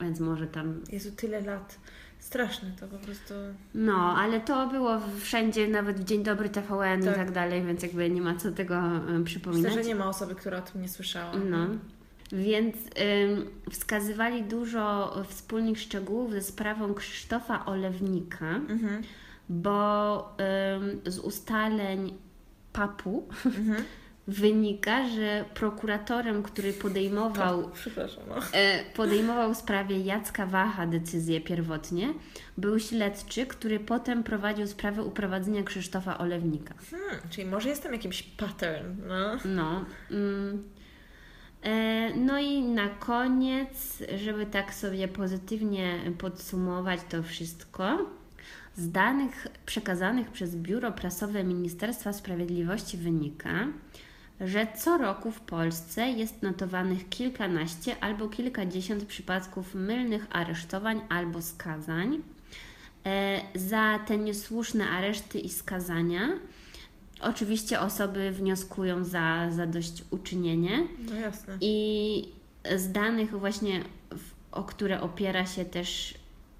więc 0.00 0.20
może 0.20 0.46
tam 0.46 0.80
Jezu, 0.92 1.10
tyle 1.16 1.40
lat. 1.40 1.78
Straszne 2.18 2.72
to 2.80 2.88
po 2.88 2.96
prostu. 2.98 3.34
No, 3.74 4.16
ale 4.18 4.40
to 4.40 4.66
było 4.68 5.00
wszędzie, 5.20 5.68
nawet 5.68 6.00
w 6.00 6.04
Dzień 6.04 6.22
Dobry 6.22 6.48
TVN 6.48 7.02
Tak. 7.02 7.12
i 7.14 7.16
tak 7.16 7.30
dalej, 7.32 7.64
więc 7.64 7.82
jakby 7.82 8.10
nie 8.10 8.20
ma 8.20 8.34
co 8.36 8.52
tego 8.52 8.74
em, 8.76 9.04
Myślę, 9.06 9.24
przypominać. 9.24 9.74
że 9.74 9.82
nie 9.82 9.94
ma 9.94 10.08
osoby, 10.08 10.34
która 10.34 10.58
o 10.58 10.62
tym 10.62 10.82
nie 10.82 10.88
słyszała. 10.88 11.32
No. 11.50 11.66
Więc 12.34 12.76
ym, 12.76 13.50
wskazywali 13.70 14.42
dużo 14.42 15.14
wspólnych 15.28 15.78
szczegółów 15.80 16.32
ze 16.32 16.42
sprawą 16.42 16.94
Krzysztofa 16.94 17.66
Olewnika, 17.66 18.46
Mhm. 18.50 19.02
bo 19.48 20.18
ym, 20.76 21.00
z 21.12 21.18
ustaleń 21.18 22.14
papu 22.72 23.28
Mhm. 23.46 23.84
wynika, 24.28 25.08
że 25.08 25.44
prokuratorem, 25.54 26.42
który 26.42 26.72
podejmował 26.72 27.70
Przepraszam. 27.74 28.22
No. 28.28 28.36
E, 28.52 28.84
podejmował 28.94 29.54
w 29.54 29.56
sprawie 29.56 30.00
Jacka 30.00 30.46
Wacha 30.46 30.86
decyzję 30.86 31.40
pierwotnie, 31.40 32.14
był 32.58 32.78
śledczy, 32.78 33.46
który 33.46 33.80
potem 33.80 34.22
prowadził 34.22 34.66
sprawę 34.66 35.02
uprowadzenia 35.02 35.62
Krzysztofa 35.62 36.18
Olewnika. 36.18 36.74
Hmm, 36.90 37.16
czyli 37.30 37.46
może 37.50 37.68
jest 37.68 37.82
tam 37.82 37.92
jakiś 37.92 38.22
pattern, 38.22 38.94
no. 39.08 39.36
No. 39.44 39.84
Mm. 40.10 40.62
E, 41.64 42.10
no 42.16 42.38
i 42.38 42.62
na 42.62 42.88
koniec, 42.88 44.02
żeby 44.16 44.46
tak 44.46 44.74
sobie 44.74 45.08
pozytywnie 45.08 45.98
podsumować 46.18 47.00
to 47.08 47.22
wszystko, 47.22 47.98
z 48.76 48.90
danych 48.90 49.46
przekazanych 49.66 50.30
przez 50.30 50.56
Biuro 50.56 50.92
Prasowe 50.92 51.44
Ministerstwa 51.44 52.12
Sprawiedliwości 52.12 52.96
wynika, 52.96 53.66
że 54.40 54.66
co 54.76 54.98
roku 54.98 55.30
w 55.30 55.40
Polsce 55.40 56.08
jest 56.08 56.42
notowanych 56.42 57.08
kilkanaście 57.08 57.96
albo 58.00 58.28
kilkadziesiąt 58.28 59.04
przypadków 59.04 59.74
mylnych 59.74 60.26
aresztowań 60.30 61.00
albo 61.08 61.42
skazań. 61.42 62.22
E, 63.06 63.40
Za 63.54 63.98
te 63.98 64.18
niesłuszne 64.18 64.88
areszty 64.88 65.38
i 65.38 65.48
skazania 65.48 66.28
oczywiście 67.20 67.80
osoby 67.80 68.30
wnioskują 68.30 69.04
za 69.04 69.50
zadośćuczynienie 69.50 70.86
No 71.10 71.14
jasne. 71.16 71.56
i 71.60 72.28
z 72.76 72.92
danych 72.92 73.38
właśnie, 73.38 73.80
o 74.52 74.62
które 74.64 75.00
opiera 75.00 75.46
się 75.46 75.64
też 75.64 76.14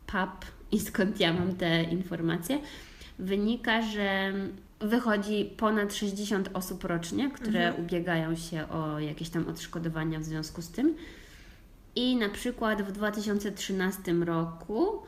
PAP 0.07 0.45
i 0.73 0.81
skąd 0.81 1.21
ja 1.21 1.33
mam 1.33 1.55
te 1.57 1.83
informacje, 1.83 2.59
wynika, 3.19 3.83
że 3.83 4.33
wychodzi 4.81 5.45
ponad 5.57 5.95
60 5.95 6.51
osób 6.55 6.85
rocznie, 6.85 7.31
które 7.31 7.67
Mhm. 7.69 7.85
ubiegają 7.87 8.37
się 8.37 8.69
o 8.69 8.99
jakieś 9.01 9.29
tam 9.31 9.49
odszkodowania 9.49 10.19
w 10.21 10.25
związku 10.25 10.63
z 10.63 10.69
tym. 10.71 10.95
I 11.97 12.17
na 12.17 12.29
przykład 12.29 12.83
w 12.83 12.93
2013 12.93 14.13
roku 14.25 15.03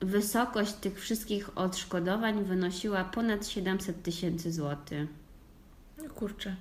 wysokość 0.00 0.72
tych 0.72 1.00
wszystkich 1.00 1.58
odszkodowań 1.58 2.44
wynosiła 2.44 3.04
ponad 3.04 3.46
700 3.46 4.02
tysięcy 4.02 4.52
złotych. 4.52 5.08
No 5.98 6.10
kurczę. 6.14 6.56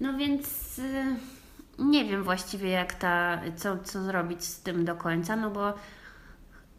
No 0.00 0.18
więc 0.18 0.78
y, 0.78 1.16
nie 1.78 2.04
wiem 2.04 2.22
właściwie 2.24 2.68
jak 2.70 2.94
ta, 2.94 3.40
co, 3.56 3.78
co 3.78 4.02
zrobić 4.04 4.44
z 4.44 4.60
tym 4.60 4.84
do 4.84 4.96
końca, 4.96 5.36
no 5.36 5.50
bo 5.50 5.74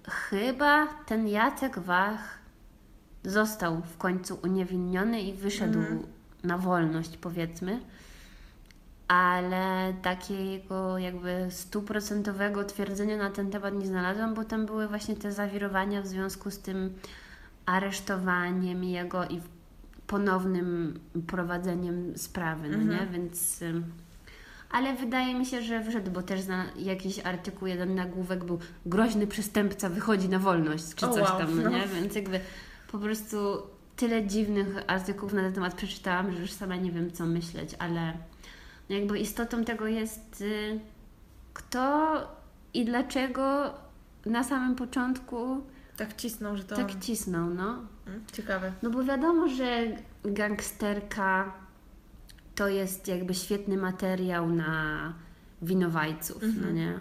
chyba 0.10 0.88
ten 0.88 1.28
Jacek 1.28 1.80
Wach 1.80 2.38
został 3.24 3.82
w 3.82 3.98
końcu 3.98 4.40
uniewinniony 4.44 5.22
i 5.22 5.34
wyszedł 5.34 5.80
Mhm. 5.80 6.04
na 6.44 6.58
wolność, 6.58 7.18
powiedzmy. 7.18 7.80
Ale 9.08 9.94
takiego 10.02 10.98
jakby 10.98 11.48
stuprocentowego 11.50 12.64
twierdzenia 12.64 13.18
na 13.18 13.30
ten 13.30 13.52
temat 13.52 13.74
nie 13.74 13.88
znalazłam, 13.88 14.34
bo 14.34 14.44
tam 14.44 14.66
były 14.66 14.88
właśnie 14.88 15.16
te 15.16 15.32
zawirowania 15.32 16.02
w 16.02 16.08
związku 16.08 16.52
z 16.52 16.60
tym 16.60 16.94
aresztowaniem 17.66 18.84
jego 18.84 19.26
i 19.26 19.42
ponownym 20.08 21.00
prowadzeniem 21.28 22.18
sprawy, 22.18 22.70
no 22.70 22.78
Mhm. 22.78 22.90
nie? 22.90 23.12
Więc... 23.12 23.64
Ale 24.72 24.96
wydaje 24.96 25.36
mi 25.36 25.46
się, 25.46 25.62
że 25.62 25.84
wszedł, 25.84 26.12
bo 26.12 26.22
też 26.22 26.48
na 26.48 26.66
jakiś 26.76 27.20
artykuł, 27.20 27.68
jeden 27.68 27.96
nagłówek 27.96 28.44
był 28.44 28.60
groźny 28.86 29.28
przestępca 29.28 29.90
wychodzi 29.90 30.30
na 30.30 30.40
wolność, 30.40 30.96
czy 30.96 31.08
coś 31.08 31.30
wow, 31.30 31.38
tam, 31.38 31.64
no. 31.64 31.70
nie? 31.70 31.88
Więc 32.02 32.16
jakby 32.16 32.40
po 32.92 32.98
prostu 32.98 33.38
tyle 33.96 34.28
dziwnych 34.28 34.68
artykułów 34.88 35.34
na 35.34 35.42
ten 35.42 35.54
temat 35.54 35.74
przeczytałam, 35.74 36.32
że 36.34 36.40
już 36.40 36.52
sama 36.52 36.76
nie 36.76 36.92
wiem, 36.92 37.12
co 37.12 37.26
myśleć, 37.26 37.76
ale 37.80 38.14
jakby 38.90 39.20
istotą 39.20 39.66
tego 39.66 39.88
jest 39.88 40.42
y, 40.42 40.80
kto 41.54 42.18
i 42.74 42.86
dlaczego 42.86 43.74
na 44.26 44.44
samym 44.44 44.76
początku 44.76 45.62
Tak 45.98 46.16
cisnął, 46.16 46.58
że 46.58 46.64
to 46.64 46.76
tak 46.76 46.90
on... 46.96 47.02
cisnął, 47.02 47.50
no. 47.50 47.70
Mm, 48.08 48.24
Ciekawe. 48.34 48.72
No 48.84 48.90
bo 48.90 49.04
wiadomo, 49.04 49.48
że 49.48 49.86
gangsterka 50.26 51.54
to 52.56 52.68
jest 52.68 53.08
jakby 53.08 53.34
świetny 53.34 53.78
materiał 53.78 54.50
na 54.50 55.14
winowajców, 55.62 56.42
no 56.42 56.48
Mhm. 56.48 56.76
nie? 56.76 57.00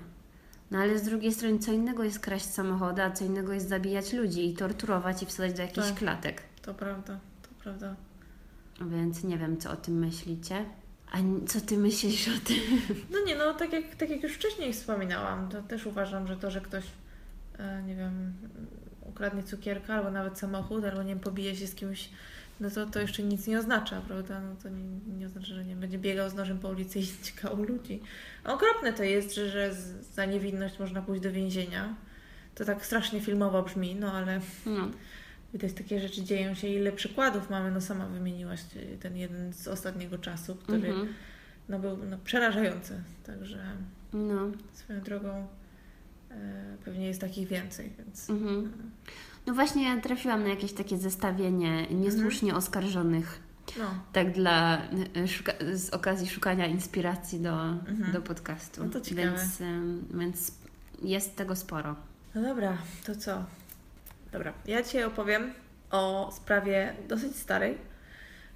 No 0.70 0.78
ale 0.78 0.98
z 0.98 1.02
drugiej 1.02 1.32
strony 1.34 1.58
co 1.58 1.72
innego 1.72 2.04
jest 2.04 2.18
kraść 2.20 2.44
samochody, 2.44 3.02
a 3.02 3.10
co 3.10 3.24
innego 3.24 3.52
jest 3.52 3.68
zabijać 3.68 4.12
ludzi 4.12 4.50
i 4.50 4.54
torturować 4.54 5.22
i 5.22 5.26
wsadzać 5.26 5.52
do 5.52 5.62
jakichś 5.62 5.88
Tak. 5.88 5.96
klatek. 5.98 6.42
To 6.62 6.74
prawda, 6.74 7.18
to 7.42 7.48
prawda. 7.62 7.96
Więc 8.80 9.24
nie 9.24 9.38
wiem, 9.38 9.56
co 9.58 9.70
o 9.70 9.76
tym 9.76 9.98
myślicie. 9.98 10.64
A 11.16 11.46
co 11.46 11.60
ty 11.60 11.76
myślisz 11.78 12.28
o 12.28 12.40
tym? 12.44 12.56
No 13.12 13.18
nie, 13.26 13.36
no 13.36 13.54
tak 13.54 13.72
jak, 13.72 13.94
tak 13.94 14.10
jak 14.10 14.22
już 14.22 14.32
wcześniej 14.32 14.72
wspominałam, 14.72 15.48
to 15.48 15.62
też 15.62 15.86
uważam, 15.86 16.26
że 16.26 16.36
to, 16.36 16.50
że 16.50 16.60
ktoś, 16.60 16.84
e, 17.58 17.82
nie 17.82 17.94
wiem, 17.94 18.32
ukradnie 19.02 19.42
cukierka 19.42 19.94
albo 19.94 20.10
nawet 20.10 20.38
samochód, 20.38 20.84
albo 20.84 21.02
nie 21.02 21.08
wiem, 21.08 21.20
pobije 21.20 21.56
się 21.56 21.66
z 21.66 21.74
kimś, 21.74 22.10
no 22.60 22.70
to 22.70 22.86
to 22.86 23.00
jeszcze 23.00 23.22
nic 23.22 23.46
nie 23.46 23.58
oznacza, 23.58 24.00
prawda? 24.00 24.40
No 24.40 24.56
to 24.62 24.68
nie, 24.68 25.16
nie 25.18 25.26
oznacza, 25.26 25.54
że 25.54 25.64
nie 25.64 25.76
będzie 25.76 25.98
biegał 25.98 26.30
z 26.30 26.34
nożem 26.34 26.58
po 26.58 26.68
ulicy 26.68 26.98
i 26.98 27.06
ciekał 27.24 27.62
ludzi. 27.62 28.02
A 28.44 28.54
okropne 28.54 28.92
to 28.92 29.02
jest, 29.02 29.34
że, 29.34 29.50
że 29.50 29.74
za 30.14 30.24
niewinność 30.24 30.78
można 30.78 31.02
pójść 31.02 31.22
do 31.22 31.32
więzienia. 31.32 31.94
To 32.54 32.64
tak 32.64 32.86
strasznie 32.86 33.20
filmowo 33.20 33.62
brzmi, 33.62 33.94
no 33.94 34.12
ale 34.12 34.40
No. 34.66 34.90
Widać 35.52 35.72
takie 35.72 36.00
rzeczy 36.00 36.24
dzieją 36.24 36.54
się. 36.54 36.68
Ile 36.68 36.92
przykładów 36.92 37.50
mamy, 37.50 37.70
no 37.70 37.80
sama 37.80 38.06
wymieniłaś 38.06 38.60
e, 38.76 38.96
ten 38.98 39.16
jeden 39.16 39.52
z 39.52 39.68
ostatniego 39.68 40.18
czasu, 40.18 40.54
który 40.56 40.88
Mhm. 40.88 41.08
no, 41.68 41.78
był 41.78 41.96
no, 41.96 42.18
przerażający. 42.24 43.02
Także 43.26 43.64
No. 44.12 44.50
swoją 44.72 45.00
drogą 45.00 45.46
e, 46.30 46.76
pewnie 46.84 47.06
jest 47.06 47.20
takich 47.20 47.48
więcej, 47.48 47.92
więc 47.98 48.30
Mhm. 48.30 48.72
No 49.46 49.54
właśnie 49.54 49.84
ja 49.84 50.00
trafiłam 50.00 50.42
na 50.42 50.48
jakieś 50.48 50.72
takie 50.72 50.96
zestawienie 50.98 51.86
niesłusznie 51.86 52.48
Mhm. 52.48 52.58
oskarżonych. 52.58 53.40
no. 53.78 53.84
Tak 54.12 54.32
dla 54.32 54.82
y, 55.16 55.28
szuka, 55.28 55.52
z 55.74 55.90
okazji 55.90 56.28
szukania 56.28 56.66
inspiracji 56.66 57.40
do, 57.40 57.62
Mhm. 57.62 58.12
do 58.12 58.22
podcastu. 58.22 58.84
No 58.84 58.90
to 58.90 59.00
ciekawe. 59.00 59.28
Więc, 59.30 59.58
więc 60.14 60.52
jest 61.02 61.36
tego 61.36 61.56
sporo. 61.56 61.96
No 62.34 62.42
dobra, 62.42 62.78
to 63.06 63.14
co? 63.16 63.44
Dobra, 64.32 64.52
ja 64.66 64.82
Ci 64.82 65.02
opowiem 65.02 65.54
o 65.90 66.32
sprawie 66.36 66.94
dosyć 67.08 67.36
starej. 67.36 67.78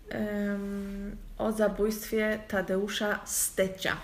em, 0.08 1.16
o 1.38 1.52
zabójstwie 1.52 2.38
Tadeusza 2.48 3.20
Stecia. 3.24 3.96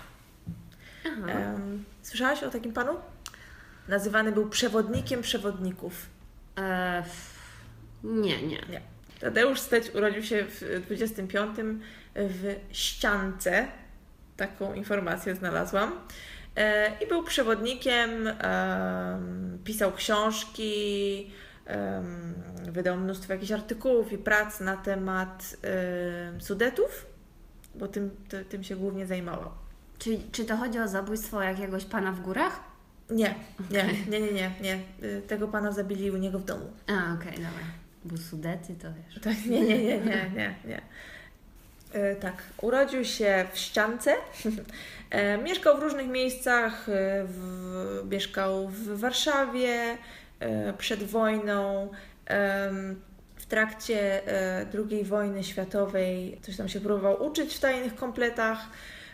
Em, 1.05 1.83
słyszałaś 2.01 2.43
o 2.43 2.49
takim 2.49 2.73
panu? 2.73 2.93
Nazywany 3.87 4.31
był 4.31 4.49
przewodnikiem 4.49 5.21
przewodników. 5.21 6.05
E, 6.57 7.03
nie, 8.03 8.41
nie. 8.41 8.61
Nie. 8.69 8.81
Tadeusz 9.19 9.59
Steć 9.59 9.95
urodził 9.95 10.23
się 10.23 10.45
w 10.45 10.81
25 10.85 11.55
w 12.15 12.55
Ściance. 12.71 13.67
Taką 14.37 14.73
informację 14.73 15.35
znalazłam. 15.35 15.91
E, 16.55 16.91
I 17.03 17.07
był 17.07 17.23
przewodnikiem, 17.23 18.27
em, 18.27 19.59
pisał 19.63 19.91
książki, 19.91 21.31
wydał 22.71 22.97
mnóstwo 22.97 23.33
jakichś 23.33 23.51
artykułów 23.51 24.11
i 24.11 24.17
prac 24.17 24.59
na 24.59 24.77
temat 24.77 25.55
em, 25.61 26.41
Sudetów, 26.41 27.05
bo 27.75 27.87
tym, 27.87 28.11
ty- 28.29 28.45
tym 28.45 28.63
się 28.63 28.75
głównie 28.75 29.05
zajmował. 29.05 29.51
Czy, 29.99 30.19
czy 30.31 30.45
to 30.45 30.57
chodzi 30.57 30.79
o 30.79 30.87
zabójstwo 30.87 31.41
jakiegoś 31.41 31.85
pana 31.85 32.11
w 32.11 32.19
górach? 32.21 32.59
Nie, 33.09 33.35
nie, 33.71 33.83
nie, 34.09 34.19
nie, 34.19 34.31
nie, 34.31 34.51
nie. 34.61 34.79
Y, 35.03 35.21
Tego 35.27 35.47
pana 35.47 35.71
zabili 35.71 36.11
u 36.11 36.17
niego 36.17 36.39
w 36.39 36.45
domu. 36.45 36.65
A, 36.87 37.13
okej, 37.13 37.31
dobra. 37.31 37.63
Bo 38.05 38.17
Sudety 38.17 38.75
to 38.75 38.87
wiesz. 38.93 39.21
Tak, 39.21 39.45
nie, 39.45 39.61
nie, 39.61 39.77
nie, 39.77 39.97
nie, 39.97 40.31
nie, 40.35 40.55
nie. 40.65 40.81
E, 41.93 42.15
tak, 42.15 42.43
urodził 42.61 43.05
się 43.05 43.45
w 43.53 43.57
Ściance. 43.57 44.15
E, 45.09 45.37
mieszkał 45.37 45.77
w 45.77 45.83
różnych 45.83 46.07
miejscach. 46.07 46.89
E, 46.89 47.23
w, 47.27 48.07
mieszkał 48.11 48.67
w 48.69 48.99
Warszawie 48.99 49.97
przed 50.77 51.03
wojną. 51.03 51.89
W 53.35 53.45
trakcie 53.45 54.27
e, 54.27 54.65
II 54.89 55.03
wojny 55.03 55.43
światowej 55.43 56.39
coś 56.41 56.57
tam 56.57 56.69
się 56.69 56.79
próbował 56.81 57.23
uczyć 57.23 57.55
w 57.55 57.59
tajnych 57.59 57.95
kompletach. 57.95 58.57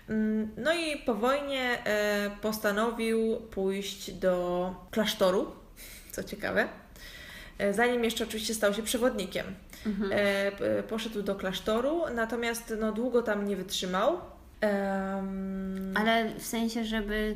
Mm, 0.10 0.50
No 0.58 0.74
i 0.74 0.98
po 1.06 1.16
wojnie 1.16 1.86
e, 1.86 2.32
postanowił 2.42 3.36
pójść 3.52 4.12
do 4.12 4.76
klasztoru, 4.92 5.52
co 6.12 6.24
ciekawe. 6.24 6.68
E, 7.58 7.74
Zanim 7.74 8.04
jeszcze 8.04 8.24
oczywiście 8.24 8.54
stał 8.54 8.74
się 8.74 8.84
przewodnikiem. 8.84 9.46
Mhm. 9.86 10.12
E, 10.14 10.84
poszedł 10.84 11.22
do 11.22 11.36
klasztoru, 11.36 12.02
natomiast 12.16 12.74
no, 12.80 12.92
długo 12.92 13.22
tam 13.22 13.48
nie 13.48 13.56
wytrzymał. 13.56 14.18
Em, 14.62 15.94
Ale 15.98 16.30
w 16.40 16.46
sensie, 16.46 16.86
żeby 16.86 17.36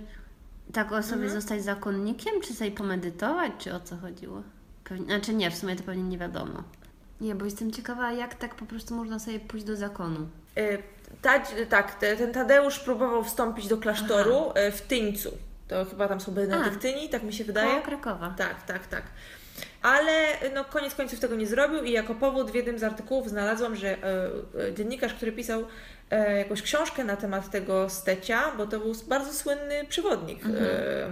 tak 0.73 0.91
osobie 0.91 1.23
Mhm. 1.23 1.41
zostać 1.41 1.63
zakonnikiem, 1.63 2.41
czy 2.41 2.53
sobie 2.53 2.71
pomedytować, 2.71 3.51
czy 3.57 3.73
o 3.73 3.79
co 3.79 3.97
chodziło? 3.97 4.41
Pewnie, 4.83 5.05
znaczy 5.05 5.33
nie, 5.33 5.51
w 5.51 5.55
sumie 5.55 5.75
to 5.75 5.83
pewnie 5.83 6.03
nie 6.03 6.17
wiadomo. 6.17 6.63
Nie, 7.21 7.35
bo 7.35 7.45
jestem 7.45 7.71
ciekawa, 7.71 8.11
jak 8.11 8.35
tak 8.35 8.55
po 8.55 8.65
prostu 8.65 8.95
można 8.95 9.19
sobie 9.19 9.39
pójść 9.39 9.65
do 9.65 9.75
zakonu. 9.75 10.27
e, 10.57 10.77
Tadź, 11.21 11.43
tak, 11.69 11.95
te, 11.95 12.17
ten 12.17 12.33
Tadeusz 12.33 12.79
próbował 12.79 13.23
wstąpić 13.23 13.67
do 13.67 13.77
klasztoru 13.77 14.35
e, 14.55 14.71
w 14.71 14.81
Tyńcu. 14.81 15.29
To 15.67 15.85
chyba 15.85 16.07
tam 16.07 16.19
są 16.19 16.31
benedyktyni, 16.31 17.09
tak 17.09 17.23
mi 17.23 17.33
się 17.33 17.43
wydaje. 17.43 17.69
Koło 17.69 17.81
Krakowa. 17.81 18.33
Tak, 18.37 18.63
tak, 18.63 18.87
tak. 18.87 19.03
Ale 19.81 20.33
no, 20.53 20.65
koniec 20.65 20.95
końców 20.95 21.19
tego 21.19 21.35
nie 21.35 21.47
zrobił 21.47 21.83
i 21.83 21.91
jako 21.91 22.15
powód 22.15 22.51
w 22.51 22.55
jednym 22.55 22.79
z 22.79 22.83
artykułów 22.83 23.29
znalazłam, 23.29 23.75
że 23.75 23.87
e, 23.87 24.29
e, 24.67 24.73
dziennikarz, 24.73 25.13
który 25.13 25.31
pisał 25.31 25.65
e, 26.09 26.37
jakąś 26.37 26.61
książkę 26.61 27.03
na 27.03 27.15
temat 27.15 27.49
tego 27.49 27.89
stecia, 27.89 28.51
bo 28.57 28.67
to 28.67 28.79
był 28.79 28.93
bardzo 29.07 29.33
słynny 29.33 29.85
przewodnik. 29.89 30.39
E, 30.45 31.09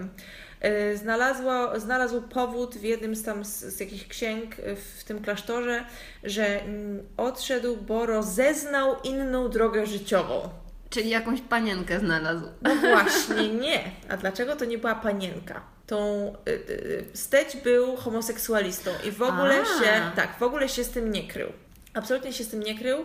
e, 0.62 0.98
znalazło, 0.98 1.80
znalazł 1.80 2.22
powód 2.22 2.78
w 2.78 2.84
jednym 2.84 3.16
z 3.16 3.24
tam 3.24 3.46
z, 3.46 3.50
z 3.50 3.80
jakichś 3.80 4.08
księg 4.08 4.56
w 4.98 5.04
tym 5.04 5.22
klasztorze, 5.22 5.86
że 6.24 6.62
mm, 6.62 7.04
odszedł, 7.18 7.78
bo 7.78 8.06
rozeznał 8.06 8.96
inną 9.04 9.50
drogę 9.50 9.86
życiową. 9.86 10.50
Czyli 10.96 11.10
jakąś 11.10 11.42
panienkę 11.42 12.00
znalazł. 12.00 12.46
No 12.62 12.76
właśnie 12.76 13.50
nie. 13.50 13.84
A 14.10 14.18
dlaczego 14.18 14.56
to 14.56 14.66
nie 14.66 14.78
była 14.78 14.96
panienka? 14.96 15.62
Tą 15.88 16.34
y, 16.48 16.52
y, 16.52 17.06
Steć 17.14 17.58
był 17.58 17.96
homoseksualistą 17.96 18.92
i 19.08 19.12
w 19.12 19.22
ogóle 19.22 19.62
A. 19.62 19.66
się 19.66 20.12
tak, 20.16 20.40
w 20.40 20.44
ogóle 20.44 20.70
się 20.70 20.84
z 20.84 20.90
tym 20.90 21.12
nie 21.12 21.28
krył. 21.28 21.48
Absolutnie 21.94 22.34
się 22.34 22.44
z 22.44 22.50
tym 22.50 22.60
nie 22.60 22.80
krył 22.80 22.98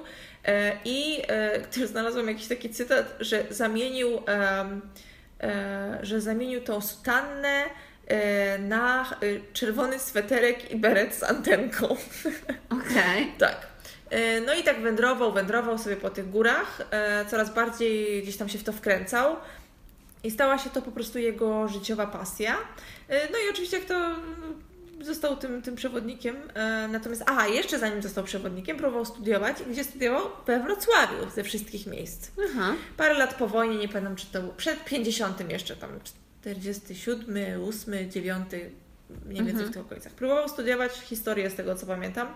e, 0.45 0.73
i 0.85 1.23
e, 1.29 1.61
też 1.75 1.89
znalazłam 1.89 2.29
jakiś 2.29 2.49
taki 2.49 2.71
cytat, 2.71 3.17
że 3.21 3.45
zamienił 3.51 4.23
e, 4.29 5.99
że 6.03 6.21
zamienił 6.21 6.61
tą 6.61 6.81
sutannę 6.81 7.65
na 8.59 9.11
czerwony 9.53 9.99
sweterek 9.99 10.71
i 10.71 10.77
beret 10.77 11.15
z 11.15 11.23
antenką. 11.23 11.87
Okej. 12.81 13.33
Tak. 13.39 13.70
E, 14.11 14.41
No 14.41 14.55
i 14.55 14.63
tak 14.63 14.83
wędrował, 14.83 15.33
wędrował 15.33 15.79
sobie 15.79 15.97
po 15.97 16.11
tych 16.11 16.31
górach, 16.31 16.83
e, 16.91 17.25
coraz 17.27 17.55
bardziej 17.55 18.23
gdzieś 18.23 18.37
tam 18.37 18.49
się 18.49 18.59
w 18.59 18.65
to 18.65 18.73
wkręcał 18.73 19.37
i 20.25 20.31
stała 20.31 20.59
się 20.59 20.71
to 20.71 20.83
po 20.83 20.91
prostu 20.93 21.19
jego 21.19 21.69
życiowa 21.69 22.07
pasja. 22.07 22.57
E, 23.09 23.33
No 23.33 23.39
i 23.39 23.51
oczywiście 23.51 23.77
jak 23.79 23.87
to 23.87 23.95
mm, 23.95 24.21
został 25.01 25.37
tym, 25.37 25.63
tym 25.63 25.77
przewodnikiem, 25.77 26.37
natomiast, 26.89 27.23
aha, 27.27 27.49
jeszcze 27.49 27.79
zanim 27.79 28.03
został 28.03 28.25
przewodnikiem, 28.25 28.77
próbował 28.77 29.05
studiować, 29.05 29.57
gdzie 29.71 29.85
studiował? 29.85 30.23
We 30.47 30.61
Wrocławiu, 30.61 31.31
ze 31.35 31.45
wszystkich 31.45 31.87
miejsc. 31.87 32.31
Aha. 32.51 32.75
Parę 32.97 33.15
lat 33.15 33.35
po 33.35 33.47
wojnie, 33.49 33.77
nie 33.77 33.89
pamiętam 33.89 34.17
czy 34.17 34.27
to 34.27 34.41
był 34.43 34.53
przed 34.53 34.85
50 34.85 35.51
jeszcze 35.51 35.77
tam, 35.77 35.91
47, 36.43 37.65
8, 37.69 38.11
9, 38.11 38.47
mniej 39.27 39.45
więcej 39.45 39.67
w 39.67 39.71
tych 39.71 39.83
okolicach. 39.83 40.13
Próbował 40.13 40.49
studiować 40.49 40.93
historię 40.93 41.51
z 41.51 41.55
tego 41.55 41.75
co 41.75 41.87
pamiętam, 41.87 42.29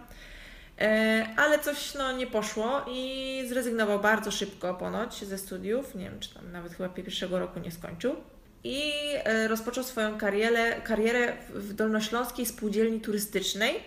ale 1.36 1.58
coś 1.58 1.94
no, 1.94 2.12
nie 2.12 2.26
poszło 2.26 2.84
i 2.88 3.44
zrezygnował 3.48 4.00
bardzo 4.00 4.30
szybko 4.30 4.74
ponoć 4.74 5.24
ze 5.24 5.38
studiów, 5.38 5.94
nie 5.94 6.04
wiem 6.04 6.20
czy 6.20 6.34
tam 6.34 6.52
nawet 6.52 6.74
chyba 6.74 6.88
pierwszego 6.88 7.38
roku 7.38 7.60
nie 7.60 7.70
skończył. 7.70 8.16
I 8.64 8.92
e, 9.24 9.48
rozpoczął 9.48 9.84
swoją 9.84 10.18
karierę, 10.18 10.80
karierę 10.80 11.32
w 11.48 11.72
Dolnośląskiej 11.72 12.46
Spółdzielni 12.46 13.00
Turystycznej, 13.00 13.80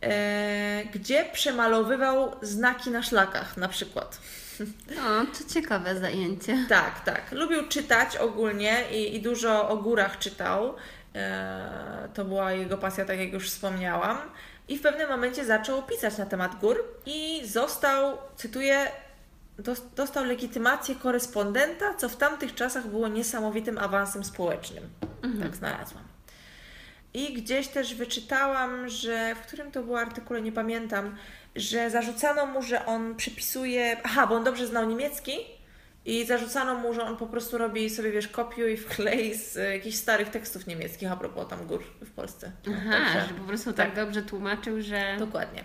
e, 0.00 0.84
gdzie 0.94 1.24
przemalowywał 1.32 2.32
znaki 2.42 2.90
na 2.90 3.02
szlakach 3.02 3.56
na 3.56 3.68
przykład. 3.68 4.20
O, 4.90 5.38
to 5.38 5.54
ciekawe 5.54 5.98
zajęcie. 5.98 6.66
Tak, 6.68 7.04
tak. 7.04 7.32
Lubił 7.32 7.68
czytać 7.68 8.16
ogólnie 8.16 8.84
i, 8.92 9.16
i 9.16 9.22
dużo 9.22 9.68
o 9.68 9.76
górach 9.76 10.18
czytał. 10.18 10.74
E, 11.14 12.08
to 12.14 12.24
była 12.24 12.52
jego 12.52 12.78
pasja, 12.78 13.04
tak 13.04 13.18
jak 13.18 13.32
już 13.32 13.50
wspomniałam. 13.50 14.18
I 14.68 14.78
w 14.78 14.82
pewnym 14.82 15.08
momencie 15.08 15.44
zaczął 15.44 15.82
pisać 15.82 16.18
na 16.18 16.26
temat 16.26 16.54
gór 16.60 16.84
i 17.06 17.40
został, 17.44 18.18
cytuję, 18.36 18.86
dos- 19.58 19.82
dostał 19.96 20.24
legitymację 20.24 20.94
korespondenta, 20.94 21.94
co 21.94 22.08
w 22.08 22.16
tamtych 22.16 22.54
czasach 22.54 22.86
było 22.86 23.08
niesamowitym 23.08 23.78
awansem 23.78 24.24
społecznym. 24.24 24.90
Tak 25.42 25.56
znalazłam. 25.56 26.04
I 27.14 27.32
gdzieś 27.32 27.68
też 27.68 27.94
wyczytałam, 27.94 28.88
że 28.88 29.34
w 29.34 29.38
którym 29.46 29.72
to 29.72 29.82
było 29.82 30.00
artykule, 30.00 30.42
nie 30.42 30.52
pamiętam, 30.52 31.16
że 31.56 31.90
zarzucano 31.90 32.46
mu, 32.46 32.62
że 32.62 32.86
on 32.86 33.14
przypisuje. 33.16 33.96
Aha, 34.04 34.26
bo 34.26 34.34
on 34.34 34.44
dobrze 34.44 34.66
znał 34.66 34.88
niemiecki 34.88 35.36
i 36.06 36.26
zarzucano 36.26 36.74
mu, 36.74 36.94
że 36.94 37.02
on 37.02 37.16
po 37.16 37.26
prostu 37.26 37.58
robi 37.58 37.90
sobie, 37.90 38.10
wiesz, 38.12 38.28
kopiuj 38.28 38.72
i 38.72 38.76
wklej 38.76 39.34
z 39.38 39.56
e, 39.56 39.74
jakichś 39.76 39.96
starych 39.96 40.28
tekstów 40.30 40.66
niemieckich 40.66 41.12
a 41.12 41.16
propos 41.16 41.48
tam 41.48 41.66
gór 41.66 41.82
w 42.00 42.10
Polsce. 42.10 42.52
No, 42.66 42.72
Aha, 42.76 42.90
także- 43.14 43.28
że 43.28 43.34
po 43.34 43.44
prostu 43.44 43.72
tak, 43.72 43.94
dobrze 43.94 44.22
tłumaczył, 44.22 44.82
że... 44.82 45.16
Dokładnie. 45.18 45.64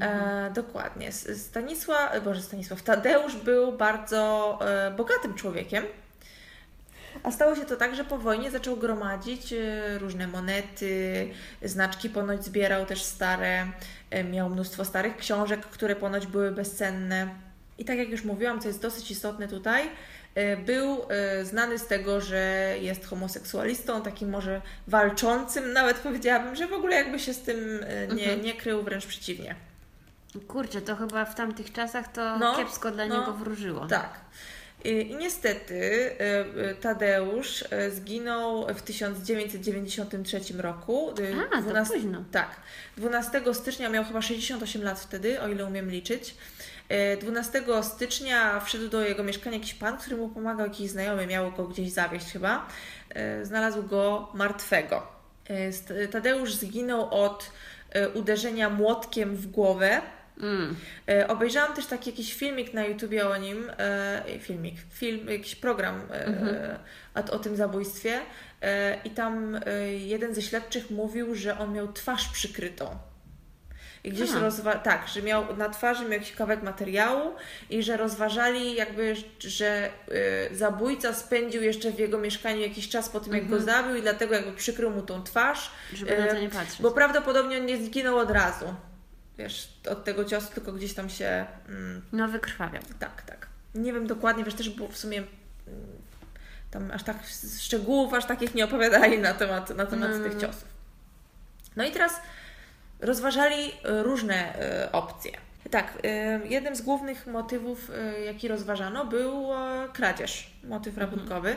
E, 0.00 0.50
dokładnie. 0.54 1.08
S- 1.08 1.46
Stanisław, 1.46 2.24
Boże 2.24 2.42
Stanisław, 2.42 2.82
Tadeusz 2.82 3.36
był 3.36 3.72
bardzo 3.72 4.58
e, 4.62 4.90
bogatym 4.90 5.34
człowiekiem. 5.34 5.84
A 7.22 7.30
stało 7.30 7.56
się 7.56 7.64
to 7.64 7.76
tak, 7.76 7.96
że 7.96 8.04
po 8.04 8.18
wojnie 8.18 8.50
zaczął 8.50 8.76
gromadzić 8.76 9.52
e, 9.52 9.98
różne 9.98 10.26
monety, 10.26 11.28
znaczki 11.62 12.10
ponoć 12.10 12.44
zbierał 12.44 12.86
też 12.86 13.02
stare, 13.02 13.66
e, 14.10 14.24
miał 14.24 14.48
mnóstwo 14.50 14.84
starych 14.84 15.16
książek, 15.16 15.60
które 15.60 15.96
ponoć 15.96 16.26
były 16.26 16.50
bezcenne. 16.52 17.28
I 17.80 17.84
tak 17.84 17.98
jak 17.98 18.08
już 18.08 18.24
mówiłam, 18.24 18.60
co 18.60 18.68
jest 18.68 18.82
dosyć 18.82 19.10
istotne 19.10 19.48
tutaj, 19.48 19.90
e, 20.34 20.56
był 20.56 20.98
e, 21.08 21.44
znany 21.44 21.78
z 21.78 21.86
tego, 21.86 22.20
że 22.20 22.74
jest 22.80 23.06
homoseksualistą, 23.06 24.02
takim 24.02 24.30
może 24.30 24.62
walczącym, 24.88 25.72
nawet 25.80 25.96
powiedziałabym, 25.96 26.56
że 26.56 26.66
w 26.66 26.72
ogóle 26.72 26.96
jakby 26.96 27.18
się 27.18 27.34
z 27.34 27.40
tym 27.40 27.80
e, 27.82 28.06
nie, 28.14 28.22
Mhm. 28.24 28.42
nie 28.42 28.54
krył, 28.54 28.82
wręcz 28.82 29.06
przeciwnie. 29.06 29.54
Kurczę, 30.48 30.80
to 30.80 30.96
chyba 30.96 31.24
w 31.24 31.34
tamtych 31.34 31.72
czasach 31.72 32.12
to 32.12 32.38
No, 32.38 32.56
kiepsko 32.56 32.90
dla 32.90 33.06
no, 33.06 33.20
niego 33.20 33.32
wróżyło. 33.32 33.86
Tak. 33.86 34.20
I 34.84 35.16
niestety 35.18 36.10
Tadeusz 36.80 37.64
zginął 37.90 38.66
w 38.74 38.82
1993 38.82 40.40
roku. 40.58 41.14
A, 41.52 41.62
to 41.62 41.92
późno. 41.92 42.24
Tak. 42.32 42.50
12 42.96 43.42
stycznia 43.52 43.88
miał 43.88 44.04
chyba 44.04 44.22
68 44.22 44.82
lat 44.82 45.00
wtedy, 45.00 45.40
o 45.40 45.48
ile 45.48 45.66
umiem 45.66 45.90
liczyć. 45.90 46.34
E, 46.90 47.16
12 47.16 47.62
stycznia 47.82 48.60
wszedł 48.60 48.88
do 48.88 49.04
jego 49.04 49.24
mieszkania 49.24 49.56
jakiś 49.56 49.74
pan, 49.74 49.98
który 49.98 50.16
mu 50.16 50.28
pomagał, 50.28 50.66
jakiś 50.66 50.90
znajomy, 50.90 51.26
miał 51.26 51.52
go 51.52 51.64
gdzieś 51.64 51.90
zawieźć 51.90 52.26
chyba. 52.26 52.66
E, 53.10 53.44
Znalazł 53.44 53.82
go 53.82 54.28
martwego. 54.34 55.06
E, 55.48 56.08
Tadeusz 56.08 56.54
zginął 56.54 57.14
od 57.14 57.50
e, 57.90 58.08
uderzenia 58.08 58.70
młotkiem 58.70 59.36
w 59.36 59.46
głowę. 59.46 60.00
Mm. 60.42 60.76
E, 61.08 61.28
obejrzałam 61.28 61.74
też 61.76 61.86
taki 61.86 62.10
jakiś 62.10 62.34
filmik 62.34 62.74
na 62.74 62.84
YouTubie 62.84 63.28
o 63.28 63.36
nim, 63.36 63.70
e, 63.78 64.22
filmik, 64.40 64.74
film, 64.92 65.28
jakiś 65.28 65.56
program 65.56 66.00
e, 66.12 66.78
o, 67.14 67.32
o 67.32 67.38
tym 67.38 67.56
zabójstwie 67.56 68.20
e, 68.62 68.98
i 69.04 69.10
tam 69.10 69.60
e, 69.66 69.92
jeden 69.92 70.34
ze 70.34 70.42
śledczych 70.42 70.90
mówił, 70.90 71.34
że 71.34 71.58
on 71.58 71.72
miał 71.72 71.92
twarz 71.92 72.28
przykrytą. 72.28 72.98
I 74.04 74.10
gdzieś 74.10 74.30
rozwa- 74.30 74.78
tak, 74.78 75.08
że 75.08 75.22
miał 75.22 75.56
na 75.56 75.68
twarzy 75.68 76.02
miał 76.02 76.12
jakiś 76.12 76.32
kawałek 76.32 76.62
materiału 76.62 77.34
i 77.70 77.82
że 77.82 77.96
rozważali 77.96 78.74
jakby, 78.74 79.14
że 79.40 79.90
y, 80.50 80.56
zabójca 80.56 81.14
spędził 81.14 81.62
jeszcze 81.62 81.90
w 81.92 81.98
jego 81.98 82.18
mieszkaniu 82.18 82.60
jakiś 82.60 82.88
czas 82.88 83.08
po 83.08 83.20
tym, 83.20 83.34
jak 83.34 83.48
go 83.48 83.60
zabił 83.60 83.96
i 83.96 84.02
dlatego 84.02 84.34
jakby 84.34 84.52
przykrył 84.52 84.90
mu 84.90 85.02
tą 85.02 85.22
twarz. 85.22 85.70
Żeby 85.92 86.18
na 86.18 86.26
to 86.26 86.32
E, 86.36 86.40
nie 86.42 86.48
patrzeć. 86.48 86.82
Bo 86.82 86.90
prawdopodobnie 86.90 87.58
on 87.58 87.66
nie 87.66 87.84
zginął 87.84 88.18
od 88.18 88.30
razu. 88.30 88.74
Wiesz, 89.38 89.68
od 89.90 90.04
tego 90.04 90.24
ciosu, 90.24 90.48
tylko 90.54 90.72
gdzieś 90.72 90.94
tam 90.94 91.10
się. 91.10 91.46
Mm, 91.68 92.02
No 92.12 92.28
wykrwawiał. 92.28 92.82
tak, 92.98 93.22
tak. 93.22 93.46
Nie 93.74 93.92
wiem 93.92 94.06
dokładnie, 94.06 94.44
wiesz, 94.44 94.54
też 94.54 94.70
było 94.70 94.88
w 94.88 94.98
sumie. 94.98 95.18
mm, 95.18 95.80
Tam 96.70 96.90
aż 96.90 97.02
tak 97.02 97.16
szczegółów, 97.60 98.14
aż 98.14 98.24
takich 98.26 98.54
nie 98.54 98.64
opowiadali 98.64 99.18
na 99.18 99.34
temat, 99.34 99.70
na 99.76 99.86
temat 99.86 100.10
No. 100.18 100.24
tych 100.28 100.40
ciosów. 100.40 100.64
No 101.76 101.84
i 101.84 101.90
teraz 101.90 102.20
rozważali 103.00 103.72
e, 103.84 104.02
różne 104.02 104.54
e, 104.54 104.92
opcje. 104.92 105.32
Tak, 105.70 105.98
e, 106.04 106.40
jednym 106.46 106.76
z 106.76 106.82
głównych 106.82 107.26
motywów, 107.26 107.90
jaki 108.24 108.48
rozważano, 108.48 109.04
był 109.06 109.48
kradzież, 109.92 110.50
motyw 110.64 110.98
rabunkowy. 110.98 111.56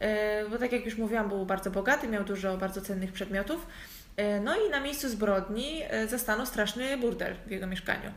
E, 0.00 0.48
Bo 0.48 0.58
tak 0.58 0.72
jak 0.72 0.84
już 0.84 0.98
mówiłam, 0.98 1.28
był 1.28 1.46
bardzo 1.46 1.70
bogaty, 1.70 2.08
miał 2.08 2.24
dużo 2.24 2.56
bardzo 2.56 2.80
cennych 2.80 3.12
przedmiotów. 3.12 3.66
No 4.40 4.54
i 4.56 4.70
na 4.70 4.80
miejscu 4.80 5.08
zbrodni 5.08 5.82
zastano 6.06 6.46
straszny 6.46 6.96
burdel 6.96 7.34
w 7.46 7.50
jego 7.50 7.66
mieszkaniu. 7.66 8.12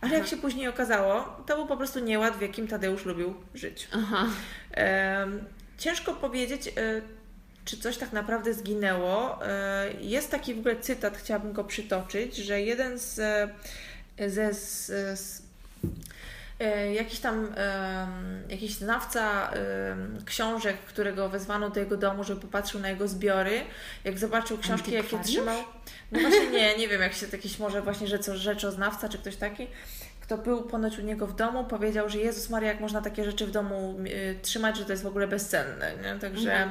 Ale 0.00 0.18
jak 0.18 0.26
się 0.26 0.36
później 0.36 0.68
okazało, 0.68 1.42
to 1.46 1.56
był 1.56 1.66
po 1.66 1.76
prostu 1.76 2.00
nieład, 2.00 2.36
w 2.36 2.40
jakim 2.40 2.68
Tadeusz 2.68 3.04
lubił 3.04 3.34
żyć. 3.54 3.88
Aha. 3.92 4.26
Ciężko 5.78 6.14
powiedzieć, 6.14 6.72
czy 7.64 7.76
coś 7.78 7.96
tak 7.98 8.12
naprawdę 8.12 8.54
zginęło. 8.54 9.46
E, 9.46 9.86
Jest 10.00 10.30
taki 10.30 10.54
w 10.54 10.58
ogóle 10.58 10.76
cytat, 10.76 11.16
chciałabym 11.16 11.52
go 11.52 11.64
przytoczyć, 11.64 12.36
że 12.36 12.60
jeden 12.60 12.98
z, 12.98 13.18
e, 14.18 14.30
ze, 14.30 14.54
z, 14.54 14.86
z 15.20 15.42
e, 16.60 16.94
jakiś 16.94 17.18
tam 17.20 17.54
jakiś 18.48 18.74
znawca 18.74 19.50
książek, 20.24 20.76
którego 20.78 21.28
wezwano 21.28 21.70
do 21.70 21.80
jego 21.80 21.96
domu, 21.96 22.24
żeby 22.24 22.40
popatrzył 22.40 22.80
na 22.80 22.88
jego 22.90 23.08
zbiory, 23.08 23.60
jak 24.04 24.18
zobaczył 24.18 24.58
książki, 24.58 24.92
jakie 24.92 25.08
trzymał. 25.32 25.58
No 26.12 26.20
właśnie 26.20 26.50
nie, 26.50 26.76
nie 26.78 26.88
wiem, 26.88 27.00
jak 27.02 27.12
się 27.12 27.26
jakiś 27.32 27.58
może 27.58 27.82
właśnie 27.82 28.06
rzeczo, 28.06 28.36
rzeczoznawca, 28.36 29.08
czy 29.08 29.18
ktoś 29.18 29.36
taki, 29.36 29.66
kto 30.20 30.38
był 30.38 30.62
ponoć 30.62 30.98
u 30.98 31.02
niego 31.02 31.26
w 31.26 31.36
domu, 31.36 31.64
powiedział, 31.64 32.08
że 32.08 32.18
Jezus 32.18 32.50
Maria, 32.50 32.68
jak 32.68 32.80
można 32.80 33.02
takie 33.02 33.24
rzeczy 33.24 33.46
w 33.46 33.50
domu 33.50 33.96
y, 34.06 34.38
trzymać, 34.42 34.76
że 34.76 34.84
to 34.84 34.92
jest 34.92 35.02
w 35.02 35.06
ogóle 35.06 35.28
bezcenne. 35.28 35.92
Nie? 36.02 36.18
Także 36.20 36.52
Mhm. 36.52 36.70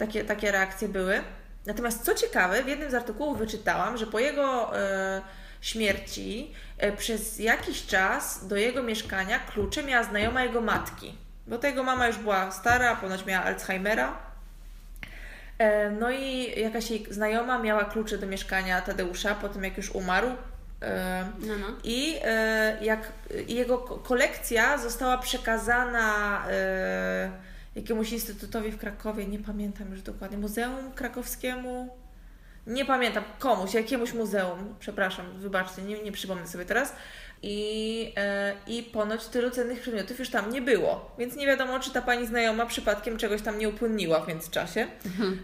Takie, 0.00 0.24
takie 0.24 0.52
reakcje 0.52 0.88
były. 0.88 1.22
Natomiast 1.66 2.04
co 2.04 2.14
ciekawe, 2.14 2.62
w 2.62 2.68
jednym 2.68 2.90
z 2.90 2.94
artykułów 2.94 3.38
wyczytałam, 3.38 3.96
że 3.96 4.06
po 4.06 4.18
jego 4.18 4.78
e, 4.78 5.22
śmierci 5.60 6.54
e, 6.78 6.92
przez 6.92 7.38
jakiś 7.38 7.86
czas 7.86 8.46
do 8.48 8.56
jego 8.56 8.82
mieszkania 8.82 9.38
klucze 9.38 9.82
miała 9.82 10.04
znajoma 10.04 10.42
jego 10.44 10.60
matki. 10.60 11.14
Bo 11.46 11.58
ta 11.58 11.68
jego 11.68 11.82
mama 11.82 12.06
już 12.06 12.18
była 12.18 12.50
stara, 12.50 12.96
ponoć 12.96 13.26
miała 13.26 13.44
Alzheimera. 13.44 14.16
E, 15.58 15.90
No 15.90 16.10
i 16.10 16.52
jakaś 16.60 16.90
jej 16.90 17.06
znajoma 17.10 17.58
miała 17.58 17.84
klucze 17.84 18.18
do 18.18 18.26
mieszkania 18.26 18.80
Tadeusza 18.80 19.34
po 19.34 19.48
tym, 19.48 19.64
jak 19.64 19.76
już 19.76 19.90
umarł. 19.90 20.28
E, 20.82 21.24
No, 21.38 21.54
no. 21.58 21.66
I 21.84 22.16
e, 22.24 22.78
jak 22.82 23.12
jego 23.48 23.78
ko- 23.78 23.96
kolekcja 23.98 24.78
została 24.78 25.18
przekazana 25.18 26.42
e, 26.50 27.30
jakiemuś 27.74 28.12
instytutowi 28.12 28.70
w 28.72 28.78
Krakowie, 28.78 29.26
nie 29.26 29.38
pamiętam 29.38 29.90
już 29.92 30.02
dokładnie, 30.02 30.38
Muzeum 30.38 30.92
Krakowskiemu, 30.94 31.96
nie 32.66 32.84
pamiętam, 32.84 33.24
komuś, 33.38 33.74
jakiemuś 33.74 34.12
muzeum, 34.12 34.74
przepraszam, 34.80 35.26
wybaczcie, 35.38 35.82
nie, 35.82 36.02
nie 36.02 36.12
przypomnę 36.12 36.46
sobie 36.46 36.64
teraz. 36.64 36.92
I, 37.42 38.12
e, 38.16 38.54
I 38.66 38.82
ponoć 38.82 39.26
tylu 39.26 39.50
cennych 39.50 39.80
przedmiotów 39.80 40.18
już 40.18 40.30
tam 40.30 40.52
nie 40.52 40.62
było, 40.62 41.14
więc 41.18 41.36
nie 41.36 41.46
wiadomo, 41.46 41.80
czy 41.80 41.90
ta 41.92 42.02
pani 42.02 42.26
znajoma 42.26 42.66
przypadkiem 42.66 43.16
czegoś 43.16 43.42
tam 43.42 43.58
nie 43.58 43.68
upłynniła 43.68 44.20
w 44.20 44.28
międzyczasie. 44.28 44.86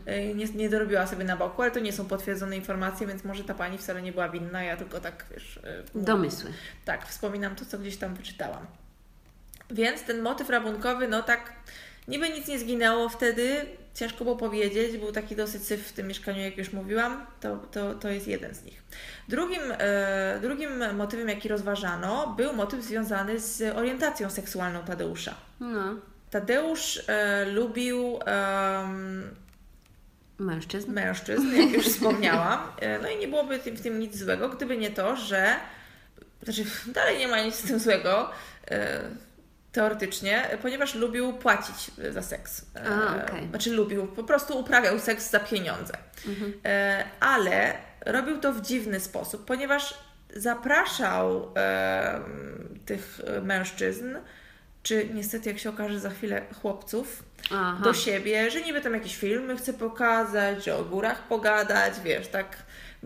E, 0.07 0.35
Nie, 0.35 0.45
nie 0.45 0.69
dorobiła 0.69 1.07
sobie 1.07 1.25
na 1.25 1.37
boku, 1.37 1.63
ale 1.63 1.71
to 1.71 1.81
nie 1.81 1.93
są 1.93 2.05
potwierdzone 2.07 2.57
informacje, 2.57 3.07
więc 3.07 3.25
może 3.25 3.45
ta 3.45 3.55
pani 3.55 3.79
wcale 3.79 4.03
nie 4.03 4.13
była 4.13 4.29
winna, 4.29 4.63
ja 4.63 4.77
tylko 4.77 5.01
tak, 5.01 5.25
wiesz... 5.31 5.61
e, 5.65 5.83
Domysły. 5.95 6.51
tak, 6.85 7.07
wspominam 7.09 7.57
to, 7.57 7.65
co 7.65 7.79
gdzieś 7.79 7.97
tam 7.97 8.15
wyczytałam. 8.15 8.67
Więc 9.71 10.03
ten 10.03 10.23
motyw 10.23 10.51
rabunkowy, 10.51 11.09
no 11.09 11.23
tak, 11.23 11.53
niby 12.09 12.31
nic 12.31 12.49
nie 12.49 12.59
zginęło 12.59 13.09
wtedy, 13.09 13.67
ciężko 13.95 14.25
było 14.25 14.37
powiedzieć, 14.37 14.97
był 14.97 15.13
taki 15.13 15.37
dosyć 15.37 15.63
syf 15.67 15.89
w 15.89 15.93
tym 15.93 16.07
mieszkaniu, 16.09 16.41
jak 16.41 16.57
już 16.59 16.73
mówiłam, 16.73 17.27
to, 17.41 17.57
to, 17.57 17.95
to 17.95 18.09
jest 18.09 18.27
jeden 18.29 18.55
z 18.55 18.65
nich. 18.65 18.83
Drugim, 19.29 19.61
e, 19.79 20.39
drugim 20.43 20.95
motywem, 20.97 21.29
jaki 21.29 21.49
rozważano, 21.49 22.35
był 22.37 22.53
motyw 22.53 22.83
związany 22.85 23.41
z 23.41 23.77
orientacją 23.77 24.31
seksualną 24.31 24.83
Tadeusza. 24.85 25.35
No. 25.61 25.95
Tadeusz 26.31 27.03
e, 27.09 27.45
lubił 27.45 28.19
em, 28.27 29.35
Mężczyzn. 30.39 30.93
mężczyzn, 30.93 31.57
jak 31.57 31.71
już 31.73 31.87
wspomniałam. 31.87 32.59
E, 32.81 32.99
No 32.99 33.09
i 33.11 33.17
nie 33.19 33.29
byłoby 33.29 33.59
w 33.59 33.81
tym 33.83 33.99
nic 33.99 34.17
złego, 34.17 34.49
gdyby 34.49 34.77
nie 34.77 34.91
to, 34.91 35.17
że 35.17 35.57
znaczy 36.43 36.65
dalej 36.87 37.19
nie 37.19 37.29
ma 37.29 37.41
nic 37.41 37.55
z 37.55 37.63
tym 37.63 37.79
złego 37.79 38.31
e, 38.71 39.01
teoretycznie, 39.77 40.49
ponieważ 40.63 40.95
lubił 40.95 41.33
płacić 41.33 41.91
za 42.11 42.23
seks. 42.23 42.67
E, 42.77 42.89
A, 42.89 43.25
okej. 43.25 43.49
Znaczy 43.49 43.71
lubił, 43.71 44.07
po 44.07 44.25
prostu 44.25 44.59
uprawiał 44.59 44.99
seks 44.99 45.31
za 45.31 45.41
pieniądze. 45.41 45.95
Mhm. 46.29 46.53
E, 46.65 47.05
Ale 47.21 47.75
robił 48.07 48.39
to 48.39 48.53
w 48.53 48.61
dziwny 48.61 49.01
sposób, 49.01 49.45
ponieważ 49.45 49.95
zapraszał 50.37 51.53
e, 51.57 52.21
tych 52.87 53.21
mężczyzn, 53.43 54.17
czy 54.83 55.09
niestety, 55.15 55.49
jak 55.49 55.59
się 55.59 55.71
okaże 55.71 56.01
za 56.01 56.11
chwilę, 56.11 56.43
chłopców, 56.63 57.23
Aha. 57.51 57.81
do 57.85 57.95
siebie, 57.95 58.51
że 58.51 58.61
niby 58.61 58.81
tam 58.81 58.95
jakieś 58.95 59.17
filmy 59.17 59.57
chce 59.57 59.73
pokazać, 59.73 60.65
że 60.65 60.77
o 60.77 60.85
górach 60.85 61.23
pogadać, 61.29 61.95
wiesz, 62.05 62.29
tak 62.29 62.57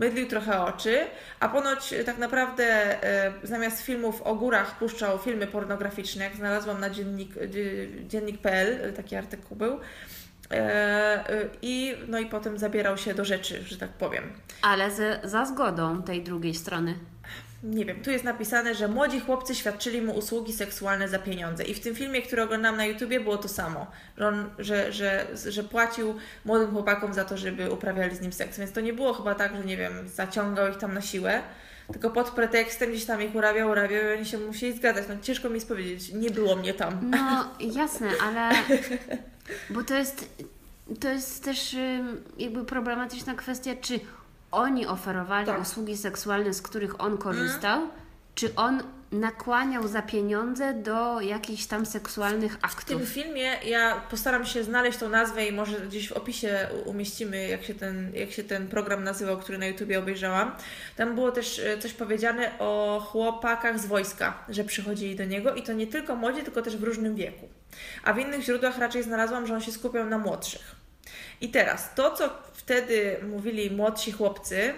mydlił 0.01 0.27
trochę 0.27 0.61
oczy, 0.61 0.99
a 1.39 1.49
ponoć 1.49 1.93
e, 1.93 2.03
tak 2.03 2.17
naprawdę 2.17 2.63
e, 3.03 3.33
zamiast 3.43 3.81
filmów 3.81 4.21
o 4.21 4.35
górach 4.35 4.77
puszczał 4.77 5.17
filmy 5.19 5.47
pornograficzne, 5.47 6.23
jak 6.23 6.35
znalazłam 6.35 6.79
na 6.79 6.89
dziennik, 6.89 7.29
dzie- 7.49 7.87
dziennik.pl, 8.07 8.79
e, 8.89 8.93
taki 8.93 9.15
artykuł 9.15 9.57
był, 9.57 9.79
E, 10.53 11.23
I, 11.61 11.95
no 12.07 12.19
i 12.19 12.25
potem 12.25 12.57
zabierał 12.57 12.97
się 12.97 13.13
do 13.13 13.25
rzeczy, 13.25 13.63
że 13.63 13.77
tak 13.77 13.89
powiem. 13.89 14.23
Ale 14.61 14.91
ze, 14.91 15.19
za 15.23 15.45
zgodą 15.45 16.03
tej 16.03 16.23
drugiej 16.23 16.53
strony. 16.55 16.95
Nie 17.63 17.85
wiem, 17.85 18.03
tu 18.03 18.11
jest 18.11 18.23
napisane, 18.23 18.75
że 18.75 18.87
młodzi 18.87 19.19
chłopcy 19.19 19.55
świadczyli 19.55 20.01
mu 20.01 20.13
usługi 20.13 20.53
seksualne 20.53 21.07
za 21.09 21.19
pieniądze. 21.19 21.63
I 21.63 21.73
w 21.73 21.79
tym 21.79 21.95
filmie, 21.95 22.21
który 22.21 22.43
oglądam 22.43 22.77
na 22.77 22.85
YouTubie, 22.85 23.19
było 23.19 23.37
to 23.37 23.47
samo. 23.47 23.87
Że, 24.17 24.27
on, 24.27 24.49
że, 24.59 24.93
że, 24.93 25.27
że 25.47 25.63
płacił 25.63 26.15
młodym 26.45 26.71
chłopakom 26.71 27.13
za 27.13 27.25
to, 27.25 27.37
żeby 27.37 27.71
uprawiali 27.71 28.15
z 28.15 28.21
nim 28.21 28.33
seks. 28.33 28.59
Więc 28.59 28.71
to 28.71 28.81
nie 28.81 28.93
było 28.93 29.13
chyba 29.13 29.35
tak, 29.35 29.55
że 29.55 29.63
nie 29.63 29.77
wiem, 29.77 30.09
zaciągał 30.09 30.67
ich 30.67 30.77
tam 30.77 30.93
na 30.93 31.01
siłę, 31.01 31.41
tylko 31.91 32.09
pod 32.09 32.29
pretekstem 32.29 32.89
gdzieś 32.91 33.05
tam 33.05 33.21
ich 33.21 33.35
urabiał, 33.35 33.69
urabiał 33.69 34.03
i 34.03 34.17
oni 34.17 34.25
się 34.25 34.37
musieli 34.37 34.77
zgadzać. 34.77 35.05
No 35.09 35.15
ciężko 35.21 35.49
mi 35.49 35.61
powiedzieć, 35.61 36.13
nie 36.13 36.29
było 36.29 36.55
mnie 36.55 36.73
tam. 36.73 36.99
No 37.11 37.51
jasne, 37.59 38.07
ale 38.23 38.55
bo 39.73 39.83
to 39.83 39.95
jest, 39.95 40.43
to 40.99 41.09
jest 41.09 41.43
też 41.43 41.75
jakby 42.37 42.65
problematyczna 42.65 43.33
kwestia, 43.33 43.71
czy 43.81 43.99
oni 44.51 44.87
oferowali 44.87 45.45
tak. 45.45 45.61
usługi 45.61 45.97
seksualne, 45.97 46.53
z 46.53 46.61
których 46.61 47.01
on 47.01 47.17
korzystał, 47.17 47.77
mm. 47.77 47.91
czy 48.35 48.55
on 48.55 48.83
nakłaniał 49.11 49.87
za 49.87 50.01
pieniądze 50.01 50.73
do 50.73 51.21
jakichś 51.21 51.65
tam 51.65 51.85
seksualnych 51.85 52.57
aktów. 52.61 52.83
W 52.83 52.99
tym 52.99 53.07
filmie 53.07 53.57
ja 53.65 54.01
postaram 54.09 54.45
się 54.45 54.63
znaleźć 54.63 54.99
tą 54.99 55.09
nazwę 55.09 55.47
i 55.47 55.51
może 55.51 55.79
gdzieś 55.79 56.09
w 56.09 56.11
opisie 56.11 56.67
umieścimy, 56.85 57.47
jak 57.47 57.63
się 57.63 57.75
ten, 57.75 58.11
jak 58.13 58.31
się 58.31 58.43
ten 58.43 58.67
program 58.67 59.03
nazywał, 59.03 59.37
który 59.37 59.57
na 59.57 59.65
YouTubie 59.65 59.99
obejrzałam. 59.99 60.51
Tam 60.95 61.15
było 61.15 61.31
też 61.31 61.59
e, 61.59 61.77
coś 61.77 61.93
powiedziane 61.93 62.51
o 62.59 62.99
chłopakach 63.11 63.79
z 63.79 63.85
wojska, 63.85 64.43
że 64.49 64.63
przychodzili 64.63 65.15
do 65.15 65.25
niego 65.25 65.55
i 65.55 65.63
to 65.63 65.73
nie 65.73 65.87
tylko 65.87 66.15
młodzi, 66.15 66.43
tylko 66.43 66.61
też 66.61 66.77
w 66.77 66.83
różnym 66.83 67.15
wieku. 67.15 67.49
A 68.03 68.13
w 68.13 68.19
innych 68.19 68.41
źródłach 68.41 68.77
raczej 68.77 69.03
znalazłam, 69.03 69.47
że 69.47 69.53
on 69.53 69.61
się 69.61 69.71
skupiał 69.71 70.05
na 70.05 70.17
młodszych. 70.17 70.75
I 71.41 71.49
teraz 71.49 71.95
to, 71.95 72.11
co 72.11 72.29
wtedy 72.61 73.17
mówili 73.29 73.71
młodsi 73.71 74.11
chłopcy, 74.11 74.73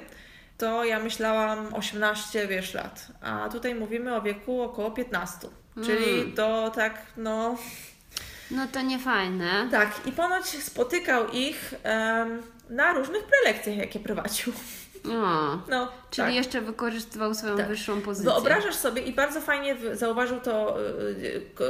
to 0.57 0.85
ja 0.85 0.99
myślałam 0.99 1.73
18, 1.73 2.47
wiesz, 2.47 2.73
lat. 2.73 3.07
A 3.21 3.49
tutaj 3.49 3.75
mówimy 3.75 4.15
o 4.15 4.21
wieku 4.21 4.61
około 4.61 4.91
15. 4.91 5.47
Mm. 5.77 5.87
Czyli 5.87 6.33
to 6.33 6.71
tak, 6.75 7.01
no... 7.17 7.57
No 8.51 8.67
to 8.67 8.81
nie 8.81 8.99
fajne. 8.99 9.67
Tak, 9.71 10.01
i 10.05 10.11
ponoć 10.11 10.45
spotykał 10.45 11.29
ich 11.31 11.73
um, 11.85 12.41
na 12.69 12.93
różnych 12.93 13.23
prelekcjach, 13.23 13.77
jakie 13.77 13.99
prowadził. 13.99 14.53
O, 15.09 15.59
no, 15.69 15.91
czyli 16.09 16.27
tak. 16.27 16.35
jeszcze 16.35 16.61
wykorzystywał 16.61 17.33
swoją 17.33 17.57
tak. 17.57 17.67
wyższą 17.67 18.01
pozycję. 18.01 18.31
Wyobrażasz 18.31 18.75
sobie 18.75 19.01
i 19.01 19.13
bardzo 19.13 19.41
fajnie 19.41 19.75
zauważył 19.93 20.39
to, 20.39 20.77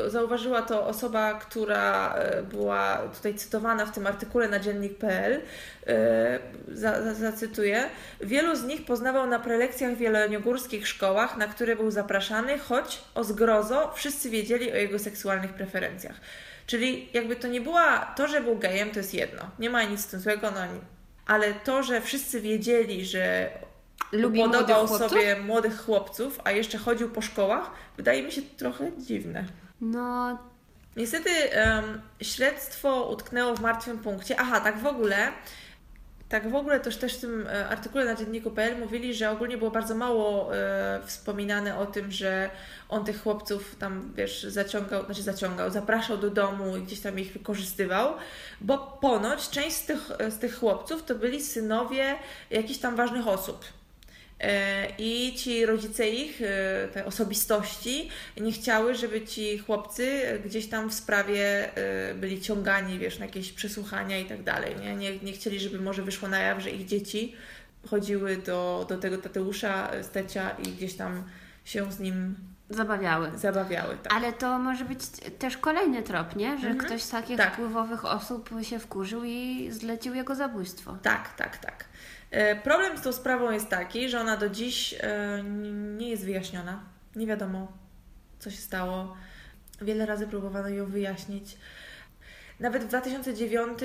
y, 0.08 0.10
zauważyła 0.10 0.62
to 0.62 0.88
osoba, 0.88 1.34
która 1.34 2.16
y, 2.40 2.44
była 2.44 2.98
tutaj 2.98 3.36
cytowana 3.36 3.86
w 3.86 3.92
tym 3.92 4.08
artykule 4.08 4.48
na 4.48 4.60
dziennik.pl. 4.60 5.34
Y, 5.34 7.14
zacytuję. 7.14 7.90
Wielu 8.22 8.56
z 8.56 8.64
nich 8.64 8.86
poznawał 8.86 9.28
na 9.28 9.40
prelekcjach 9.40 9.94
w 9.94 9.98
wieloniogórskich 9.98 10.88
szkołach, 10.88 11.38
na 11.38 11.48
które 11.48 11.76
był 11.76 11.92
zapraszany, 11.92 12.60
choć 12.60 13.02
o 13.16 13.24
zgrozo 13.24 13.92
wszyscy 13.96 14.30
wiedzieli 14.30 14.72
o 14.72 14.76
jego 14.76 15.00
seksualnych 15.00 15.54
preferencjach. 15.54 16.16
Czyli 16.68 17.10
jakby 17.14 17.36
to 17.36 17.48
nie 17.48 17.62
była, 17.62 18.00
to, 18.00 18.28
że 18.28 18.42
był 18.42 18.58
gejem, 18.58 18.92
to 18.92 19.00
jest 19.00 19.14
jedno. 19.14 19.44
Nie 19.60 19.70
ma 19.70 19.84
nic 19.84 20.00
z 20.00 20.08
tym 20.08 20.20
złego, 20.20 20.52
no 20.52 20.60
ale 21.26 21.54
to, 21.54 21.84
że 21.84 22.02
wszyscy 22.02 22.42
wiedzieli, 22.42 23.06
że 23.06 23.50
Lubi 24.12 24.40
podobał 24.40 24.88
sobie 24.88 25.36
młodych 25.36 25.82
chłopców, 25.86 26.40
a 26.44 26.52
jeszcze 26.52 26.78
chodził 26.78 27.10
po 27.10 27.22
szkołach, 27.22 27.72
wydaje 27.98 28.24
mi 28.24 28.32
się 28.32 28.42
trochę 28.42 28.92
dziwne. 28.98 29.46
No. 29.82 30.38
Niestety 30.96 31.30
um, 31.30 32.02
śledztwo 32.22 33.10
utknęło 33.10 33.56
w 33.56 33.62
martwym 33.62 34.00
punkcie. 34.00 34.40
Aha, 34.40 34.60
tak 34.60 34.78
w 34.78 34.86
ogóle 34.86 35.32
tak 36.34 36.50
w 36.50 36.56
ogóle 36.56 36.80
też, 36.80 36.98
też 36.98 37.18
w 37.18 37.22
tym 37.22 37.48
e, 37.48 37.68
artykule 37.68 38.06
na 38.06 38.16
dzienniku.pl 38.16 38.80
mówili, 38.80 39.14
że 39.14 39.32
ogólnie 39.32 39.58
było 39.58 39.72
bardzo 39.72 39.96
mało 39.96 40.56
e, 40.56 41.00
wspominane 41.06 41.78
o 41.78 41.86
tym, 41.86 42.12
że 42.12 42.50
on 42.90 43.06
tych 43.06 43.24
chłopców 43.24 43.76
tam, 43.76 44.14
wiesz, 44.16 44.44
zaciągał, 44.44 45.06
znaczy 45.06 45.24
zaciągał, 45.24 45.72
zapraszał 45.72 46.18
do 46.18 46.30
domu 46.30 46.78
i 46.78 46.82
gdzieś 46.82 47.00
tam 47.00 47.20
ich 47.20 47.34
wykorzystywał, 47.34 48.14
bo 48.62 48.78
ponoć 49.02 49.50
część 49.50 49.76
z 49.76 49.86
tych, 49.86 50.12
z 50.30 50.40
tych 50.40 50.60
chłopców 50.60 51.04
to 51.04 51.16
byli 51.16 51.42
synowie 51.42 52.16
jakichś 52.50 52.80
tam 52.80 52.96
ważnych 52.96 53.28
osób. 53.28 53.66
E, 54.44 54.88
I 54.98 55.34
ci 55.36 55.66
rodzice 55.66 56.10
ich, 56.10 56.41
e, 56.41 56.88
te 56.88 57.06
osobistości, 57.06 58.10
nie 58.38 58.52
chciały, 58.52 58.96
żeby 58.96 59.22
ci 59.22 59.58
chłopcy 59.58 60.22
gdzieś 60.46 60.68
tam 60.68 60.89
w 60.89 60.94
sprawie 60.94 61.76
e, 61.76 62.16
byli 62.16 62.41
ciągani, 62.41 63.00
wiesz, 63.00 63.20
na 63.20 63.26
jakieś 63.26 63.52
przesłuchania 63.52 64.20
i 64.20 64.26
tak 64.26 64.44
dalej. 64.44 64.76
Nie, 64.82 64.96
nie, 64.96 65.20
nie 65.20 65.32
chcieli, 65.32 65.60
żeby 65.60 65.80
może 65.80 66.02
wyszło 66.02 66.30
na 66.30 66.39
jaw, 66.39 66.60
że 66.60 66.70
ich 66.70 66.86
dzieci 66.86 67.36
chodziły 67.88 68.38
do, 68.38 68.86
do 68.89 68.98
tego 68.98 69.18
Tateusza 69.18 69.91
Stecia 70.02 70.50
i 70.50 70.72
gdzieś 70.72 70.94
tam 70.94 71.24
się 71.66 71.91
z 71.91 72.00
nim 72.00 72.36
zabawiały. 72.70 73.32
Zabawiały, 73.36 73.98
tak. 74.04 74.14
Ale 74.14 74.34
to 74.34 74.60
może 74.60 74.86
być 74.86 75.00
też 75.39 75.58
kolejny 75.58 76.04
trop, 76.04 76.36
nie? 76.36 76.58
Że 76.58 76.68
mhm. 76.68 76.78
ktoś 76.78 77.02
z 77.02 77.10
takich 77.10 77.38
tak. 77.38 77.54
wpływowych 77.54 78.06
osób 78.06 78.50
się 78.62 78.80
wkurzył 78.80 79.24
i 79.24 79.68
zlecił 79.72 80.16
jego 80.16 80.36
zabójstwo. 80.36 80.98
Tak, 81.02 81.36
tak, 81.36 81.58
tak. 81.58 81.86
E, 82.34 82.56
problem 82.56 82.98
z 82.98 83.02
tą 83.02 83.14
sprawą 83.14 83.52
jest 83.52 83.70
taki, 83.70 84.10
że 84.10 84.20
ona 84.20 84.38
do 84.38 84.50
dziś 84.50 84.96
e, 85.00 85.44
nie 85.98 86.10
jest 86.10 86.26
wyjaśniona. 86.26 86.84
Nie 87.16 87.28
wiadomo, 87.28 87.72
co 88.40 88.52
się 88.52 88.58
stało. 88.58 89.18
Wiele 89.82 90.06
razy 90.06 90.28
próbowano 90.28 90.70
ją 90.70 90.86
wyjaśnić. 90.86 91.58
Nawet 92.60 92.84
w 92.84 92.88
2009 92.88 93.80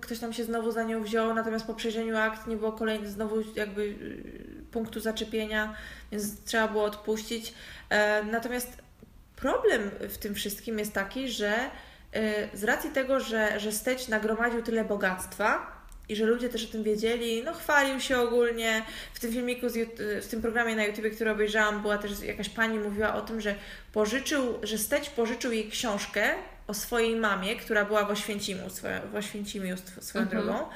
ktoś 0.00 0.18
tam 0.18 0.32
się 0.32 0.44
znowu 0.44 0.72
za 0.72 0.82
nią 0.82 1.02
wziął, 1.02 1.34
natomiast 1.34 1.66
po 1.66 1.74
przejrzeniu 1.74 2.16
akt 2.16 2.46
nie 2.46 2.56
było 2.56 2.72
kolejnego 2.72 3.10
znowu 3.10 3.36
jakby 3.56 3.82
y, 3.82 4.64
punktu 4.70 5.00
zaczepienia, 5.00 5.74
więc 6.12 6.44
trzeba 6.44 6.68
było 6.68 6.84
odpuścić. 6.84 7.54
E, 7.90 8.24
natomiast 8.24 8.82
problem 9.36 9.90
w 10.08 10.18
tym 10.18 10.34
wszystkim 10.34 10.78
jest 10.78 10.92
taki, 10.92 11.28
że 11.28 11.70
z 12.54 12.64
racji 12.64 12.90
tego, 12.90 13.20
że, 13.20 13.60
że 13.60 13.72
Steć 13.72 14.08
nagromadził 14.08 14.62
tyle 14.62 14.84
bogactwa, 14.84 15.79
i 16.10 16.16
że 16.16 16.26
ludzie 16.26 16.48
też 16.48 16.64
o 16.64 16.68
tym 16.68 16.82
wiedzieli. 16.82 17.42
No, 17.44 17.54
chwalił 17.54 18.00
się 18.00 18.18
ogólnie. 18.18 18.82
W 19.14 19.20
tym 19.20 19.32
filmiku, 19.32 19.66
w 20.22 20.26
tym 20.26 20.42
programie 20.42 20.76
na 20.76 20.84
YouTube, 20.84 21.14
który 21.14 21.30
obejrzałam, 21.30 21.82
była 21.82 21.98
też 21.98 22.20
jakaś 22.22 22.48
pani 22.48 22.78
mówiła 22.78 23.14
o 23.14 23.20
tym, 23.20 23.40
że 23.40 23.54
pożyczył, 23.92 24.58
że 24.62 24.78
Steć 24.78 25.10
pożyczył 25.10 25.52
jej 25.52 25.70
książkę 25.70 26.34
o 26.66 26.74
swojej 26.74 27.16
mamie, 27.16 27.56
która 27.56 27.84
była 27.84 28.04
w 28.04 28.10
Oświęcimiu, 28.10 28.70
swoją, 28.70 29.00
w 29.12 29.14
Oświęcimiu 29.14 29.76
swoją 30.00 30.24
mhm. 30.24 30.44
drogą. 30.44 30.68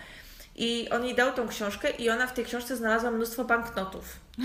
I 0.57 0.89
on 0.91 1.05
jej 1.05 1.15
dał 1.15 1.33
tą 1.33 1.49
książkę 1.49 1.91
i 1.91 2.11
ona 2.11 2.27
w 2.27 2.35
tej 2.35 2.45
książce 2.45 2.77
znalazła 2.77 3.11
mnóstwo 3.11 3.45
banknotów. 3.45 4.05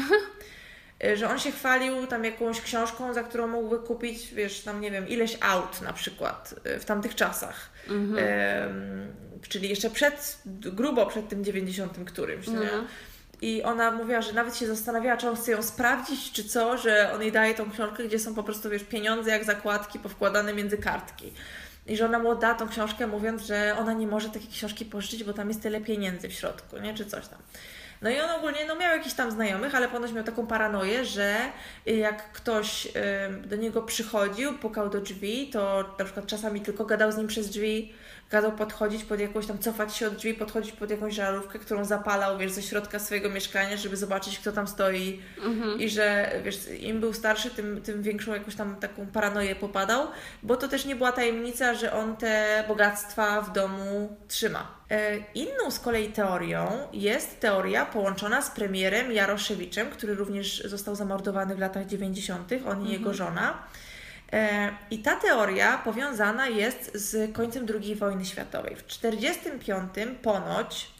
że 1.15 1.29
on 1.29 1.39
się 1.39 1.51
chwalił 1.51 2.07
tam 2.07 2.23
jakąś 2.23 2.61
książką, 2.61 3.13
za 3.13 3.23
którą 3.23 3.47
mógłby 3.47 3.79
kupić, 3.79 4.33
wiesz, 4.33 4.61
tam 4.61 4.81
nie 4.81 4.91
wiem, 4.91 5.07
ileś 5.07 5.37
aut 5.41 5.81
na 5.81 5.93
przykład 5.93 6.55
y, 6.75 6.79
w 6.79 6.85
tamtych 6.85 7.15
czasach. 7.15 7.69
Mhm. 7.89 9.13
czyli 9.49 9.69
jeszcze 9.69 9.89
przed, 9.89 10.41
grubo 10.45 11.05
przed 11.05 11.29
tym 11.29 11.43
90 11.43 11.97
którymś, 12.05 12.47
mhm. 12.47 12.87
I 13.41 13.63
ona 13.63 13.91
mówiła, 13.91 14.21
że 14.21 14.33
nawet 14.33 14.55
się 14.55 14.67
zastanawiała, 14.67 15.17
czy 15.17 15.29
on 15.29 15.35
chce 15.35 15.51
ją 15.51 15.63
sprawdzić, 15.63 16.31
czy 16.31 16.43
co, 16.43 16.77
że 16.77 17.13
on 17.13 17.21
jej 17.21 17.31
daje 17.31 17.53
tą 17.53 17.71
książkę, 17.71 18.03
gdzie 18.03 18.19
są 18.19 18.35
po 18.35 18.43
prostu, 18.43 18.69
wiesz, 18.69 18.83
pieniądze 18.83 19.31
jak 19.31 19.43
zakładki 19.43 19.99
powkładane 19.99 20.53
między 20.53 20.77
kartki. 20.77 21.33
I 21.87 21.97
że 21.97 22.05
ona 22.05 22.19
mu 22.19 22.35
da 22.35 22.53
tą 22.53 22.69
książkę, 22.69 23.07
mówiąc, 23.07 23.41
że 23.41 23.75
ona 23.79 23.93
nie 23.93 24.07
może 24.07 24.29
takiej 24.29 24.49
książki 24.49 24.85
pożyczyć, 24.85 25.23
bo 25.23 25.33
tam 25.33 25.47
jest 25.47 25.61
tyle 25.61 25.81
pieniędzy 25.81 26.29
w 26.29 26.33
środku, 26.33 26.77
nie? 26.77 26.93
Czy 26.93 27.05
coś 27.05 27.27
tam. 27.27 27.39
No 28.01 28.09
i 28.09 28.19
on 28.19 28.29
ogólnie 28.29 28.65
no, 28.65 28.75
miał 28.75 28.97
jakichś 28.97 29.15
tam 29.15 29.31
znajomych, 29.31 29.75
ale 29.75 29.87
ponoć 29.87 30.11
miał 30.11 30.23
taką 30.23 30.47
paranoję, 30.47 31.05
że 31.05 31.37
jak 31.85 32.31
ktoś 32.31 32.87
do 33.45 33.55
niego 33.55 33.81
przychodził, 33.81 34.57
pukał 34.57 34.89
do 34.89 35.01
drzwi, 35.01 35.49
to 35.49 35.95
na 35.99 36.05
przykład 36.05 36.25
czasami 36.25 36.61
tylko 36.61 36.85
gadał 36.85 37.11
z 37.11 37.17
nim 37.17 37.27
przez 37.27 37.49
drzwi, 37.49 37.93
kazał 38.29 38.51
podchodzić 38.51 39.03
pod 39.03 39.19
jakąś 39.19 39.45
tam, 39.45 39.59
cofać 39.59 39.95
się 39.95 40.07
od 40.07 40.15
drzwi, 40.15 40.33
podchodzić 40.33 40.71
pod 40.71 40.91
jakąś 40.91 41.13
żarówkę, 41.13 41.59
którą 41.59 41.85
zapalał, 41.85 42.37
wiesz, 42.37 42.51
ze 42.51 42.61
środka 42.61 42.99
swojego 42.99 43.29
mieszkania, 43.29 43.77
żeby 43.77 43.97
zobaczyć, 43.97 44.39
kto 44.39 44.51
tam 44.51 44.67
stoi 44.67 45.21
mhm. 45.45 45.79
i 45.79 45.89
że, 45.89 46.31
wiesz, 46.43 46.59
im 46.79 46.99
był 46.99 47.13
starszy, 47.13 47.49
tym, 47.49 47.81
tym 47.81 48.03
większą 48.03 48.33
jakąś 48.33 48.55
tam 48.55 48.75
taką 48.75 49.07
paranoję 49.07 49.55
popadał, 49.55 50.07
bo 50.43 50.57
to 50.57 50.67
też 50.67 50.85
nie 50.85 50.95
była 50.95 51.11
tajemnica, 51.11 51.73
że 51.73 51.93
on 51.93 52.17
te 52.17 52.63
bogactwa 52.67 53.41
w 53.41 53.53
domu 53.53 54.17
trzyma. 54.27 54.79
E, 54.91 55.17
inną 55.17 55.71
z 55.71 55.79
kolei 55.79 56.07
teorią 56.07 56.67
jest 56.93 57.39
teoria 57.39 57.85
połączona 57.85 58.41
z 58.41 58.51
premierem 58.51 59.11
Jaroszewiczem, 59.11 59.89
który 59.89 60.15
również 60.15 60.63
został 60.63 60.95
zamordowany 60.95 61.55
w 61.55 61.59
latach 61.59 61.85
90., 61.85 62.51
on 62.51 62.57
i 62.57 62.61
mhm. 62.61 62.87
jego 62.87 63.13
żona. 63.13 63.63
E, 64.33 64.69
I 64.91 64.99
ta 64.99 65.15
teoria 65.15 65.77
powiązana 65.77 66.47
jest 66.47 66.91
z 66.97 67.33
końcem 67.33 67.65
II 67.81 67.95
wojny 67.95 68.25
światowej. 68.25 68.75
W 68.75 68.83
1945 68.83 70.17
ponoć 70.21 70.91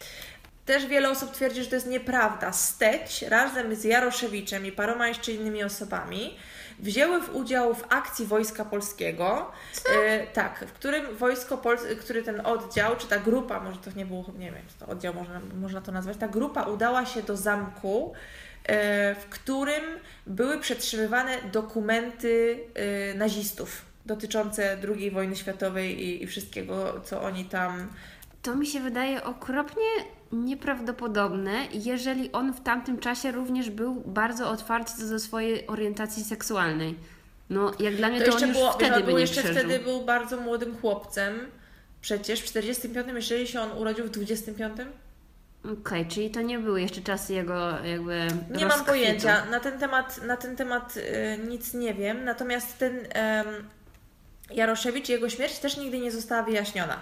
też 0.66 0.86
wiele 0.86 1.10
osób 1.10 1.32
twierdzi, 1.32 1.64
że 1.64 1.70
to 1.70 1.76
jest 1.76 1.88
nieprawda. 1.88 2.54
Steć 2.54 3.22
razem 3.22 3.76
z 3.76 3.84
Jaroszewiczem 3.84 4.66
i 4.66 4.72
paroma 4.72 5.08
jeszcze 5.08 5.32
innymi 5.32 5.64
osobami 5.64 6.38
wzięły 6.80 7.22
w 7.22 7.36
udział 7.36 7.74
w 7.74 7.84
akcji 7.90 8.26
Wojska 8.26 8.66
Polskiego. 8.66 9.52
E, 9.96 10.28
tak, 10.28 10.66
w 10.68 10.72
którym 10.72 11.16
Wojsko 11.16 11.58
Polskie, 11.58 11.96
który 11.96 12.24
ten 12.24 12.46
oddział, 12.46 12.96
czy 12.96 13.08
ta 13.08 13.20
grupa, 13.20 13.60
może 13.60 13.78
to 13.78 13.92
nie 13.96 14.06
był, 14.06 14.26
nie 14.38 14.52
wiem, 14.52 14.64
czy 14.68 14.86
to 14.86 14.92
oddział 14.92 15.14
można, 15.14 15.42
można 15.62 15.82
to 15.82 15.92
nazwać, 15.92 16.18
ta 16.18 16.28
grupa 16.28 16.64
udała 16.64 17.06
się 17.06 17.24
do 17.24 17.38
zamku, 17.38 18.14
w 19.20 19.26
którym 19.30 19.84
były 20.28 20.60
przetrzymywane 20.60 21.38
dokumenty 21.52 22.60
e, 22.74 23.14
nazistów 23.14 23.86
dotyczące 24.06 24.78
II 24.98 25.12
wojny 25.12 25.36
światowej 25.36 26.04
i, 26.04 26.24
i 26.24 26.28
wszystkiego, 26.28 27.02
co 27.04 27.22
oni 27.22 27.46
tam 27.46 27.88
To 28.42 28.56
mi 28.56 28.68
się 28.68 28.80
wydaje 28.80 29.24
okropnie 29.24 29.86
nieprawdopodobne, 30.32 31.52
jeżeli 31.74 32.32
on 32.32 32.54
w 32.54 32.62
tamtym 32.62 32.98
czasie 32.98 33.32
również 33.32 33.70
był 33.70 34.04
bardzo 34.06 34.50
otwarty 34.50 34.92
co 34.98 35.10
do 35.10 35.20
swojej 35.20 35.68
orientacji 35.68 36.24
seksualnej. 36.24 36.96
No, 37.50 37.72
jak 37.80 37.96
dla 37.96 38.10
mnie 38.10 38.22
To 38.22 38.32
to, 38.32 38.38
on 38.38 38.48
już 38.48 38.58
było, 38.58 38.72
wtedy 38.72 38.96
by 38.96 39.04
był 39.04 39.16
nie 39.16 39.22
jeszcze 39.22 39.42
przeżył. 39.44 39.64
wtedy 39.64 39.80
był 39.80 40.06
bardzo 40.06 40.38
młodym 40.38 40.78
chłopcem. 40.78 41.40
Przecież 42.02 42.42
w 42.42 42.46
45, 42.46 43.08
jeżeli 43.16 43.48
się 43.48 43.62
on 43.62 43.72
urodził 43.78 44.06
w 44.06 44.10
25? 44.10 44.74
Okej, 45.82 46.06
czyli 46.06 46.30
to 46.30 46.42
nie 46.42 46.60
były 46.60 46.82
jeszcze 46.82 47.02
czasy 47.02 47.34
jego 47.34 47.70
jakby 47.84 48.28
Nie 48.50 48.52
mam 48.52 48.62
rozkwitu. 48.62 48.86
pojęcia. 48.86 49.46
Na 49.46 49.60
ten 49.60 49.80
temat, 49.80 50.22
na 50.24 50.38
ten 50.38 50.56
temat 50.56 50.98
y, 50.98 51.40
nic 51.48 51.74
nie 51.74 51.94
wiem. 51.94 52.24
Natomiast 52.24 52.78
ten 52.78 53.08
Jaroszewicz 54.52 55.10
i 55.10 55.12
jego 55.12 55.30
śmierć 55.30 55.60
też 55.60 55.78
nigdy 55.78 56.00
nie 56.00 56.12
została 56.12 56.44
wyjaśniona. 56.44 57.02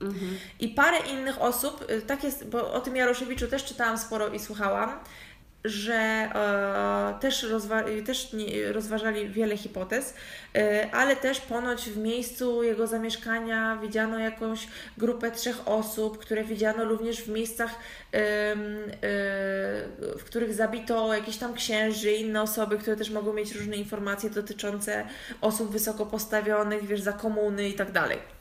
Mhm. 0.00 0.38
I 0.60 0.68
parę 0.68 0.98
innych 0.98 1.42
osób, 1.42 1.90
y, 1.90 2.02
tak 2.02 2.24
jest, 2.24 2.48
bo 2.48 2.72
o 2.72 2.80
tym 2.80 2.96
Jaroszewiczu 2.96 3.46
też 3.48 3.64
czytałam 3.64 3.98
sporo 3.98 4.28
i 4.28 4.38
słuchałam, 4.38 4.98
że 5.68 5.94
e, 5.94 7.20
też, 7.20 7.44
rozwa- 7.44 8.06
też 8.06 8.32
nie, 8.32 8.72
rozważali 8.72 9.28
wiele 9.28 9.56
hipotez, 9.56 10.14
e, 10.54 10.88
ale 10.92 11.16
też 11.16 11.40
ponoć 11.40 11.90
w 11.90 11.96
miejscu 11.96 12.62
jego 12.62 12.86
zamieszkania 12.86 13.76
widziano 13.82 14.18
jakąś 14.18 14.68
grupę 14.98 15.30
trzech 15.30 15.68
osób, 15.68 16.18
które 16.18 16.44
widziano 16.44 16.84
również 16.84 17.22
w 17.22 17.28
miejscach, 17.28 17.70
e, 17.70 17.76
w 20.18 20.24
których 20.24 20.54
zabito 20.54 21.14
jakichś 21.14 21.36
tam 21.36 21.54
księży, 21.54 22.12
inne 22.12 22.42
osoby, 22.42 22.78
które 22.78 22.96
też 22.96 23.10
mogą 23.10 23.32
mieć 23.32 23.54
różne 23.54 23.76
informacje 23.76 24.30
dotyczące 24.30 25.06
osób 25.40 25.72
wysoko 25.72 26.06
postawionych, 26.06 26.86
wiesz, 26.86 27.00
za 27.00 27.12
komuny 27.12 27.68
i 27.68 27.74
tak 27.74 27.92
dalej. 27.92 28.35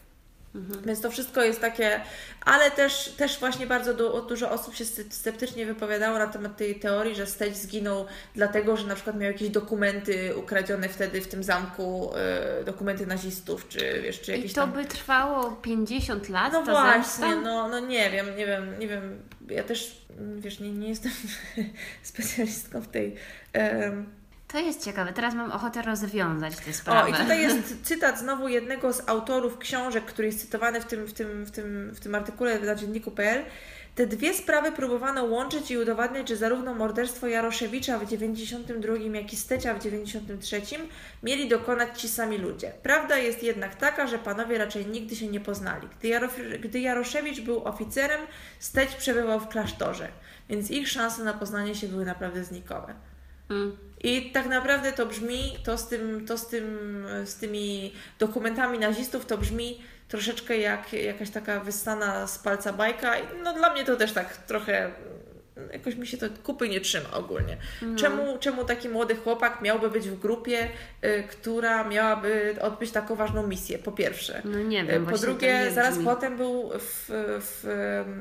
Więc 0.85 1.01
to 1.01 1.11
wszystko 1.11 1.41
jest 1.43 1.61
takie, 1.61 2.01
ale 2.41 2.71
też, 2.71 3.09
też 3.17 3.39
właśnie 3.39 3.67
bardzo 3.67 3.93
du- 3.93 4.21
dużo 4.27 4.51
osób 4.51 4.75
się 4.75 4.83
sce- 4.85 5.11
sceptycznie 5.11 5.65
wypowiadało 5.65 6.19
na 6.19 6.27
temat 6.27 6.57
tej 6.57 6.79
teorii, 6.79 7.15
że 7.15 7.25
Steć 7.27 7.57
zginął 7.57 8.05
dlatego, 8.35 8.77
że 8.77 8.87
na 8.87 8.95
przykład 8.95 9.15
miał 9.15 9.31
jakieś 9.31 9.49
dokumenty 9.49 10.37
ukradzione 10.37 10.89
wtedy 10.89 11.21
w 11.21 11.27
tym 11.27 11.43
zamku, 11.43 12.11
e, 12.15 12.63
dokumenty 12.63 13.05
nazistów, 13.05 13.67
czy 13.67 14.01
wiesz, 14.03 14.21
czy 14.21 14.31
I 14.31 14.35
jakieś 14.35 14.53
to 14.53 14.61
tam... 14.61 14.71
by 14.71 14.85
trwało 14.85 15.51
50 15.51 16.29
lat, 16.29 16.53
No 16.53 16.63
właśnie, 16.63 17.01
zemsta? 17.03 17.35
no, 17.41 17.67
no 17.69 17.79
nie 17.79 18.11
wiem, 18.11 18.37
nie 18.37 18.45
wiem, 18.45 18.79
nie 18.79 18.87
wiem. 18.87 19.19
Ja 19.49 19.63
też, 19.63 20.05
wiesz, 20.35 20.59
nie, 20.59 20.71
nie 20.71 20.89
jestem 20.89 21.11
specjalistką 22.03 22.81
w 22.81 22.87
tej... 22.87 23.15
em, 23.53 24.09
To 24.55 24.59
jest 24.59 24.85
ciekawe, 24.85 25.13
teraz 25.13 25.33
mam 25.33 25.51
ochotę 25.51 25.81
rozwiązać 25.81 26.55
tę 26.55 26.71
O, 26.71 26.73
sprawę. 26.73 27.09
i 27.09 27.13
tutaj 27.13 27.41
jest 27.41 27.75
cytat 27.87 28.19
znowu 28.19 28.47
jednego 28.47 28.93
z 28.93 29.09
autorów 29.09 29.57
książek, 29.57 30.05
który 30.05 30.27
jest 30.27 30.41
cytowany 30.41 30.81
w 30.81 30.85
tym, 30.85 31.05
w 31.05 31.13
tym, 31.13 31.45
w 31.45 31.51
tym, 31.51 31.91
w 31.95 31.99
tym 31.99 32.15
artykule 32.15 32.59
na 32.59 32.75
dzienniku.pl. 32.75 33.43
Te 33.95 34.07
dwie 34.07 34.33
sprawy 34.33 34.71
próbowano 34.71 35.23
łączyć 35.23 35.71
i 35.71 35.77
udowadniać, 35.77 36.29
że 36.29 36.37
zarówno 36.37 36.73
morderstwo 36.73 37.27
Jaroszewicza 37.27 37.99
w 37.99 38.05
92, 38.05 38.93
jak 39.13 39.33
i 39.33 39.37
Stecia 39.37 39.73
w 39.73 39.79
93 39.79 40.61
mieli 41.23 41.49
dokonać 41.49 42.01
ci 42.01 42.09
sami 42.09 42.37
ludzie. 42.37 42.71
Prawda 42.83 43.17
jest 43.17 43.43
jednak 43.43 43.75
taka, 43.75 44.07
że 44.07 44.19
panowie 44.19 44.57
raczej 44.57 44.85
nigdy 44.85 45.15
się 45.15 45.27
nie 45.27 45.39
poznali. 45.39 45.87
Gdy, 45.99 46.19
gdy 46.59 46.79
Jaroszewicz 46.79 47.41
był 47.41 47.63
oficerem, 47.67 48.21
Steć 48.59 48.95
przebywał 48.95 49.39
w 49.39 49.47
klasztorze, 49.47 50.07
więc 50.49 50.71
ich 50.71 50.89
szanse 50.89 51.23
na 51.23 51.33
poznanie 51.33 51.75
się 51.75 51.87
były 51.87 52.05
naprawdę 52.05 52.43
znikome. 52.43 53.14
Mm. 53.49 53.77
I 54.03 54.31
tak 54.31 54.45
naprawdę 54.45 54.91
to 54.91 55.05
brzmi, 55.05 55.57
to 55.63 55.77
z, 55.77 55.87
tym, 55.87 56.25
to 56.27 56.37
z, 56.37 56.47
tym, 56.47 57.05
z 57.25 57.35
tymi 57.35 57.93
dokumentami 58.19 58.79
nazistów, 58.79 59.25
to 59.25 59.37
brzmi 59.37 59.81
troszeczkę 60.07 60.57
jak 60.57 60.93
jakaś 60.93 61.29
taka 61.29 61.59
wyssana 61.59 62.27
z 62.27 62.39
palca 62.39 62.73
bajka. 62.73 63.13
No 63.43 63.53
dla 63.53 63.73
mnie 63.73 63.85
to 63.85 63.95
też 63.95 64.13
tak 64.13 64.37
trochę, 64.37 64.91
jakoś 65.73 65.95
mi 65.95 66.07
się 66.07 66.17
to 66.17 66.25
kupy 66.43 66.69
nie 66.69 66.81
trzyma 66.81 67.11
ogólnie. 67.13 67.57
Czemu, 67.95 68.37
czemu 68.39 68.65
taki 68.65 68.89
młody 68.89 69.15
chłopak 69.15 69.61
miałby 69.61 69.89
być 69.89 70.09
w 70.09 70.19
grupie, 70.19 70.67
y, 71.05 71.23
która 71.31 71.83
miałaby 71.83 72.55
odbyć 72.61 72.91
taką 72.91 73.15
ważną 73.15 73.47
misję, 73.47 73.79
po 73.79 73.91
pierwsze. 73.91 74.41
No 74.45 74.59
nie 74.59 74.83
Y, 74.83 74.85
wiem, 74.85 75.05
Po 75.05 75.17
drugie, 75.17 75.53
nie 75.65 75.71
zaraz 75.71 75.95
potem 76.05 76.37
był 76.37 76.69
w, 76.79 77.05
w, 77.41 77.59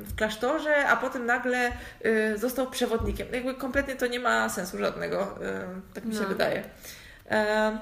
w 0.09 0.15
klasztorze, 0.17 0.87
a 0.89 0.97
potem 0.97 1.27
nagle 1.27 1.73
y, 2.07 2.39
został 2.39 2.71
przewodnikiem. 2.71 3.27
Jakby 3.33 3.55
kompletnie 3.55 3.97
to 3.97 4.07
nie 4.07 4.21
ma 4.21 4.49
sensu 4.49 4.79
żadnego, 4.79 5.39
tak 5.95 6.05
mi 6.05 6.15
się 6.15 6.21
No. 6.23 6.29
wydaje. 6.29 6.65
E, 7.31 7.79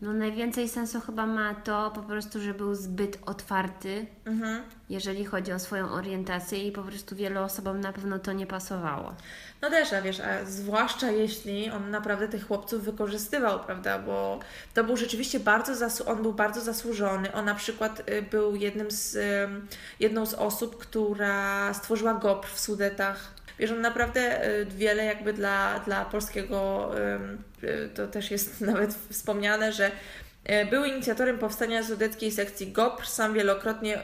No 0.00 0.12
najwięcej 0.12 0.68
sensu 0.68 1.00
chyba 1.00 1.26
ma 1.26 1.54
to 1.54 1.92
po 1.94 2.02
prostu, 2.02 2.40
że 2.40 2.54
był 2.54 2.74
zbyt 2.74 3.18
otwarty, 3.26 4.06
mhm. 4.24 4.62
jeżeli 4.90 5.24
chodzi 5.24 5.52
o 5.52 5.58
swoją 5.58 5.90
orientację 5.90 6.68
i 6.68 6.72
po 6.72 6.82
prostu 6.82 7.16
wielu 7.16 7.40
osobom 7.40 7.80
na 7.80 7.92
pewno 7.92 8.18
to 8.18 8.32
nie 8.32 8.46
pasowało. 8.46 9.14
No 9.62 9.70
też, 9.70 9.92
a 9.92 10.02
wiesz, 10.02 10.20
a 10.20 10.44
zwłaszcza 10.44 11.10
jeśli 11.10 11.70
on 11.70 11.90
naprawdę 11.90 12.28
tych 12.28 12.46
chłopców 12.46 12.84
wykorzystywał, 12.84 13.60
prawda, 13.60 13.98
bo 13.98 14.40
to 14.74 14.84
był 14.84 14.96
rzeczywiście 14.96 15.40
bardzo, 15.40 15.72
zasu- 15.72 16.08
on 16.10 16.22
był 16.22 16.32
bardzo 16.32 16.60
zasłużony. 16.60 17.32
On 17.32 17.44
na 17.44 17.54
przykład 17.54 18.10
y, 18.10 18.22
był 18.22 18.56
jednym 18.56 18.90
z, 18.90 19.18
jedną 20.00 20.26
z 20.26 20.34
osób, 20.34 20.78
która 20.78 21.74
stworzyła 21.74 22.14
GOPR 22.14 22.48
w 22.48 22.60
Sudetach. 22.60 23.37
Wiesz, 23.58 23.70
on 23.70 23.80
naprawdę 23.80 24.48
y, 24.48 24.66
wiele 24.66 25.04
jakby 25.04 25.32
dla, 25.32 25.80
dla 25.80 26.04
polskiego, 26.04 26.90
ym, 27.14 27.42
y, 27.64 27.90
to 27.94 28.06
też 28.06 28.30
jest 28.30 28.60
nawet 28.70 28.94
wspomniane, 29.10 29.72
że 29.72 29.90
y, 30.50 30.66
był 30.70 30.84
inicjatorem 30.84 31.38
powstania 31.38 31.82
sudeckiej 31.82 32.30
sekcji 32.30 32.72
GOPR, 32.72 33.06
sam 33.06 33.34
wielokrotnie 33.34 33.98
y, 33.98 34.02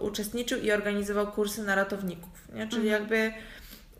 uczestniczył 0.00 0.60
i 0.60 0.72
organizował 0.72 1.32
kursy 1.32 1.62
na 1.62 1.74
ratowników, 1.74 2.48
nie? 2.54 2.68
czyli 2.68 2.88
jakby 2.88 3.32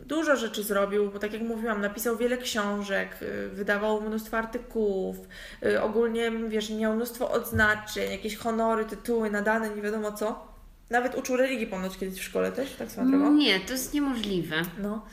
dużo 0.01 0.37
rzeczy 0.37 0.63
zrobił, 0.63 1.11
bo 1.11 1.19
tak 1.19 1.33
jak 1.33 1.43
mówiłam, 1.43 1.81
napisał 1.81 2.17
wiele 2.17 2.39
książek, 2.39 3.23
y, 3.23 3.49
wydawał 3.49 4.01
mnóstwo 4.01 4.39
artykułów, 4.39 5.17
y, 5.65 5.83
ogólnie, 5.83 6.31
wiesz, 6.31 6.71
miał 6.71 6.97
mnóstwo 6.97 7.31
odznaczeń, 7.31 8.11
jakieś 8.11 8.37
honory, 8.37 8.85
tytuły 8.85 9.31
nadane, 9.31 9.71
nie 9.71 9.83
wiadomo 9.83 10.13
co. 10.13 10.50
Nawet 10.91 11.15
uczył 11.15 11.37
religii 11.37 11.67
ponoć 11.67 11.99
kiedyś 11.99 12.19
w 12.21 12.25
szkole 12.25 12.53
też, 12.53 12.73
tak 12.73 12.91
swoją 12.91 13.11
drogą. 13.11 13.33
Nie, 13.33 13.61
to 13.61 13.73
jest 13.73 13.95
niemożliwe. 13.95 14.57
No, 14.83 15.05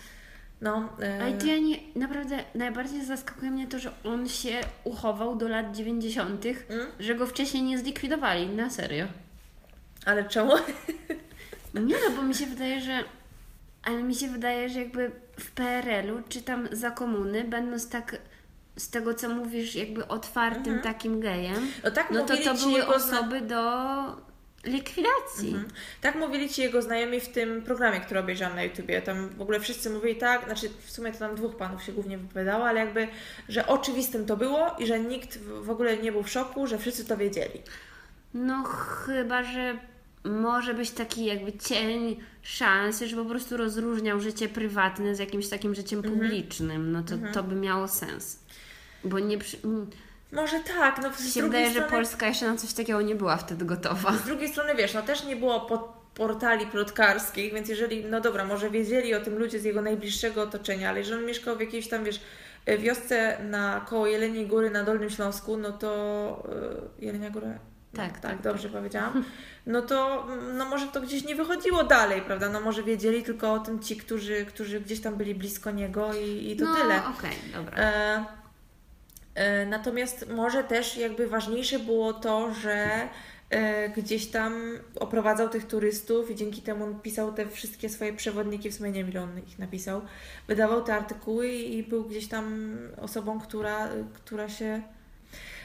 no. 0.61 0.89
e, 1.01 1.23
Ale 1.23 1.33
to 1.37 1.45
ja 1.45 1.57
nie, 1.57 1.77
naprawdę 1.95 2.43
najbardziej 2.55 3.05
zaskakuje 3.05 3.51
mnie 3.51 3.67
to, 3.67 3.79
że 3.79 3.91
on 4.03 4.29
się 4.29 4.61
uchował 4.83 5.35
do 5.35 5.47
lat 5.47 5.75
90., 5.75 6.45
Mm? 6.45 6.87
że 6.99 7.15
go 7.15 7.27
wcześniej 7.27 7.63
nie 7.63 7.77
zlikwidowali, 7.79 8.47
na 8.47 8.69
serio. 8.69 9.05
Ale 10.05 10.23
czemu? 10.29 10.51
Nie 11.73 11.95
no, 12.09 12.15
bo 12.15 12.21
mi 12.23 12.35
się 12.35 12.45
wydaje, 12.45 12.81
że. 12.81 13.03
Ale 13.83 14.03
mi 14.03 14.15
się 14.15 14.27
wydaje, 14.27 14.69
że 14.69 14.79
jakby 14.79 15.11
w 15.39 15.51
PRL-u, 15.51 16.21
czy 16.29 16.41
tam 16.41 16.67
za 16.71 16.91
komuny, 16.91 17.43
będąc 17.43 17.89
tak 17.89 18.17
z 18.75 18.89
tego, 18.89 19.13
co 19.13 19.29
mówisz, 19.29 19.75
jakby 19.75 20.07
otwartym 20.07 20.79
takim 20.81 21.19
gejem, 21.19 21.71
No 21.83 21.91
tak 21.91 22.11
no 22.11 22.25
to 22.25 22.37
to 22.37 22.53
były 22.53 22.87
osoby 22.87 23.41
do 23.41 23.61
likwidacji. 24.67 25.47
Mhm. 25.49 25.67
Tak 26.01 26.15
mówili 26.15 26.49
ci 26.49 26.61
jego 26.61 26.81
znajomi 26.81 27.19
w 27.19 27.29
tym 27.29 27.61
programie, 27.61 27.99
który 28.01 28.19
obejrzałam 28.19 28.55
na 28.55 28.63
YouTubie. 28.63 29.01
Tam 29.01 29.29
w 29.29 29.41
ogóle 29.41 29.59
wszyscy 29.59 29.89
mówili 29.89 30.15
tak, 30.15 30.45
znaczy 30.45 30.69
w 30.85 30.91
sumie 30.91 31.11
to 31.11 31.19
tam 31.19 31.35
dwóch 31.35 31.55
panów 31.55 31.83
się 31.83 31.91
głównie 31.91 32.17
wypowiadało, 32.17 32.65
ale 32.65 32.79
jakby, 32.79 33.07
że 33.49 33.67
oczywistym 33.67 34.25
to 34.25 34.37
było 34.37 34.75
i 34.79 34.85
że 34.87 34.99
nikt 34.99 35.39
w 35.61 35.69
ogóle 35.69 35.97
nie 35.97 36.11
był 36.11 36.23
w 36.23 36.29
szoku, 36.29 36.67
że 36.67 36.77
wszyscy 36.77 37.05
to 37.05 37.17
wiedzieli. 37.17 37.61
No 38.33 38.63
chyba, 38.63 39.43
że 39.43 39.77
może 40.23 40.73
być 40.73 40.91
taki 40.91 41.25
jakby 41.25 41.53
cień 41.53 42.19
szansy, 42.41 43.07
że 43.07 43.15
po 43.15 43.25
prostu 43.25 43.57
rozróżniał 43.57 44.19
życie 44.19 44.49
prywatne 44.49 45.15
z 45.15 45.19
jakimś 45.19 45.49
takim 45.49 45.75
życiem 45.75 45.99
Mhm. 45.99 46.15
publicznym. 46.19 46.91
No 46.91 47.03
to, 47.03 47.15
to 47.33 47.43
by 47.43 47.55
miało 47.55 47.87
sens. 47.87 48.39
Bo 49.03 49.19
nie 49.19 49.37
przy... 49.37 49.57
Może 50.31 50.59
tak, 50.59 50.99
no 51.03 51.13
z 51.13 51.33
się 51.33 51.39
drugiej 51.41 51.41
wydaje, 51.43 51.65
że 51.65 51.71
strony, 51.73 51.91
Polska 51.91 52.27
jeszcze 52.27 52.47
na 52.47 52.57
coś 52.57 52.73
takiego 52.73 53.01
nie 53.01 53.15
była 53.15 53.37
wtedy 53.37 53.65
gotowa. 53.65 54.13
z 54.13 54.25
drugiej 54.25 54.49
strony 54.49 54.75
wiesz, 54.75 54.93
no 54.93 55.01
też 55.01 55.23
nie 55.23 55.35
było 55.35 55.61
pod 55.61 55.97
portali 56.13 56.67
plotkarskich, 56.67 57.53
więc 57.53 57.69
jeżeli, 57.69 58.05
no 58.05 58.21
dobra, 58.21 58.45
może 58.45 58.69
wiedzieli 58.69 59.15
o 59.15 59.21
tym 59.21 59.37
ludzie 59.37 59.59
z 59.59 59.63
jego 59.63 59.81
najbliższego 59.81 60.41
otoczenia, 60.41 60.89
ale 60.89 60.99
jeżeli 60.99 61.19
on 61.19 61.25
mieszkał 61.25 61.55
w 61.55 61.59
jakiejś 61.59 61.87
tam, 61.87 62.03
wiesz, 62.03 62.21
e, 62.65 62.77
wiosce 62.77 63.37
na 63.43 63.85
koło 63.89 64.07
Jeleniej 64.07 64.47
Góry 64.47 64.69
na 64.69 64.83
Dolnym 64.83 65.09
Śląsku, 65.09 65.57
no 65.57 65.71
to 65.71 66.43
yy, 66.99 67.05
Jelenia 67.05 67.29
Góra? 67.29 67.47
Tak, 67.95 68.11
tak, 68.11 68.21
tak, 68.21 68.41
dobrze 68.41 68.69
powiedziałam. 68.69 69.23
No 69.65 69.81
to 69.81 70.27
no 70.53 70.65
może 70.65 70.87
to 70.87 71.01
gdzieś 71.01 71.23
nie 71.25 71.35
wychodziło 71.35 71.83
dalej, 71.83 72.21
prawda? 72.21 72.49
No 72.49 72.61
może 72.61 72.83
wiedzieli 72.83 73.23
tylko 73.23 73.53
o 73.53 73.59
tym 73.59 73.79
ci, 73.79 73.97
którzy, 73.97 74.45
którzy 74.45 74.81
gdzieś 74.81 75.01
tam 75.01 75.15
byli 75.15 75.35
blisko 75.35 75.71
niego 75.71 76.13
i, 76.13 76.51
i 76.51 76.57
to 76.57 76.65
no 76.65 76.75
tyle. 76.75 77.01
okej, 77.17 77.31
dobra. 77.53 77.77
E, 77.77 77.83
E, 77.83 78.25
natomiast 79.65 80.29
może 80.29 80.63
też 80.63 80.97
jakby 80.97 81.27
ważniejsze 81.27 81.79
było 81.79 82.13
to, 82.13 82.53
że 82.53 82.89
e, 83.49 83.89
gdzieś 83.89 84.27
tam 84.27 84.53
oprowadzał 84.99 85.49
tych 85.49 85.67
turystów 85.67 86.31
i 86.31 86.35
dzięki 86.35 86.61
temu 86.61 86.85
on 86.85 86.99
pisał 86.99 87.33
te 87.33 87.47
wszystkie 87.47 87.89
swoje 87.89 88.13
przewodniki, 88.13 88.71
w 88.71 88.75
sumie 88.75 88.91
nie 88.91 89.05
wiem 89.05 89.23
on 89.23 89.39
ich 89.39 89.59
napisał, 89.59 90.01
wydawał 90.47 90.83
te 90.83 90.93
artykuły 90.93 91.47
i 91.47 91.83
był 91.83 92.03
gdzieś 92.03 92.27
tam 92.27 92.77
osobą, 93.01 93.39
która, 93.39 93.89
która 94.13 94.49
się... 94.49 94.81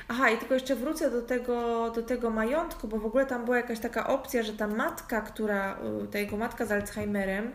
Aha, 0.09 0.31
i 0.31 0.39
tylko 0.39 0.55
jeszcze 0.55 0.77
wrócę 0.77 1.11
do 1.11 1.23
tego, 1.23 1.91
do 1.91 2.03
tego 2.03 2.31
majątku, 2.31 2.89
bo 2.89 2.99
w 2.99 3.07
ogóle 3.07 3.27
tam 3.27 3.45
była 3.45 3.57
jakaś 3.57 3.79
taka 3.79 4.07
opcja, 4.07 4.43
że 4.43 4.53
ta 4.53 4.67
matka, 4.67 5.21
która, 5.21 5.79
ta 6.11 6.19
jego 6.19 6.37
matka 6.37 6.67
z 6.67 6.73
Alzheimerem, 6.73 7.51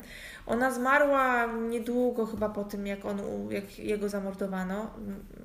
ona 0.48 0.72
zmarła 0.72 1.46
niedługo 1.46 2.26
chyba 2.26 2.50
po 2.50 2.64
tym, 2.64 2.88
jak, 2.88 3.06
on, 3.06 3.22
jak 3.50 3.80
jego 3.80 4.10
zamordowano. 4.10 4.90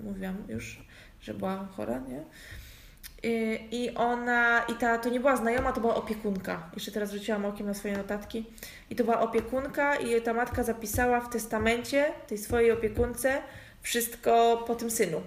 Mówiłam 0.05 0.37
już, 0.49 0.85
że 1.21 1.35
była 1.35 1.69
chora, 1.77 1.99
nie? 1.99 2.25
I 3.71 3.95
ona, 3.95 4.63
i 4.69 4.75
ta, 4.75 4.99
to 4.99 5.09
nie 5.09 5.21
była 5.21 5.37
znajoma, 5.37 5.73
to 5.73 5.81
była 5.81 5.95
opiekunka. 5.95 6.71
Jeszcze 6.75 6.93
teraz 6.93 7.13
rzuciłam 7.13 7.45
okiem 7.45 7.67
na 7.67 7.75
swoje 7.75 7.97
notatki. 7.97 8.47
I 8.91 8.97
to 8.97 9.05
była 9.05 9.21
opiekunka, 9.21 9.97
i 9.97 10.23
ta 10.23 10.35
matka 10.35 10.63
zapisała 10.63 11.21
w 11.21 11.31
testamencie 11.31 12.13
tej 12.27 12.39
swojej 12.39 12.73
opiekunce 12.73 13.43
wszystko 13.83 14.65
po 14.67 14.75
tym 14.75 14.91
synu. 14.91 15.21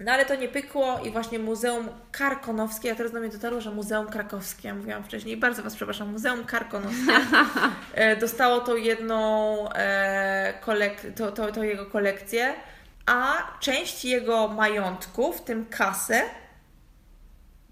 No 0.00 0.12
ale 0.12 0.24
to 0.24 0.34
nie 0.34 0.48
pykło 0.48 1.00
i 1.04 1.10
właśnie 1.10 1.38
Muzeum 1.38 1.88
Karkonowskie, 2.12 2.88
ja 2.88 2.94
teraz 2.94 3.12
do 3.12 3.20
mnie 3.20 3.28
dotarło, 3.28 3.60
że 3.60 3.70
Muzeum 3.70 4.06
Krakowskie, 4.06 4.68
ja 4.68 4.74
mówiłam 4.74 5.04
wcześniej, 5.04 5.36
bardzo 5.36 5.62
Was 5.62 5.76
przepraszam, 5.76 6.12
Muzeum 6.12 6.44
Karkonowskie 6.44 7.12
e, 7.94 8.16
dostało 8.16 8.60
tą 8.60 8.76
jedną 8.76 9.72
e, 9.72 10.60
kolek- 10.60 11.12
to, 11.16 11.32
to, 11.32 11.52
to 11.52 11.64
jego 11.64 11.86
kolekcję, 11.86 12.54
a 13.06 13.36
część 13.60 14.04
jego 14.04 14.48
majątku, 14.48 15.32
w 15.32 15.40
tym 15.40 15.66
kasę, 15.66 16.22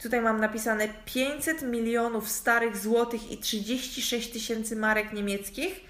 tutaj 0.02 0.20
mam 0.20 0.40
napisane 0.40 0.88
500 1.04 1.62
milionów 1.62 2.28
starych 2.28 2.76
złotych 2.76 3.30
i 3.30 3.38
36 3.38 4.30
tysięcy 4.32 4.76
marek 4.76 5.12
niemieckich, 5.12 5.80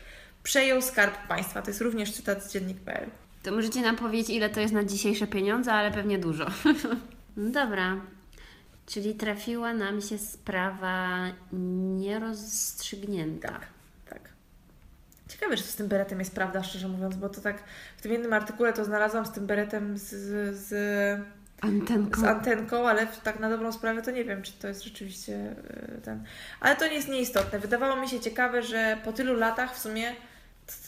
przejął 0.43 0.83
Skarb 0.83 1.27
Państwa. 1.29 1.63
To 1.63 1.71
jest 1.71 1.81
również 1.81 2.13
cytat 2.13 2.45
z 2.45 2.53
dziennik.pl. 2.53 3.11
To 3.47 3.53
możecie 3.53 3.83
nam 3.83 3.97
powiedzieć, 3.97 4.31
ile 4.31 4.51
to 4.51 4.61
jest 4.61 4.75
na 4.75 4.85
dzisiejsze 4.85 5.27
pieniądze, 5.27 5.73
ale 5.73 5.91
pewnie 5.91 6.19
dużo. 6.19 6.47
no 7.37 7.51
dobra. 7.51 7.97
Czyli 8.87 9.15
trafiła 9.15 9.75
nam 9.75 10.01
się 10.01 10.19
sprawa 10.19 11.27
nierozstrzygnięta. 11.97 13.49
Tak, 13.49 13.67
tak. 14.09 14.21
Ciekawe, 15.29 15.57
że 15.57 15.63
z 15.63 15.77
tym 15.77 15.89
beretem 15.89 16.19
jest 16.19 16.35
prawda, 16.35 16.63
szczerze 16.63 16.89
mówiąc, 16.89 17.17
bo 17.17 17.29
to 17.29 17.41
tak 17.41 17.63
w 17.97 18.03
tym 18.03 18.13
jednym 18.13 18.33
artykule 18.33 18.73
to 18.73 18.85
znalazłam 18.85 19.27
z 19.27 19.33
tym 19.33 19.47
beretem 19.47 19.99
z, 19.99 20.11
z, 20.57 20.71
antenką. 21.61 22.21
z 22.21 22.25
antenką, 22.25 22.89
ale 22.89 23.07
tak 23.07 23.41
na 23.41 23.51
dobrą 23.51 23.73
sprawę 23.73 24.03
to 24.03 24.11
nie 24.11 24.25
wiem, 24.25 24.43
czy 24.43 24.53
to 24.53 24.69
jest 24.69 24.85
rzeczywiście 24.85 25.35
e, 25.37 26.01
ten. 26.01 26.25
Ale 26.61 26.77
to 26.77 26.87
nie 26.87 26.95
jest 26.95 27.09
nieistotne. 27.09 27.59
Wydawało 27.59 27.97
mi 27.97 28.09
się 28.09 28.21
ciekawe, 28.21 28.63
że 28.63 28.97
po 29.05 29.13
tylu 29.13 29.35
latach 29.35 29.75
w 29.75 29.79
sumie 29.79 30.13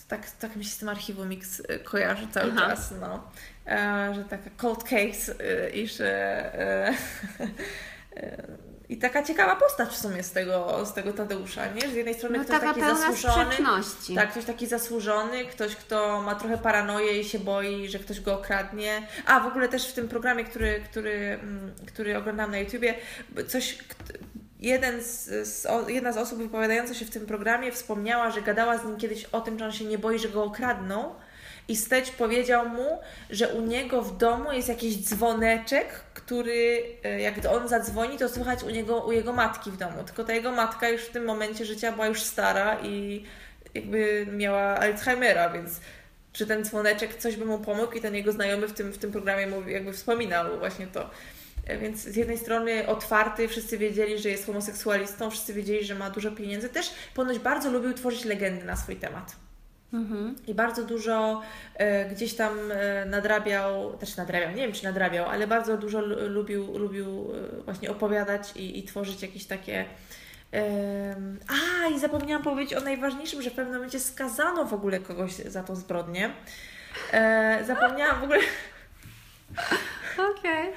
tak, 0.09 0.31
tak 0.31 0.57
mi 0.57 0.65
się 0.65 0.71
z 0.71 0.79
tym 0.79 0.89
archiwum 0.89 1.29
Mix 1.29 1.61
y, 1.61 1.79
kojarzy 1.85 2.29
cały 2.33 2.53
Aha. 2.57 2.71
czas, 2.71 2.95
no. 3.01 3.31
E, 3.67 4.15
że 4.15 4.25
taka 4.25 4.51
cold 4.57 4.85
case 4.85 5.35
e, 5.41 5.71
i 5.71 5.89
że 5.89 6.09
e, 6.55 6.95
e, 8.17 8.43
i 8.89 8.99
taka 8.99 9.23
ciekawa 9.23 9.57
postać 9.57 9.89
w 9.89 9.97
sumie 9.97 10.23
z 10.23 10.33
tego, 10.33 10.87
z 10.87 10.93
tego 10.93 11.13
Tadeusza, 11.13 11.67
nie? 11.67 11.89
Z 11.89 11.95
jednej 11.95 12.15
strony 12.15 12.39
no, 12.39 12.45
ktoś 12.45 12.61
taki 12.61 12.81
zasłużony. 12.81 13.57
Tak, 14.15 14.31
ktoś 14.31 14.45
taki 14.45 14.67
zasłużony, 14.67 15.45
ktoś, 15.45 15.77
kto 15.77 16.23
ma 16.23 16.35
trochę 16.35 16.59
paranoję 16.59 17.21
i 17.21 17.25
się 17.25 17.39
boi, 17.39 17.89
że 17.89 17.99
ktoś 17.99 18.21
go 18.21 18.35
okradnie. 18.35 19.03
A 19.27 19.41
w 19.41 19.47
ogóle 19.47 19.69
też 19.69 19.89
w 19.89 19.93
tym 19.93 20.09
programie, 20.09 20.45
który, 20.45 20.81
który, 20.91 21.39
mm, 21.43 21.75
który 21.87 22.19
oglądam 22.19 22.51
na 22.51 22.59
YouTubie, 22.59 22.95
coś 23.49 23.79
jeden 24.61 25.03
z, 25.03 25.25
z, 25.49 25.67
jedna 25.89 26.13
z 26.13 26.17
osób 26.17 26.39
wypowiadająca 26.39 26.95
się 26.95 27.05
w 27.05 27.11
tym 27.11 27.27
programie 27.27 27.73
wspomniała, 27.73 28.31
że 28.31 28.43
gadała 28.43 28.79
z 28.79 28.85
nim 28.85 28.97
kiedyś 28.97 29.25
o 29.25 29.41
tym, 29.41 29.59
że 29.59 29.65
on 29.65 29.73
się 29.73 29.85
nie 29.85 29.99
boi, 29.99 30.19
że 30.19 30.29
go 30.29 30.45
okradną. 30.45 31.15
I 31.69 31.77
Steć 31.77 32.11
powiedział 32.11 32.69
mu, 32.69 32.99
że 33.31 33.49
u 33.49 33.61
niego 33.61 34.03
w 34.03 34.17
domu 34.17 34.53
jest 34.53 34.69
jakiś 34.69 34.97
dzwoneczek, 34.97 35.89
który 36.15 36.83
e, 37.05 37.21
jak 37.21 37.35
on 37.51 37.69
zadzwoni, 37.69 38.19
to 38.19 38.29
słychać 38.29 38.63
u 38.63 38.71
niego, 38.71 39.05
u 39.07 39.13
jego 39.13 39.33
matki 39.33 39.71
w 39.71 39.77
domu. 39.77 40.05
Tylko 40.05 40.25
ta 40.25 40.33
jego 40.33 40.53
matka 40.53 40.89
już 40.89 41.03
w 41.03 41.11
tym 41.11 41.25
momencie 41.25 41.65
życia 41.65 41.93
była 41.93 42.07
już 42.07 42.23
stara 42.23 42.79
i 42.83 43.25
jakby 43.75 44.27
miała 44.33 44.61
Alzheimera, 44.61 45.51
więc 45.51 45.81
czy 46.33 46.47
ten 46.47 46.65
dzwoneczek 46.65 47.15
coś 47.15 47.37
by 47.37 47.45
mu 47.45 47.59
pomógł 47.59 47.93
i 47.93 48.01
ten 48.01 48.15
jego 48.15 48.33
znajomy 48.33 48.69
w 48.69 48.73
tym, 48.73 48.93
w 48.93 48.99
tym 48.99 49.13
programie 49.13 49.47
mówi, 49.47 49.73
jakby 49.73 49.93
wspominał 49.93 50.59
właśnie 50.59 50.87
to. 50.87 51.11
Więc 51.81 52.01
z 52.01 52.17
jednej 52.17 52.39
strony 52.39 52.87
otwarty, 52.87 53.49
wszyscy 53.49 53.79
wiedzieli, 53.79 54.19
że 54.19 54.29
jest 54.29 54.47
homoseksualistą, 54.47 55.31
wszyscy 55.31 55.55
wiedzieli, 55.55 55.85
że 55.85 55.95
ma 55.95 56.11
dużo 56.11 56.31
pieniędzy. 56.31 56.69
Też 56.69 56.91
ponoć 57.15 57.39
bardzo 57.39 57.71
lubił 57.71 57.95
tworzyć 57.95 58.25
legendy 58.25 58.65
na 58.65 58.77
swój 58.77 58.97
temat. 58.97 59.37
Mhm. 59.93 60.37
I 60.47 60.55
bardzo 60.55 60.85
dużo 60.85 61.43
e, 61.75 62.05
gdzieś 62.11 62.35
tam 62.35 62.73
e, 62.73 63.05
nadrabiał, 63.05 63.97
też 63.97 64.17
nadrabiał, 64.17 64.51
nie 64.51 64.63
wiem 64.63 64.73
czy 64.73 64.85
nadrabiał, 64.85 65.29
ale 65.29 65.47
bardzo 65.47 65.77
dużo 65.77 66.01
lubił, 66.29 66.79
lubił 66.79 67.33
e, 67.35 67.63
właśnie 67.63 67.91
opowiadać 67.91 68.57
i, 68.57 68.79
i 68.79 68.83
tworzyć 68.83 69.23
jakieś 69.23 69.45
takie. 69.45 69.85
A, 71.49 71.89
i 71.89 71.99
zapomniałam 71.99 72.43
powiedzieć 72.43 72.75
o 72.75 72.81
najważniejszym, 72.81 73.43
że 73.43 73.51
w 73.51 73.55
pewnym 73.55 73.75
momencie 73.75 74.01
skazano 74.01 74.65
w 74.65 74.75
ogóle 74.75 75.01
kogoś 75.01 75.35
za 75.35 75.63
tą 75.63 75.77
zbrodnię. 75.77 76.31
E, 77.13 77.65
zapomniałam 77.67 78.21
w 78.21 78.23
ogóle. 78.23 78.39
Okej. 80.15 80.69
Okay. 80.69 80.73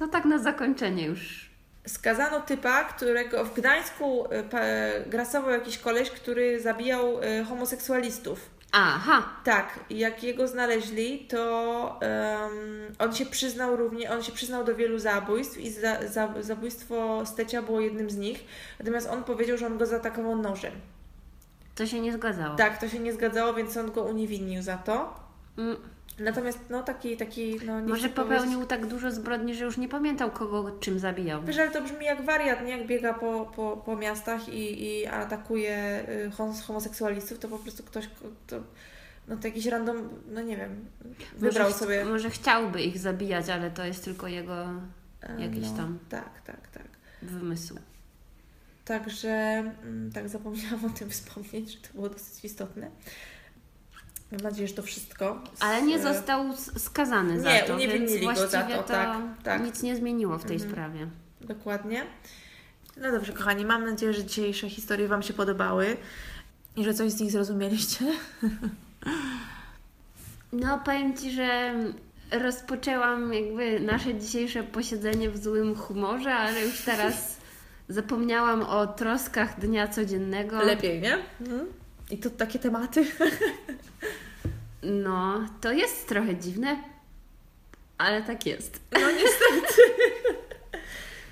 To 0.00 0.08
tak 0.08 0.24
na 0.24 0.38
zakończenie 0.38 1.06
już. 1.06 1.50
Skazano 1.86 2.40
typa, 2.40 2.84
którego 2.84 3.44
w 3.44 3.54
Gdańsku 3.54 4.24
e, 4.52 5.04
grasował 5.06 5.50
jakiś 5.50 5.78
koleś, 5.78 6.10
który 6.10 6.60
zabijał 6.60 7.20
e, 7.22 7.44
homoseksualistów. 7.44 8.50
Aha. 8.72 9.22
Tak, 9.44 9.80
jak 9.90 10.24
jego 10.24 10.48
znaleźli, 10.48 11.18
to 11.18 11.98
um, 12.02 12.94
on 12.98 13.14
się 13.14 13.26
przyznał 13.26 13.76
również, 13.76 14.10
on 14.10 14.22
się 14.22 14.32
przyznał 14.32 14.64
do 14.64 14.74
wielu 14.74 14.98
zabójstw 14.98 15.58
i 15.58 15.70
za, 15.70 16.08
za, 16.08 16.42
zabójstwo 16.42 17.26
Stecia 17.26 17.62
było 17.62 17.80
jednym 17.80 18.10
z 18.10 18.16
nich. 18.16 18.44
Natomiast 18.78 19.08
on 19.08 19.24
powiedział, 19.24 19.58
że 19.58 19.66
on 19.66 19.78
go 19.78 19.86
zaatakował 19.86 20.36
nożem. 20.36 20.72
To 21.74 21.86
się 21.86 22.00
nie 22.00 22.12
zgadzało. 22.12 22.56
Tak, 22.56 22.80
to 22.80 22.88
się 22.88 22.98
nie 22.98 23.12
zgadzało, 23.12 23.54
więc 23.54 23.76
on 23.76 23.92
go 23.92 24.02
uniewinnił 24.02 24.62
za 24.62 24.76
to. 24.76 25.14
Mm. 25.58 25.76
Natomiast 26.20 26.58
no 26.70 26.82
taki, 26.82 27.16
taki 27.16 27.60
no 27.66 27.80
nie 27.80 27.88
Może 27.88 28.08
popełnił 28.08 28.66
tak 28.66 28.86
dużo 28.86 29.10
zbrodni, 29.10 29.54
że 29.54 29.64
już 29.64 29.78
nie 29.78 29.88
pamiętał 29.88 30.30
kogo 30.30 30.70
czym 30.80 30.98
zabijał. 30.98 31.42
Wiesz, 31.42 31.58
ale 31.58 31.70
to 31.70 31.82
brzmi 31.82 32.04
jak 32.04 32.24
wariat, 32.24 32.64
nie? 32.64 32.78
Jak 32.78 32.86
biega 32.86 33.14
po, 33.14 33.52
po, 33.56 33.76
po 33.76 33.96
miastach 33.96 34.48
i, 34.48 34.88
i 34.88 35.06
atakuje 35.06 36.04
y, 36.08 36.30
homoseksualistów, 36.66 37.38
to 37.38 37.48
po 37.48 37.58
prostu 37.58 37.82
ktoś, 37.82 38.08
to, 38.46 38.56
no 39.28 39.36
to 39.36 39.48
jakiś 39.48 39.66
random, 39.66 40.08
no 40.28 40.42
nie 40.42 40.56
wiem, 40.56 40.84
wybrał 41.38 41.68
może 41.68 41.78
sobie... 41.78 42.04
Może 42.04 42.30
chciałby 42.30 42.82
ich 42.82 42.98
zabijać, 42.98 43.48
ale 43.48 43.70
to 43.70 43.84
jest 43.84 44.04
tylko 44.04 44.28
jego 44.28 44.64
e, 45.22 45.40
jakiś 45.40 45.70
no, 45.70 45.76
tam... 45.76 45.98
Tak, 46.08 46.40
tak, 46.40 46.68
tak. 46.68 46.86
Wymysł. 47.22 47.78
Także 48.84 49.30
mm, 49.82 50.12
tak 50.12 50.28
zapomniałam 50.28 50.84
o 50.84 50.88
tym 50.88 51.10
wspomnieć, 51.10 51.72
że 51.72 51.78
to 51.88 51.94
było 51.94 52.08
dosyć 52.08 52.44
istotne. 52.44 52.90
Mam 54.32 54.40
nadzieję, 54.40 54.68
że 54.68 54.74
to 54.74 54.82
wszystko. 54.82 55.42
Z... 55.54 55.62
Ale 55.62 55.82
nie 55.82 55.98
został 55.98 56.56
skazany 56.78 57.34
nie, 57.34 57.40
za 57.40 57.50
to. 57.50 57.76
Nie, 57.76 57.86
uniewinnili 57.86 58.26
go 58.26 58.48
za 58.48 58.62
to, 58.62 58.76
to 58.76 58.82
tak, 58.82 59.18
tak. 59.42 59.62
Nic 59.62 59.82
nie 59.82 59.96
zmieniło 59.96 60.38
w 60.38 60.44
tej 60.44 60.56
mhm. 60.56 60.70
sprawie. 60.70 61.06
Dokładnie. 61.40 62.06
No 62.96 63.12
dobrze, 63.12 63.32
kochani, 63.32 63.64
mam 63.64 63.84
nadzieję, 63.84 64.12
że 64.12 64.24
dzisiejsze 64.24 64.70
historie 64.70 65.08
Wam 65.08 65.22
się 65.22 65.32
podobały 65.32 65.96
i 66.76 66.84
że 66.84 66.94
coś 66.94 67.12
z 67.12 67.20
nich 67.20 67.30
zrozumieliście. 67.30 68.04
No, 70.52 70.80
powiem 70.84 71.16
Ci, 71.16 71.30
że 71.30 71.74
rozpoczęłam 72.30 73.34
jakby 73.34 73.80
nasze 73.80 74.14
dzisiejsze 74.14 74.62
posiedzenie 74.62 75.30
w 75.30 75.42
złym 75.42 75.74
humorze, 75.74 76.34
ale 76.34 76.66
już 76.66 76.80
teraz 76.80 77.36
zapomniałam 77.88 78.62
o 78.62 78.86
troskach 78.86 79.60
dnia 79.60 79.88
codziennego. 79.88 80.62
Lepiej, 80.62 81.00
nie? 81.00 81.18
Mhm. 81.40 81.66
I 82.10 82.18
to 82.18 82.30
takie 82.30 82.58
tematy. 82.58 83.06
No, 84.82 85.46
to 85.60 85.72
jest 85.72 86.08
trochę 86.08 86.36
dziwne, 86.36 86.82
ale 87.98 88.22
tak 88.22 88.46
jest. 88.46 88.80
No 88.92 89.10
niestety. 89.10 89.82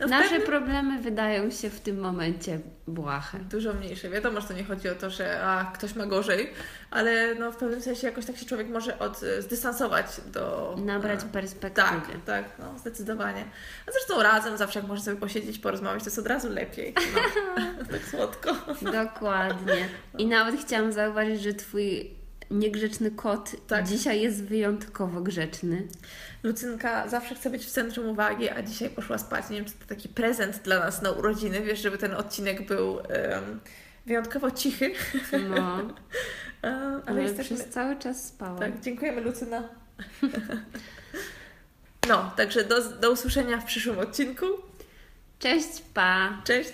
No 0.00 0.06
Nasze 0.06 0.28
pewnym... 0.28 0.46
problemy 0.46 1.02
wydają 1.02 1.50
się 1.50 1.70
w 1.70 1.80
tym 1.80 2.00
momencie 2.00 2.58
błahe. 2.86 3.38
Dużo 3.38 3.74
mniejsze. 3.74 4.10
Wiadomo, 4.10 4.40
że 4.40 4.48
to 4.48 4.54
nie 4.54 4.64
chodzi 4.64 4.88
o 4.88 4.94
to, 4.94 5.10
że 5.10 5.42
a, 5.42 5.72
ktoś 5.74 5.94
ma 5.94 6.06
gorzej, 6.06 6.52
ale 6.90 7.34
no, 7.34 7.52
w 7.52 7.56
pewnym 7.56 7.80
sensie 7.80 8.06
jakoś 8.06 8.26
tak 8.26 8.36
się 8.36 8.46
człowiek 8.46 8.68
może 8.68 8.98
od, 8.98 9.20
zdystansować 9.38 10.06
do... 10.32 10.76
Nabrać 10.84 11.20
perspektywy. 11.32 11.88
Tak, 11.88 12.04
tak, 12.26 12.44
no, 12.58 12.78
zdecydowanie. 12.78 13.44
A 13.86 13.92
zresztą 13.92 14.22
razem 14.22 14.56
zawsze 14.56 14.78
jak 14.78 14.88
można 14.88 15.04
sobie 15.04 15.16
posiedzieć, 15.16 15.58
porozmawiać, 15.58 16.02
to 16.02 16.08
jest 16.08 16.18
od 16.18 16.26
razu 16.26 16.48
lepiej. 16.48 16.94
No, 17.14 17.84
tak 17.92 18.02
słodko. 18.10 18.56
Dokładnie. 18.92 19.88
I 20.18 20.26
nawet 20.26 20.60
chciałam 20.60 20.92
zauważyć, 20.92 21.42
że 21.42 21.54
Twój 21.54 22.17
niegrzeczny 22.50 23.10
kot 23.10 23.56
Tak. 23.66 23.88
dzisiaj 23.88 24.20
jest 24.20 24.44
wyjątkowo 24.44 25.20
grzeczny. 25.20 25.86
Lucynka 26.42 27.08
zawsze 27.08 27.34
chce 27.34 27.50
być 27.50 27.64
w 27.66 27.70
centrum 27.70 28.08
uwagi, 28.08 28.48
a 28.48 28.62
dzisiaj 28.62 28.90
poszła 28.90 29.18
spać. 29.18 29.50
Nie 29.50 29.56
wiem, 29.56 29.64
czy 29.64 29.72
to 29.72 29.86
taki 29.88 30.08
prezent 30.08 30.62
dla 30.62 30.78
nas 30.78 31.02
na 31.02 31.10
urodziny, 31.10 31.60
wiesz, 31.60 31.80
żeby 31.80 31.98
ten 31.98 32.14
odcinek 32.14 32.66
był 32.66 33.00
em, 33.00 33.60
wyjątkowo 34.06 34.50
cichy. 34.50 34.92
No, 35.50 35.82
ale 36.62 37.02
ale 37.06 37.22
jesteśmy... 37.22 37.56
przez 37.56 37.68
cały 37.68 37.96
czas 37.96 38.24
spała. 38.24 38.58
Tak, 38.58 38.80
dziękujemy 38.80 39.20
Lucyna. 39.20 39.62
No, 42.08 42.30
także 42.36 42.64
do, 42.64 42.90
do 42.90 43.10
usłyszenia 43.10 43.58
w 43.58 43.64
przyszłym 43.64 43.98
odcinku. 43.98 44.46
Cześć, 45.38 45.82
pa! 45.94 46.42
Cześć! 46.44 46.72